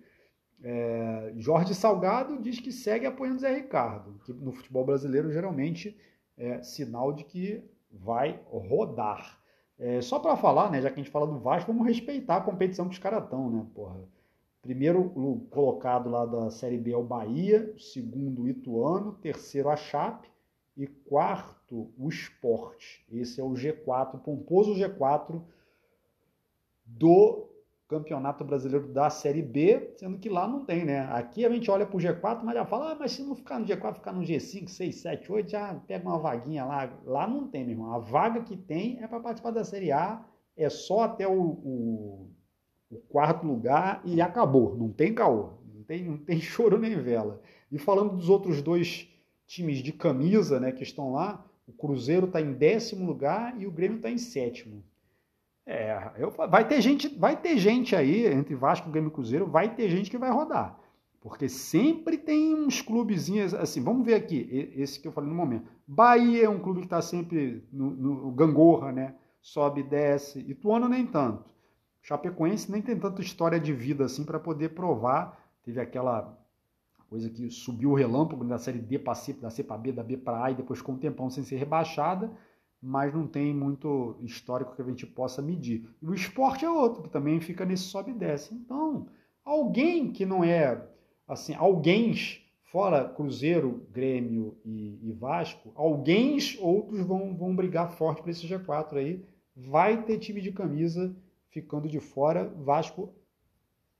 É, 0.62 1.32
Jorge 1.36 1.74
Salgado 1.74 2.36
diz 2.42 2.60
que 2.60 2.70
segue 2.70 3.06
apoiando 3.06 3.40
Zé 3.40 3.54
Ricardo, 3.54 4.20
que 4.26 4.32
no 4.32 4.52
futebol 4.52 4.84
brasileiro 4.84 5.32
geralmente 5.32 5.96
é 6.36 6.62
sinal 6.62 7.14
de 7.14 7.24
que 7.24 7.64
vai 7.90 8.38
rodar. 8.46 9.40
É, 9.78 10.02
só 10.02 10.18
para 10.18 10.36
falar, 10.36 10.70
né, 10.70 10.82
já 10.82 10.90
que 10.90 11.00
a 11.00 11.02
gente 11.02 11.12
fala 11.12 11.26
do 11.26 11.38
Vasco, 11.38 11.72
vamos 11.72 11.86
respeitar 11.86 12.36
a 12.36 12.40
competição 12.42 12.86
que 12.86 12.94
os 12.94 12.98
caras 12.98 13.24
estão, 13.24 13.48
né, 13.48 13.64
porra. 13.74 14.00
Primeiro 14.60 15.08
colocado 15.48 16.10
lá 16.10 16.26
da 16.26 16.50
Série 16.50 16.76
B 16.76 16.92
é 16.92 16.96
o 16.96 17.02
Bahia, 17.02 17.72
segundo 17.78 18.42
o 18.42 18.48
Ituano, 18.48 19.12
terceiro 19.12 19.70
a 19.70 19.76
Chape 19.76 20.28
e 20.78 20.86
quarto 20.86 21.92
o 21.98 22.08
Sport. 22.08 23.00
Esse 23.10 23.40
é 23.40 23.44
o 23.44 23.50
G4, 23.50 24.14
o 24.14 24.18
pomposo 24.18 24.74
G4 24.74 25.42
do 26.86 27.46
Campeonato 27.86 28.44
Brasileiro 28.44 28.88
da 28.88 29.10
Série 29.10 29.42
B, 29.42 29.92
sendo 29.96 30.18
que 30.18 30.28
lá 30.28 30.48
não 30.48 30.64
tem, 30.64 30.84
né? 30.84 31.00
Aqui 31.12 31.44
a 31.44 31.50
gente 31.50 31.70
olha 31.70 31.84
para 31.84 31.96
o 31.96 32.00
G4, 32.00 32.42
mas 32.42 32.54
já 32.54 32.64
fala, 32.64 32.92
ah, 32.92 32.96
mas 32.98 33.12
se 33.12 33.22
não 33.22 33.34
ficar 33.34 33.58
no 33.58 33.66
G4, 33.66 33.94
ficar 33.94 34.12
no 34.12 34.22
G5, 34.22 34.68
6, 34.68 34.94
7, 34.96 35.32
8, 35.32 35.50
já 35.50 35.74
pega 35.86 36.08
uma 36.08 36.18
vaguinha 36.18 36.64
lá. 36.64 36.90
Lá 37.04 37.26
não 37.26 37.48
tem, 37.48 37.64
meu 37.64 37.72
irmão. 37.72 37.92
A 37.92 37.98
vaga 37.98 38.42
que 38.42 38.56
tem 38.56 39.02
é 39.02 39.06
para 39.06 39.20
participar 39.20 39.50
da 39.50 39.64
Série 39.64 39.92
A, 39.92 40.24
é 40.56 40.70
só 40.70 41.00
até 41.00 41.26
o, 41.26 41.40
o 41.40 42.30
o 42.90 42.96
quarto 42.96 43.46
lugar 43.46 44.00
e 44.04 44.20
acabou. 44.20 44.76
Não 44.76 44.90
tem 44.90 45.14
caô, 45.14 45.50
não 45.74 45.82
tem, 45.82 46.04
não 46.04 46.18
tem 46.18 46.40
choro 46.40 46.78
nem 46.78 46.96
vela. 47.00 47.40
E 47.70 47.78
falando 47.78 48.16
dos 48.16 48.28
outros 48.28 48.62
dois 48.62 49.08
times 49.48 49.78
de 49.78 49.92
camisa 49.92 50.60
né, 50.60 50.70
que 50.70 50.82
estão 50.82 51.10
lá, 51.10 51.44
o 51.66 51.72
Cruzeiro 51.72 52.26
está 52.26 52.40
em 52.40 52.52
décimo 52.52 53.06
lugar 53.06 53.60
e 53.60 53.66
o 53.66 53.70
Grêmio 53.70 53.96
está 53.96 54.10
em 54.10 54.18
sétimo. 54.18 54.84
É, 55.66 56.12
eu, 56.16 56.30
vai 56.30 56.66
ter 56.68 56.80
gente, 56.80 57.08
vai 57.08 57.36
ter 57.36 57.58
gente 57.58 57.96
aí 57.96 58.26
entre 58.26 58.54
Vasco, 58.54 58.90
Grêmio 58.90 59.08
e 59.08 59.12
Cruzeiro, 59.12 59.46
vai 59.46 59.74
ter 59.74 59.88
gente 59.88 60.10
que 60.10 60.16
vai 60.16 60.30
rodar, 60.30 60.78
porque 61.20 61.48
sempre 61.48 62.16
tem 62.16 62.54
uns 62.54 62.80
clubezinhos 62.80 63.52
assim. 63.52 63.82
Vamos 63.82 64.06
ver 64.06 64.14
aqui, 64.14 64.72
esse 64.76 65.00
que 65.00 65.08
eu 65.08 65.12
falei 65.12 65.28
no 65.28 65.36
momento. 65.36 65.68
Bahia 65.86 66.44
é 66.44 66.48
um 66.48 66.60
clube 66.60 66.80
que 66.80 66.86
está 66.86 67.02
sempre 67.02 67.66
no, 67.72 67.90
no 67.90 68.30
gangorra, 68.30 68.92
né? 68.92 69.14
Sobe, 69.40 69.82
desce. 69.82 70.40
Ituano 70.40 70.88
nem 70.88 71.06
tanto. 71.06 71.44
Chapecoense 72.02 72.70
nem 72.70 72.80
tem 72.80 72.98
tanta 72.98 73.20
história 73.20 73.60
de 73.60 73.72
vida 73.72 74.04
assim 74.04 74.24
para 74.24 74.38
poder 74.38 74.70
provar. 74.70 75.38
Teve 75.62 75.80
aquela 75.80 76.38
coisa 77.08 77.30
que 77.30 77.50
subiu 77.50 77.90
o 77.90 77.94
relâmpago 77.94 78.44
da 78.44 78.58
série 78.58 78.78
D 78.78 78.98
para 78.98 79.14
C, 79.14 79.32
da 79.32 79.50
C 79.50 79.64
para 79.64 79.78
B, 79.78 79.92
da 79.92 80.02
B 80.02 80.16
para 80.16 80.44
A 80.44 80.50
e 80.50 80.54
depois 80.54 80.82
com 80.82 80.92
um 80.92 80.98
tempão 80.98 81.30
sem 81.30 81.42
ser 81.42 81.56
rebaixada, 81.56 82.30
mas 82.80 83.12
não 83.12 83.26
tem 83.26 83.54
muito 83.54 84.16
histórico 84.20 84.76
que 84.76 84.82
a 84.82 84.84
gente 84.84 85.06
possa 85.06 85.42
medir. 85.42 85.88
E 86.00 86.06
o 86.06 86.14
esporte 86.14 86.64
é 86.64 86.70
outro, 86.70 87.02
que 87.02 87.08
também 87.08 87.40
fica 87.40 87.64
nesse 87.64 87.84
sobe 87.84 88.10
e 88.10 88.14
desce. 88.14 88.54
Então, 88.54 89.06
alguém 89.44 90.12
que 90.12 90.24
não 90.24 90.44
é, 90.44 90.86
assim, 91.26 91.54
alguém 91.54 92.14
fora 92.70 93.08
Cruzeiro, 93.08 93.86
Grêmio 93.90 94.56
e, 94.64 95.08
e 95.08 95.12
Vasco, 95.12 95.72
alguém 95.74 96.38
outros 96.60 97.00
vão, 97.00 97.34
vão 97.34 97.56
brigar 97.56 97.90
forte 97.90 98.22
para 98.22 98.30
esse 98.30 98.46
G4 98.46 98.96
aí. 98.96 99.24
Vai 99.56 100.02
ter 100.04 100.18
time 100.18 100.40
de 100.40 100.52
camisa 100.52 101.16
ficando 101.50 101.88
de 101.88 101.98
fora. 101.98 102.48
Vasco, 102.58 103.12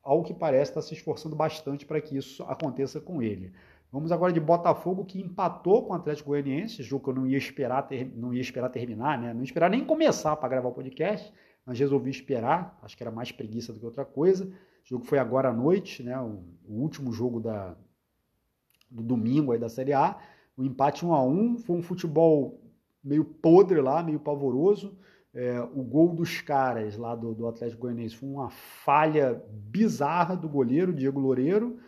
ao 0.08 0.22
que 0.22 0.32
parece, 0.32 0.70
está 0.70 0.80
se 0.80 0.94
esforçando 0.94 1.36
bastante 1.36 1.84
para 1.84 2.00
que 2.00 2.16
isso 2.16 2.42
aconteça 2.44 2.98
com 2.98 3.20
ele. 3.20 3.52
Vamos 3.92 4.10
agora 4.10 4.32
de 4.32 4.40
Botafogo, 4.40 5.04
que 5.04 5.20
empatou 5.20 5.84
com 5.84 5.92
o 5.92 5.96
Atlético 5.96 6.30
Goianiense, 6.30 6.82
jogo 6.82 7.04
que 7.04 7.10
eu 7.10 7.14
não 7.14 7.26
ia 7.26 7.36
esperar, 7.36 7.82
ter, 7.82 8.10
não 8.16 8.32
ia 8.32 8.40
esperar 8.40 8.70
terminar, 8.70 9.20
né? 9.20 9.34
Não 9.34 9.40
ia 9.40 9.44
esperar 9.44 9.68
nem 9.68 9.84
começar 9.84 10.34
para 10.36 10.48
gravar 10.48 10.70
o 10.70 10.72
podcast, 10.72 11.30
mas 11.64 11.78
resolvi 11.78 12.08
esperar, 12.08 12.78
acho 12.82 12.96
que 12.96 13.02
era 13.02 13.12
mais 13.12 13.30
preguiça 13.30 13.70
do 13.70 13.78
que 13.78 13.84
outra 13.84 14.06
coisa. 14.06 14.46
O 14.46 14.50
jogo 14.82 15.04
foi 15.04 15.18
agora 15.18 15.50
à 15.50 15.52
noite, 15.52 16.02
né? 16.02 16.18
O, 16.18 16.42
o 16.66 16.80
último 16.80 17.12
jogo 17.12 17.38
da, 17.38 17.76
do 18.90 19.02
domingo 19.02 19.52
aí 19.52 19.58
da 19.58 19.68
Série 19.68 19.92
A. 19.92 20.18
O 20.56 20.64
empate 20.64 21.04
1 21.04 21.12
a 21.12 21.22
1 21.22 21.58
foi 21.58 21.76
um 21.76 21.82
futebol 21.82 22.58
meio 23.04 23.26
podre 23.26 23.78
lá, 23.82 24.02
meio 24.02 24.20
pavoroso. 24.20 24.98
É, 25.38 25.60
o 25.60 25.84
gol 25.84 26.16
dos 26.16 26.40
caras 26.40 26.96
lá 26.96 27.14
do, 27.14 27.32
do 27.32 27.46
Atlético 27.46 27.82
Goianiense 27.82 28.16
foi 28.16 28.28
uma 28.28 28.50
falha 28.50 29.40
bizarra 29.48 30.36
do 30.36 30.48
goleiro, 30.48 30.92
Diego 30.92 31.20
Loureiro. 31.20 31.78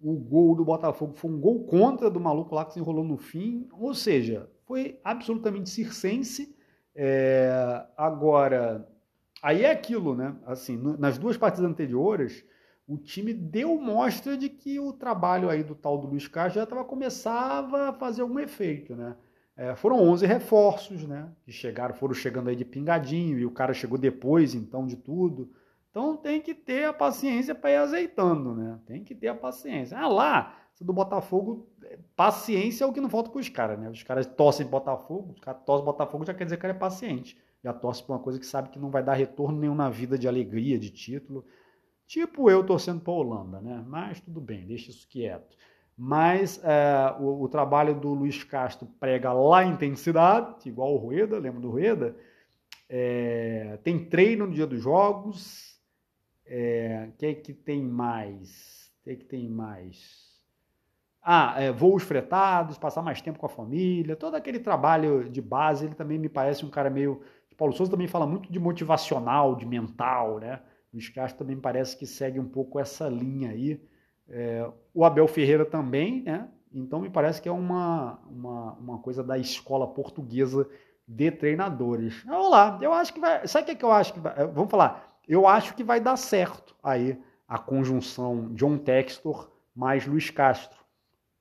O 0.00 0.14
gol 0.14 0.54
do 0.54 0.64
Botafogo 0.64 1.12
foi 1.12 1.28
um 1.28 1.40
gol 1.40 1.64
contra 1.64 2.08
do 2.08 2.20
maluco 2.20 2.54
lá 2.54 2.64
que 2.64 2.74
se 2.74 2.78
enrolou 2.78 3.02
no 3.02 3.16
fim. 3.16 3.66
Ou 3.72 3.92
seja, 3.92 4.48
foi 4.66 5.00
absolutamente 5.02 5.68
circense. 5.68 6.54
É, 6.94 7.84
agora, 7.96 8.88
aí 9.42 9.64
é 9.64 9.72
aquilo, 9.72 10.14
né? 10.14 10.36
Assim, 10.46 10.76
nas 10.96 11.18
duas 11.18 11.36
partidas 11.36 11.68
anteriores, 11.68 12.46
o 12.86 12.96
time 12.96 13.34
deu 13.34 13.76
mostra 13.80 14.36
de 14.36 14.48
que 14.48 14.78
o 14.78 14.92
trabalho 14.92 15.50
aí 15.50 15.64
do 15.64 15.74
tal 15.74 15.98
do 15.98 16.06
Luiz 16.06 16.28
Castro 16.28 16.60
já 16.60 16.66
tava, 16.66 16.84
começava 16.84 17.88
a 17.88 17.92
fazer 17.92 18.22
algum 18.22 18.38
efeito, 18.38 18.94
né? 18.94 19.16
É, 19.56 19.74
foram 19.74 20.00
11 20.00 20.26
reforços, 20.26 21.06
né? 21.06 21.30
Que 21.44 21.52
chegaram, 21.52 21.94
foram 21.94 22.14
chegando 22.14 22.48
aí 22.48 22.56
de 22.56 22.64
pingadinho 22.64 23.38
e 23.38 23.46
o 23.46 23.50
cara 23.50 23.74
chegou 23.74 23.98
depois, 23.98 24.54
então, 24.54 24.86
de 24.86 24.96
tudo. 24.96 25.52
Então 25.90 26.16
tem 26.16 26.40
que 26.40 26.54
ter 26.54 26.86
a 26.86 26.92
paciência 26.92 27.54
para 27.54 27.70
ir 27.70 27.76
azeitando, 27.76 28.54
né? 28.54 28.78
Tem 28.86 29.04
que 29.04 29.14
ter 29.14 29.28
a 29.28 29.34
paciência. 29.34 29.98
Ah, 29.98 30.08
lá, 30.08 30.62
do 30.80 30.92
Botafogo, 30.92 31.68
é, 31.84 31.98
paciência 32.16 32.84
é 32.84 32.86
o 32.86 32.92
que 32.92 33.00
não 33.00 33.10
falta 33.10 33.30
para 33.30 33.40
os 33.40 33.48
caras, 33.48 33.78
né? 33.78 33.90
Os 33.90 34.02
caras 34.02 34.26
torcem 34.26 34.66
Botafogo, 34.66 35.32
os 35.34 35.40
caras 35.40 35.62
torcem 35.64 35.84
Botafogo 35.84 36.24
já 36.24 36.34
quer 36.34 36.44
dizer 36.44 36.56
que 36.56 36.62
cara 36.62 36.74
é 36.74 36.78
paciente. 36.78 37.38
Já 37.62 37.72
torce 37.72 38.02
para 38.02 38.16
uma 38.16 38.22
coisa 38.22 38.40
que 38.40 38.46
sabe 38.46 38.70
que 38.70 38.78
não 38.78 38.90
vai 38.90 39.04
dar 39.04 39.14
retorno 39.14 39.58
nenhum 39.58 39.74
na 39.74 39.88
vida 39.88 40.18
de 40.18 40.26
alegria, 40.26 40.78
de 40.78 40.90
título. 40.90 41.44
Tipo 42.06 42.50
eu 42.50 42.64
torcendo 42.64 43.00
para 43.00 43.12
Holanda, 43.12 43.60
né? 43.60 43.84
Mas 43.86 44.20
tudo 44.20 44.40
bem, 44.40 44.66
deixa 44.66 44.90
isso 44.90 45.06
quieto. 45.08 45.56
Mas 45.96 46.60
é, 46.64 47.14
o, 47.20 47.42
o, 47.42 47.48
trabalho 47.48 47.94
do 47.94 48.12
Luiz 48.14 48.42
Castro 48.42 48.88
prega 48.98 49.32
lá 49.32 49.64
intensidade, 49.64 50.68
igual 50.68 50.94
o 50.94 50.96
Rueda, 50.96 51.38
lembra 51.38 51.60
do 51.60 51.70
Rueda? 51.70 52.16
É, 52.88 53.78
tem 53.82 54.04
treino 54.04 54.46
no 54.46 54.52
dia 54.52 54.66
dos 54.66 54.82
jogos. 54.82 55.72
É, 56.44 57.08
que 57.16 57.26
é 57.26 57.34
que 57.34 57.54
tem 57.54 57.82
mais? 57.82 58.90
O 59.00 59.04
que 59.04 59.10
é 59.10 59.16
que 59.16 59.24
tem 59.24 59.48
mais? 59.48 60.32
Ah, 61.22 61.54
é, 61.56 61.70
voos 61.70 62.02
fretados, 62.02 62.76
passar 62.76 63.00
mais 63.00 63.22
tempo 63.22 63.38
com 63.38 63.46
a 63.46 63.48
família, 63.48 64.16
todo 64.16 64.34
aquele 64.34 64.58
trabalho 64.58 65.30
de 65.30 65.40
base, 65.40 65.86
ele 65.86 65.94
também 65.94 66.18
me 66.18 66.28
parece 66.28 66.66
um 66.66 66.70
cara 66.70 66.90
meio. 66.90 67.22
Paulo 67.56 67.72
Souza 67.72 67.92
também 67.92 68.08
fala 68.08 68.26
muito 68.26 68.50
de 68.50 68.58
motivacional, 68.58 69.54
de 69.54 69.64
mental, 69.64 70.40
né? 70.40 70.60
O 70.92 70.96
Luiz 70.96 71.08
Castro 71.08 71.44
também 71.44 71.58
parece 71.58 71.96
que 71.96 72.06
segue 72.06 72.40
um 72.40 72.48
pouco 72.48 72.78
essa 72.80 73.08
linha 73.08 73.50
aí. 73.50 73.80
É, 74.34 74.66
o 74.94 75.04
Abel 75.04 75.28
Ferreira 75.28 75.66
também, 75.66 76.22
né? 76.22 76.48
Então 76.72 77.00
me 77.00 77.10
parece 77.10 77.40
que 77.40 77.48
é 77.48 77.52
uma, 77.52 78.18
uma, 78.26 78.72
uma 78.72 78.98
coisa 78.98 79.22
da 79.22 79.36
escola 79.36 79.86
portuguesa 79.86 80.66
de 81.06 81.30
treinadores. 81.30 82.22
Vamos 82.24 82.50
lá, 82.50 82.78
eu 82.80 82.94
acho 82.94 83.12
que 83.12 83.20
vai. 83.20 83.46
Sabe 83.46 83.64
o 83.64 83.66
que, 83.66 83.72
é 83.72 83.74
que 83.74 83.84
eu 83.84 83.92
acho 83.92 84.14
que 84.14 84.20
vai. 84.20 84.34
Vamos 84.46 84.70
falar. 84.70 85.18
Eu 85.28 85.46
acho 85.46 85.74
que 85.74 85.84
vai 85.84 86.00
dar 86.00 86.16
certo 86.16 86.74
aí 86.82 87.20
a 87.46 87.58
conjunção 87.58 88.54
John 88.54 88.78
Textor 88.78 89.50
mais 89.74 90.06
Luiz 90.06 90.30
Castro. 90.30 90.80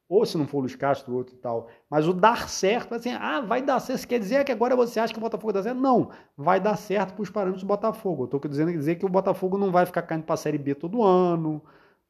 Ou 0.09 0.25
se 0.25 0.37
não 0.37 0.45
for 0.45 0.59
Luiz 0.59 0.75
Castro, 0.75 1.15
outro 1.15 1.33
e 1.33 1.37
tal. 1.37 1.69
Mas 1.89 2.05
o 2.05 2.13
dar 2.13 2.49
certo, 2.49 2.93
assim, 2.93 3.13
ah, 3.13 3.39
vai 3.39 3.61
dar 3.61 3.79
certo. 3.79 4.05
Quer 4.05 4.19
dizer 4.19 4.43
que 4.43 4.51
agora 4.51 4.75
você 4.75 4.99
acha 4.99 5.13
que 5.13 5.19
o 5.19 5.21
Botafogo 5.21 5.53
dá 5.53 5.63
certo? 5.63 5.79
Não, 5.79 6.11
vai 6.35 6.59
dar 6.59 6.75
certo 6.75 7.13
para 7.13 7.23
os 7.23 7.29
parâmetros 7.29 7.63
do 7.63 7.67
Botafogo. 7.67 8.23
Eu 8.23 8.25
estou 8.25 8.51
dizendo 8.51 8.73
dizer 8.73 8.95
que 8.95 9.05
o 9.05 9.09
Botafogo 9.09 9.57
não 9.57 9.71
vai 9.71 9.85
ficar 9.85 10.01
caindo 10.01 10.23
para 10.23 10.33
a 10.33 10.37
Série 10.37 10.57
B 10.57 10.75
todo 10.75 11.01
ano 11.01 11.63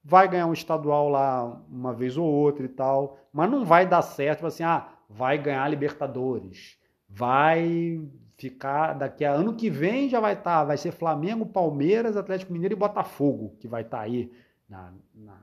vai 0.04 0.28
ganhar 0.28 0.47
um 0.47 0.54
estadual 0.54 1.10
lá 1.10 1.62
uma 1.70 1.93
vez 1.93 2.18
ou 2.18 2.26
outra 2.26 2.66
e 2.66 2.70
tal, 2.70 3.20
mas 3.32 3.49
não 3.49 3.64
vai 3.64 3.88
dar 3.88 4.02
certo, 4.02 4.38
tipo 4.38 4.47
assim, 4.47 4.64
ah, 4.64 4.89
vai 5.10 5.38
ganhar 5.38 5.68
Libertadores, 5.68 6.78
vai 7.08 8.02
ficar 8.38 8.93
daqui 8.93 9.24
a 9.24 9.34
ano 9.34 9.56
que 9.56 9.70
vem 9.70 10.10
já 10.10 10.20
vai 10.20 10.34
estar, 10.34 10.60
tá, 10.60 10.64
vai 10.64 10.78
ser 10.78 10.91
Flamengo, 10.91 11.45
Palmeiras, 11.45 12.18
Atlético 12.18 12.52
Mineiro 12.52 12.74
e 12.74 12.78
Botafogo 12.78 13.56
que 13.60 13.68
vai 13.68 13.84
estar 13.84 13.97
tá 13.97 14.04
aí 14.04 14.32
na, 14.68 14.91
na, 15.14 15.38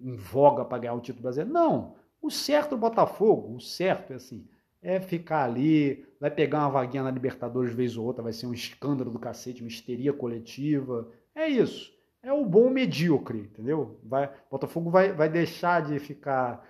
em 0.00 0.14
voga 0.14 0.64
para 0.64 0.78
ganhar 0.78 0.94
o 0.94 1.00
título 1.00 1.22
brasileiro. 1.22 1.52
Não, 1.52 1.96
o 2.22 2.30
certo 2.30 2.70
do 2.70 2.76
Botafogo, 2.76 3.56
o 3.56 3.60
certo 3.60 4.12
é 4.12 4.16
assim, 4.16 4.46
é 4.82 5.00
ficar 5.00 5.44
ali, 5.44 6.06
vai 6.20 6.30
pegar 6.30 6.60
uma 6.60 6.70
vaguinha 6.70 7.02
na 7.02 7.10
Libertadores 7.10 7.74
vez 7.74 7.96
ou 7.96 8.06
outra, 8.06 8.22
vai 8.22 8.32
ser 8.32 8.46
um 8.46 8.54
escândalo 8.54 9.10
do 9.10 9.18
cacete, 9.18 9.62
uma 9.62 9.68
histeria 9.68 10.12
coletiva. 10.12 11.10
É 11.34 11.48
isso. 11.48 11.92
É 12.22 12.32
o 12.32 12.44
bom 12.44 12.68
medíocre, 12.68 13.38
entendeu? 13.38 13.98
Vai, 14.04 14.30
Botafogo 14.50 14.90
vai, 14.90 15.12
vai 15.12 15.28
deixar 15.28 15.82
de 15.82 15.98
ficar 15.98 16.66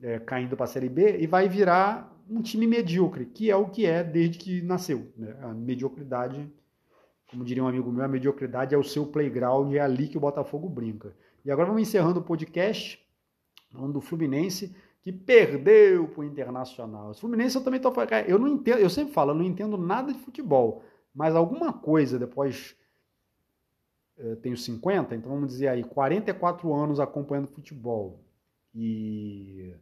é, 0.00 0.18
caindo 0.18 0.56
para 0.56 0.64
a 0.64 0.68
Série 0.68 0.88
B 0.88 1.18
e 1.18 1.26
vai 1.26 1.48
virar 1.48 2.10
um 2.28 2.40
time 2.40 2.66
medíocre, 2.66 3.26
que 3.26 3.50
é 3.50 3.56
o 3.56 3.68
que 3.68 3.84
é 3.84 4.02
desde 4.02 4.38
que 4.38 4.62
nasceu. 4.62 5.12
Né? 5.16 5.36
A 5.42 5.48
mediocridade, 5.48 6.50
como 7.30 7.44
diria 7.44 7.62
um 7.62 7.68
amigo 7.68 7.92
meu, 7.92 8.04
a 8.04 8.08
mediocridade 8.08 8.74
é 8.74 8.78
o 8.78 8.84
seu 8.84 9.06
playground, 9.06 9.74
é 9.74 9.80
ali 9.80 10.08
que 10.08 10.16
o 10.16 10.20
Botafogo 10.20 10.68
brinca. 10.68 11.14
E 11.44 11.50
agora 11.50 11.68
vamos 11.68 11.82
encerrando 11.82 12.20
o 12.20 12.24
podcast, 12.24 12.98
falando 13.70 13.92
do 13.92 14.00
Fluminense, 14.00 14.74
que 15.02 15.12
perdeu 15.12 16.08
para 16.08 16.20
o 16.22 16.24
Internacional. 16.24 17.10
O 17.10 17.14
Fluminense 17.14 17.56
eu 17.56 17.62
também 17.62 17.76
estou 17.76 17.92
falando, 17.92 18.10
eu 18.26 18.38
não 18.38 18.48
entendo, 18.48 18.78
eu 18.78 18.88
sempre 18.88 19.12
falo, 19.12 19.32
eu 19.32 19.34
não 19.34 19.44
entendo 19.44 19.76
nada 19.76 20.10
de 20.10 20.18
futebol, 20.18 20.82
mas 21.14 21.36
alguma 21.36 21.74
coisa 21.74 22.18
depois 22.18 22.74
tenho 24.42 24.56
50, 24.56 25.14
então 25.14 25.30
vamos 25.30 25.48
dizer 25.48 25.68
aí, 25.68 25.82
44 25.82 26.72
anos 26.72 27.00
acompanhando 27.00 27.48
futebol 27.48 28.20
e 28.74 29.74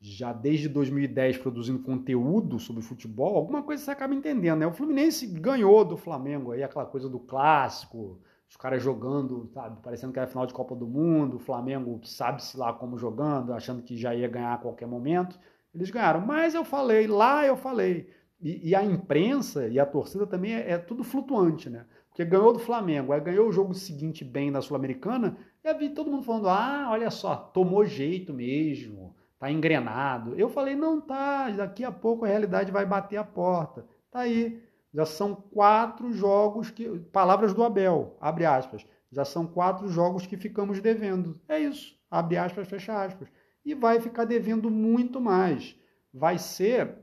já 0.00 0.32
desde 0.32 0.68
2010 0.68 1.38
produzindo 1.38 1.82
conteúdo 1.82 2.58
sobre 2.58 2.82
futebol, 2.82 3.36
alguma 3.36 3.62
coisa 3.62 3.84
você 3.84 3.90
acaba 3.90 4.14
entendendo, 4.14 4.60
né? 4.60 4.66
O 4.66 4.72
Fluminense 4.72 5.26
ganhou 5.26 5.84
do 5.84 5.96
Flamengo 5.96 6.52
aí, 6.52 6.62
aquela 6.62 6.86
coisa 6.86 7.08
do 7.08 7.18
clássico, 7.18 8.18
os 8.48 8.56
caras 8.56 8.82
jogando, 8.82 9.48
sabe, 9.52 9.80
parecendo 9.82 10.12
que 10.12 10.18
era 10.18 10.26
final 10.26 10.46
de 10.46 10.54
Copa 10.54 10.74
do 10.74 10.86
Mundo, 10.86 11.36
o 11.36 11.40
Flamengo 11.40 12.00
sabe-se 12.02 12.56
lá 12.56 12.72
como 12.72 12.98
jogando, 12.98 13.52
achando 13.52 13.82
que 13.82 13.96
já 13.96 14.14
ia 14.14 14.26
ganhar 14.26 14.54
a 14.54 14.58
qualquer 14.58 14.86
momento. 14.86 15.38
Eles 15.72 15.90
ganharam, 15.90 16.20
mas 16.20 16.54
eu 16.54 16.64
falei, 16.64 17.06
lá 17.06 17.46
eu 17.46 17.56
falei. 17.56 18.10
E, 18.40 18.70
e 18.70 18.74
a 18.74 18.82
imprensa 18.82 19.68
e 19.68 19.78
a 19.78 19.84
torcida 19.84 20.26
também 20.26 20.54
é, 20.54 20.72
é, 20.72 20.78
tudo 20.78 21.04
flutuante, 21.04 21.68
né? 21.68 21.84
Porque 22.10 22.24
ganhou 22.24 22.52
do 22.52 22.58
Flamengo, 22.58 23.12
aí 23.12 23.20
ganhou 23.20 23.48
o 23.48 23.52
jogo 23.52 23.72
seguinte 23.72 24.24
bem 24.24 24.50
na 24.50 24.60
Sul-Americana, 24.60 25.38
e 25.64 25.68
havia 25.68 25.94
todo 25.94 26.10
mundo 26.10 26.24
falando, 26.24 26.48
ah, 26.48 26.88
olha 26.90 27.10
só, 27.10 27.36
tomou 27.36 27.84
jeito 27.84 28.34
mesmo, 28.34 29.14
tá 29.38 29.50
engrenado. 29.50 30.34
Eu 30.38 30.48
falei, 30.48 30.74
não 30.74 31.00
tá, 31.00 31.50
daqui 31.50 31.84
a 31.84 31.92
pouco 31.92 32.24
a 32.24 32.28
realidade 32.28 32.72
vai 32.72 32.84
bater 32.84 33.16
a 33.16 33.24
porta. 33.24 33.86
Tá 34.10 34.20
aí, 34.20 34.60
já 34.92 35.06
são 35.06 35.34
quatro 35.34 36.12
jogos 36.12 36.70
que. 36.70 36.88
Palavras 37.12 37.54
do 37.54 37.62
Abel, 37.62 38.16
abre 38.20 38.44
aspas. 38.44 38.84
Já 39.12 39.24
são 39.24 39.46
quatro 39.46 39.88
jogos 39.88 40.26
que 40.26 40.36
ficamos 40.36 40.80
devendo. 40.80 41.40
É 41.48 41.58
isso, 41.58 41.96
abre 42.10 42.36
aspas, 42.36 42.68
fecha 42.68 43.02
aspas. 43.02 43.28
E 43.64 43.74
vai 43.74 44.00
ficar 44.00 44.24
devendo 44.24 44.70
muito 44.70 45.20
mais. 45.20 45.76
Vai 46.12 46.38
ser, 46.38 46.96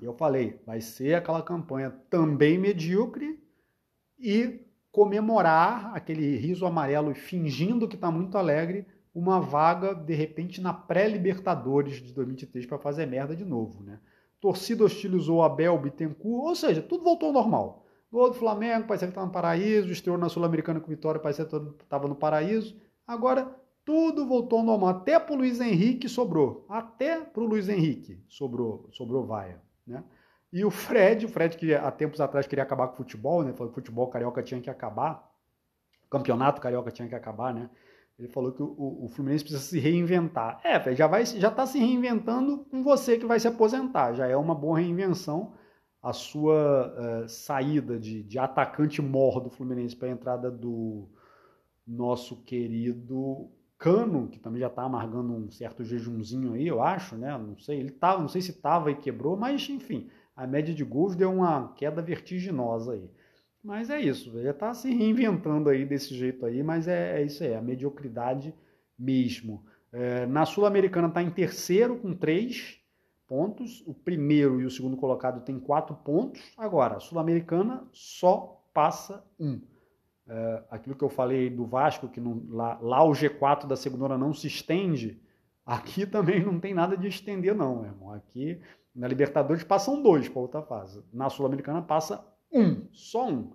eu 0.00 0.12
falei, 0.12 0.60
vai 0.64 0.80
ser 0.80 1.14
aquela 1.14 1.42
campanha 1.42 1.90
também 2.08 2.56
medíocre 2.56 3.42
e 4.18 4.60
comemorar 4.90 5.94
aquele 5.94 6.36
riso 6.36 6.66
amarelo 6.66 7.14
fingindo 7.14 7.86
que 7.86 7.94
está 7.94 8.10
muito 8.10 8.36
alegre 8.36 8.86
uma 9.14 9.40
vaga, 9.40 9.94
de 9.94 10.14
repente, 10.14 10.60
na 10.60 10.72
pré-Libertadores 10.72 11.96
de 11.96 12.12
2023 12.12 12.66
para 12.66 12.78
fazer 12.78 13.06
merda 13.06 13.34
de 13.34 13.44
novo, 13.44 13.82
né? 13.82 13.98
Torcida 14.40 14.84
hostilizou 14.84 15.42
Abel 15.42 15.76
Bittencourt, 15.78 16.48
ou 16.48 16.54
seja, 16.54 16.80
tudo 16.80 17.02
voltou 17.02 17.28
ao 17.28 17.32
normal. 17.32 17.84
Gol 18.10 18.30
do 18.30 18.36
Flamengo, 18.36 18.86
parecia 18.86 19.08
que 19.08 19.10
estava 19.10 19.26
no 19.26 19.32
paraíso, 19.32 19.90
estreou 19.90 20.16
na 20.16 20.28
Sul-Americana 20.28 20.80
com 20.80 20.88
vitória, 20.88 21.20
parecia 21.20 21.44
que 21.44 21.56
estava 21.82 22.06
no 22.06 22.14
paraíso. 22.14 22.76
Agora, 23.06 23.52
tudo 23.84 24.26
voltou 24.26 24.60
ao 24.60 24.64
normal. 24.64 24.90
Até 24.90 25.18
para 25.18 25.34
o 25.34 25.36
Luiz 25.36 25.60
Henrique 25.60 26.08
sobrou. 26.08 26.64
Até 26.68 27.20
para 27.20 27.42
o 27.42 27.46
Luiz 27.46 27.68
Henrique 27.68 28.22
sobrou, 28.28 28.88
sobrou 28.92 29.26
vaia, 29.26 29.60
né? 29.86 30.04
E 30.52 30.64
o 30.64 30.70
Fred, 30.70 31.26
o 31.26 31.28
Fred 31.28 31.56
que 31.56 31.74
há 31.74 31.90
tempos 31.90 32.20
atrás 32.20 32.46
queria 32.46 32.62
acabar 32.64 32.88
com 32.88 32.94
o 32.94 32.96
futebol, 32.96 33.42
né? 33.42 33.52
Falou 33.52 33.72
que 33.72 33.78
o 33.78 33.82
futebol 33.82 34.08
carioca 34.08 34.42
tinha 34.42 34.60
que 34.60 34.70
acabar, 34.70 35.30
o 36.06 36.08
campeonato 36.08 36.60
carioca 36.60 36.90
tinha 36.90 37.08
que 37.08 37.14
acabar, 37.14 37.52
né? 37.52 37.68
Ele 38.18 38.28
falou 38.28 38.50
que 38.50 38.62
o, 38.62 39.04
o 39.04 39.08
Fluminense 39.08 39.44
precisa 39.44 39.62
se 39.62 39.78
reinventar. 39.78 40.60
É, 40.64 40.94
já 40.94 41.06
vai, 41.06 41.24
já 41.24 41.48
está 41.48 41.66
se 41.66 41.78
reinventando 41.78 42.66
com 42.70 42.82
você 42.82 43.16
que 43.16 43.26
vai 43.26 43.38
se 43.38 43.46
aposentar. 43.46 44.12
Já 44.14 44.26
é 44.26 44.36
uma 44.36 44.54
boa 44.54 44.80
reinvenção 44.80 45.52
a 46.02 46.12
sua 46.12 47.24
uh, 47.24 47.28
saída 47.28 47.98
de, 47.98 48.22
de 48.22 48.38
atacante 48.38 49.00
mor 49.02 49.40
do 49.40 49.50
Fluminense 49.50 49.94
para 49.94 50.08
a 50.08 50.12
entrada 50.12 50.50
do 50.50 51.08
nosso 51.86 52.42
querido 52.44 53.50
Cano, 53.78 54.28
que 54.28 54.40
também 54.40 54.60
já 54.60 54.66
está 54.66 54.82
amargando 54.82 55.32
um 55.32 55.50
certo 55.50 55.84
jejumzinho 55.84 56.54
aí, 56.54 56.66
eu 56.66 56.82
acho, 56.82 57.16
né? 57.16 57.36
Não 57.38 57.56
sei, 57.58 57.78
ele 57.78 57.92
tá, 57.92 58.18
não 58.18 58.26
sei 58.26 58.42
se 58.42 58.50
estava 58.50 58.90
e 58.90 58.96
quebrou, 58.96 59.36
mas 59.36 59.68
enfim, 59.68 60.10
a 60.38 60.46
média 60.46 60.72
de 60.72 60.84
gols 60.84 61.16
deu 61.16 61.32
uma 61.32 61.72
queda 61.74 62.00
vertiginosa 62.00 62.92
aí. 62.92 63.10
Mas 63.60 63.90
é 63.90 64.00
isso, 64.00 64.40
já 64.40 64.52
está 64.52 64.72
se 64.72 64.88
reinventando 64.88 65.68
aí 65.68 65.84
desse 65.84 66.14
jeito 66.14 66.46
aí, 66.46 66.62
mas 66.62 66.86
é, 66.86 67.20
é 67.20 67.24
isso 67.24 67.42
aí, 67.42 67.50
é 67.50 67.56
a 67.56 67.60
mediocridade 67.60 68.54
mesmo. 68.96 69.64
É, 69.92 70.26
na 70.26 70.46
Sul-Americana 70.46 71.08
está 71.08 71.20
em 71.20 71.30
terceiro 71.30 71.98
com 71.98 72.14
três 72.14 72.80
pontos, 73.26 73.82
o 73.84 73.92
primeiro 73.92 74.60
e 74.60 74.64
o 74.64 74.70
segundo 74.70 74.96
colocado 74.96 75.44
tem 75.44 75.58
quatro 75.58 75.96
pontos. 75.96 76.40
Agora, 76.56 76.98
a 76.98 77.00
Sul-Americana 77.00 77.84
só 77.92 78.62
passa 78.72 79.24
um. 79.40 79.60
É, 80.28 80.62
aquilo 80.70 80.94
que 80.94 81.02
eu 81.02 81.10
falei 81.10 81.50
do 81.50 81.66
Vasco, 81.66 82.08
que 82.08 82.20
lá, 82.48 82.78
lá 82.80 83.02
o 83.02 83.10
G4 83.10 83.66
da 83.66 83.74
segunda 83.74 84.16
não 84.16 84.32
se 84.32 84.46
estende, 84.46 85.20
aqui 85.66 86.06
também 86.06 86.44
não 86.44 86.60
tem 86.60 86.72
nada 86.72 86.96
de 86.96 87.08
estender, 87.08 87.56
não, 87.56 87.84
irmão. 87.84 88.12
Aqui 88.12 88.60
na 88.98 89.06
Libertadores 89.06 89.62
passam 89.62 90.02
dois 90.02 90.28
para 90.28 90.42
outra 90.42 90.60
fase. 90.60 91.04
Na 91.12 91.30
Sul-Americana 91.30 91.80
passa 91.80 92.26
um, 92.52 92.88
só 92.92 93.28
um. 93.28 93.52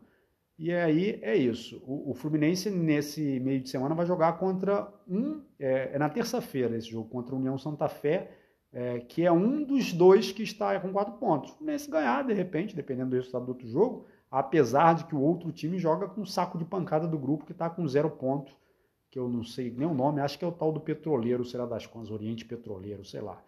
E 0.58 0.72
aí 0.72 1.20
é 1.22 1.36
isso. 1.36 1.84
O, 1.86 2.12
o, 2.12 2.14
Fluminense, 2.14 2.70
nesse 2.70 3.41
meio 3.41 3.60
de 3.60 3.70
semana, 3.70 3.94
vai 3.94 4.06
jogar 4.06 4.38
contra 4.38 4.88
um. 5.06 5.44
É, 5.60 5.91
é 5.94 6.00
na 6.00 6.10
terça-feira 6.10 6.78
esse 6.78 6.89
jogo, 6.89 7.10
contra 7.10 7.36
o 7.36 7.38
União 7.38 7.58
Santa 7.58 7.89
Fé, 7.89 8.32
é, 8.72 9.00
que 9.02 9.26
é 9.26 9.32
um 9.32 9.64
dos 9.64 9.91
dois 9.91 10.32
que 10.32 10.44
está 10.44 10.80
com 10.80 10.94
quatro 10.94 11.16
pontos. 11.16 11.52
O 11.52 11.58
Fluminense 11.58 11.91
ganhar, 11.91 12.24
de 12.24 12.34
repente, 12.34 12.74
dependendo 12.74 13.10
do 13.10 13.18
resultado 13.18 13.46
do 13.46 13.50
outro 13.50 13.68
jogo, 13.68 14.06
apesar 14.32 14.96
de 14.96 15.04
que 15.04 15.16
o 15.16 15.22
outro 15.22 15.52
time 15.52 15.78
joga 15.78 16.08
com 16.08 16.26
saco 16.26 16.58
de 16.58 16.64
pancada 16.64 17.06
do 17.06 17.20
grupo 17.20 17.46
que 17.46 17.52
está 17.52 17.70
com 17.70 17.86
zero 17.86 18.10
ponto, 18.10 18.56
que 19.12 19.20
eu 19.20 19.28
não 19.28 19.44
sei 19.44 19.70
nem 19.70 19.88
o 19.88 19.94
nome, 19.94 20.22
acho 20.22 20.39
que 20.39 20.46
é 20.46 20.48
o 20.48 20.52
tal 20.54 20.72
do 20.72 20.80
Petroleiro, 20.80 21.44
será 21.44 21.66
das 21.66 21.86
contas, 21.86 22.10
Oriente 22.10 22.46
Petroleiro, 22.46 23.04
sei 23.04 23.20
lá. 23.20 23.44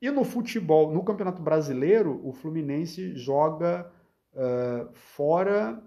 E 0.00 0.10
no 0.10 0.24
futebol, 0.24 0.92
no 0.92 1.02
Campeonato 1.02 1.40
Brasileiro, 1.42 2.20
o 2.26 2.32
Fluminense 2.32 3.16
joga 3.16 3.90
uh, 4.34 4.92
fora 4.92 5.82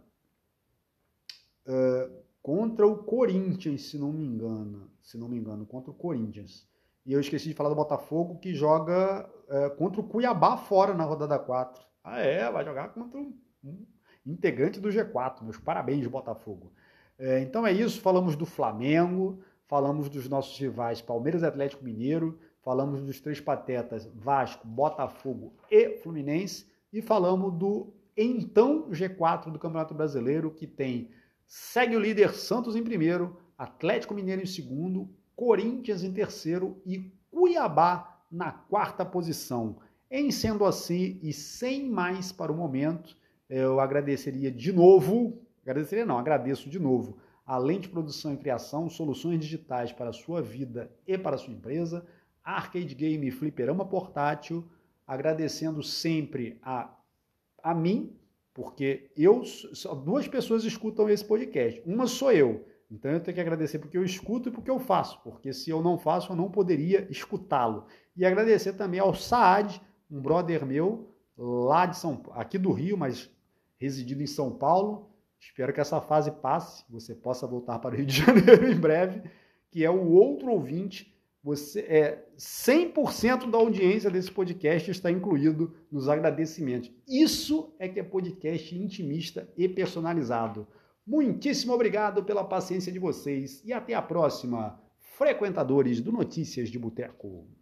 uh, 1.65 2.23
contra 2.41 2.87
o 2.87 2.97
Corinthians, 3.03 3.89
se 3.89 3.97
não 3.97 4.11
me 4.11 4.25
engano. 4.25 4.89
Se 5.01 5.17
não 5.17 5.27
me 5.27 5.37
engano, 5.37 5.65
contra 5.65 5.91
o 5.91 5.93
Corinthians. 5.93 6.67
E 7.05 7.13
eu 7.13 7.19
esqueci 7.19 7.49
de 7.49 7.53
falar 7.53 7.69
do 7.69 7.75
Botafogo, 7.75 8.39
que 8.39 8.53
joga 8.53 9.29
uh, 9.47 9.75
contra 9.75 10.01
o 10.01 10.03
Cuiabá 10.03 10.57
fora 10.57 10.93
na 10.93 11.03
rodada 11.03 11.37
4. 11.37 11.85
Ah, 12.03 12.19
é, 12.19 12.49
vai 12.51 12.65
jogar 12.65 12.89
contra 12.89 13.19
um, 13.19 13.37
integrante 14.25 14.79
do 14.79 14.89
G4. 14.89 15.43
Meus 15.43 15.57
parabéns, 15.57 16.05
Botafogo. 16.07 16.73
Então 17.41 17.65
é 17.65 17.71
isso, 17.71 17.99
falamos 17.99 18.35
do 18.35 18.45
Flamengo, 18.45 19.41
falamos 19.65 20.07
dos 20.07 20.29
nossos 20.29 20.55
rivais 20.59 21.01
Palmeiras 21.01 21.41
Atlético 21.43 21.83
Mineiro, 21.83 22.37
falamos 22.67 23.01
dos 23.01 23.21
três 23.21 23.39
patetas 23.39 24.09
Vasco, 24.13 24.67
Botafogo 24.67 25.53
e 25.71 25.91
Fluminense, 25.99 26.65
e 26.91 27.01
falamos 27.01 27.53
do 27.53 27.93
então 28.17 28.89
G4 28.89 29.49
do 29.49 29.57
Campeonato 29.57 29.93
Brasileiro, 29.93 30.51
que 30.51 30.67
tem 30.67 31.09
segue 31.47 31.95
o 31.95 31.99
líder 31.99 32.33
Santos 32.33 32.75
em 32.75 32.83
primeiro, 32.83 33.37
Atlético 33.57 34.13
Mineiro 34.13 34.41
em 34.41 34.45
segundo, 34.45 35.09
Corinthians 35.33 36.03
em 36.03 36.11
terceiro 36.11 36.81
e 36.85 37.09
Cuiabá 37.31 38.21
na 38.29 38.51
quarta 38.51 39.05
posição. 39.05 39.77
Em 40.11 40.29
sendo 40.29 40.65
assim 40.65 41.21
e 41.23 41.31
sem 41.31 41.89
mais 41.89 42.33
para 42.33 42.51
o 42.51 42.57
momento, 42.57 43.15
eu 43.49 43.79
agradeceria 43.79 44.51
de 44.51 44.73
novo, 44.73 45.41
agradeceria 45.61 46.05
não, 46.05 46.19
agradeço 46.19 46.69
de 46.69 46.79
novo, 46.79 47.17
além 47.45 47.79
de 47.79 47.87
produção 47.87 48.33
e 48.33 48.37
criação, 48.37 48.89
soluções 48.89 49.39
digitais 49.39 49.93
para 49.93 50.09
a 50.09 50.13
sua 50.13 50.41
vida 50.41 50.91
e 51.07 51.17
para 51.17 51.37
a 51.37 51.39
sua 51.39 51.53
empresa, 51.53 52.05
Arcade 52.47 52.95
Game 52.95 53.29
Fliperama 53.29 53.85
Portátil, 53.85 54.63
agradecendo 55.05 55.83
sempre 55.83 56.57
a 56.61 56.93
a 57.61 57.73
mim, 57.73 58.15
porque 58.53 59.11
eu 59.17 59.43
só 59.43 59.93
duas 59.93 60.25
pessoas 60.25 60.63
escutam 60.63 61.09
esse 61.09 61.25
podcast. 61.25 61.81
Uma 61.85 62.07
sou 62.07 62.31
eu. 62.31 62.65
Então 62.89 63.11
eu 63.11 63.19
tenho 63.19 63.35
que 63.35 63.41
agradecer 63.41 63.79
porque 63.79 63.97
eu 63.97 64.03
escuto 64.05 64.47
e 64.47 64.51
porque 64.53 64.71
eu 64.71 64.79
faço, 64.79 65.21
porque 65.21 65.51
se 65.51 65.69
eu 65.69 65.81
não 65.81 65.97
faço, 65.97 66.31
eu 66.31 66.35
não 66.37 66.49
poderia 66.49 67.05
escutá-lo. 67.09 67.85
E 68.15 68.25
agradecer 68.25 68.73
também 68.73 69.01
ao 69.01 69.13
Saad, 69.13 69.81
um 70.09 70.21
brother 70.21 70.65
meu, 70.65 71.13
lá 71.37 71.85
de 71.85 71.97
São 71.97 72.23
aqui 72.31 72.57
do 72.57 72.71
Rio, 72.71 72.97
mas 72.97 73.29
residindo 73.77 74.23
em 74.23 74.27
São 74.27 74.51
Paulo. 74.51 75.09
Espero 75.37 75.73
que 75.73 75.81
essa 75.81 75.99
fase 75.99 76.31
passe, 76.31 76.85
você 76.89 77.13
possa 77.13 77.45
voltar 77.45 77.79
para 77.79 77.93
o 77.93 77.97
Rio 77.97 78.05
de 78.05 78.15
Janeiro 78.23 78.71
em 78.71 78.79
breve, 78.79 79.29
que 79.69 79.83
é 79.83 79.89
o 79.89 80.09
outro 80.09 80.51
ouvinte. 80.51 81.13
Você 81.43 81.79
é 81.81 82.27
100% 82.37 83.49
da 83.49 83.57
audiência 83.57 84.09
desse 84.09 84.31
podcast 84.31 84.91
está 84.91 85.09
incluído 85.11 85.73
nos 85.91 86.09
agradecimentos. 86.09 86.91
Isso 87.07 87.73
é 87.79 87.87
que 87.87 87.99
é 87.99 88.03
podcast 88.03 88.75
intimista 88.75 89.47
e 89.55 89.67
personalizado. 89.69 90.67
Muitíssimo 91.05 91.73
obrigado 91.73 92.23
pela 92.23 92.43
paciência 92.43 92.91
de 92.91 92.99
vocês 92.99 93.63
e 93.63 93.71
até 93.71 93.93
a 93.93 94.01
próxima, 94.01 94.81
frequentadores 95.17 96.01
do 96.01 96.11
Notícias 96.11 96.69
de 96.69 96.77
Boteco. 96.77 97.57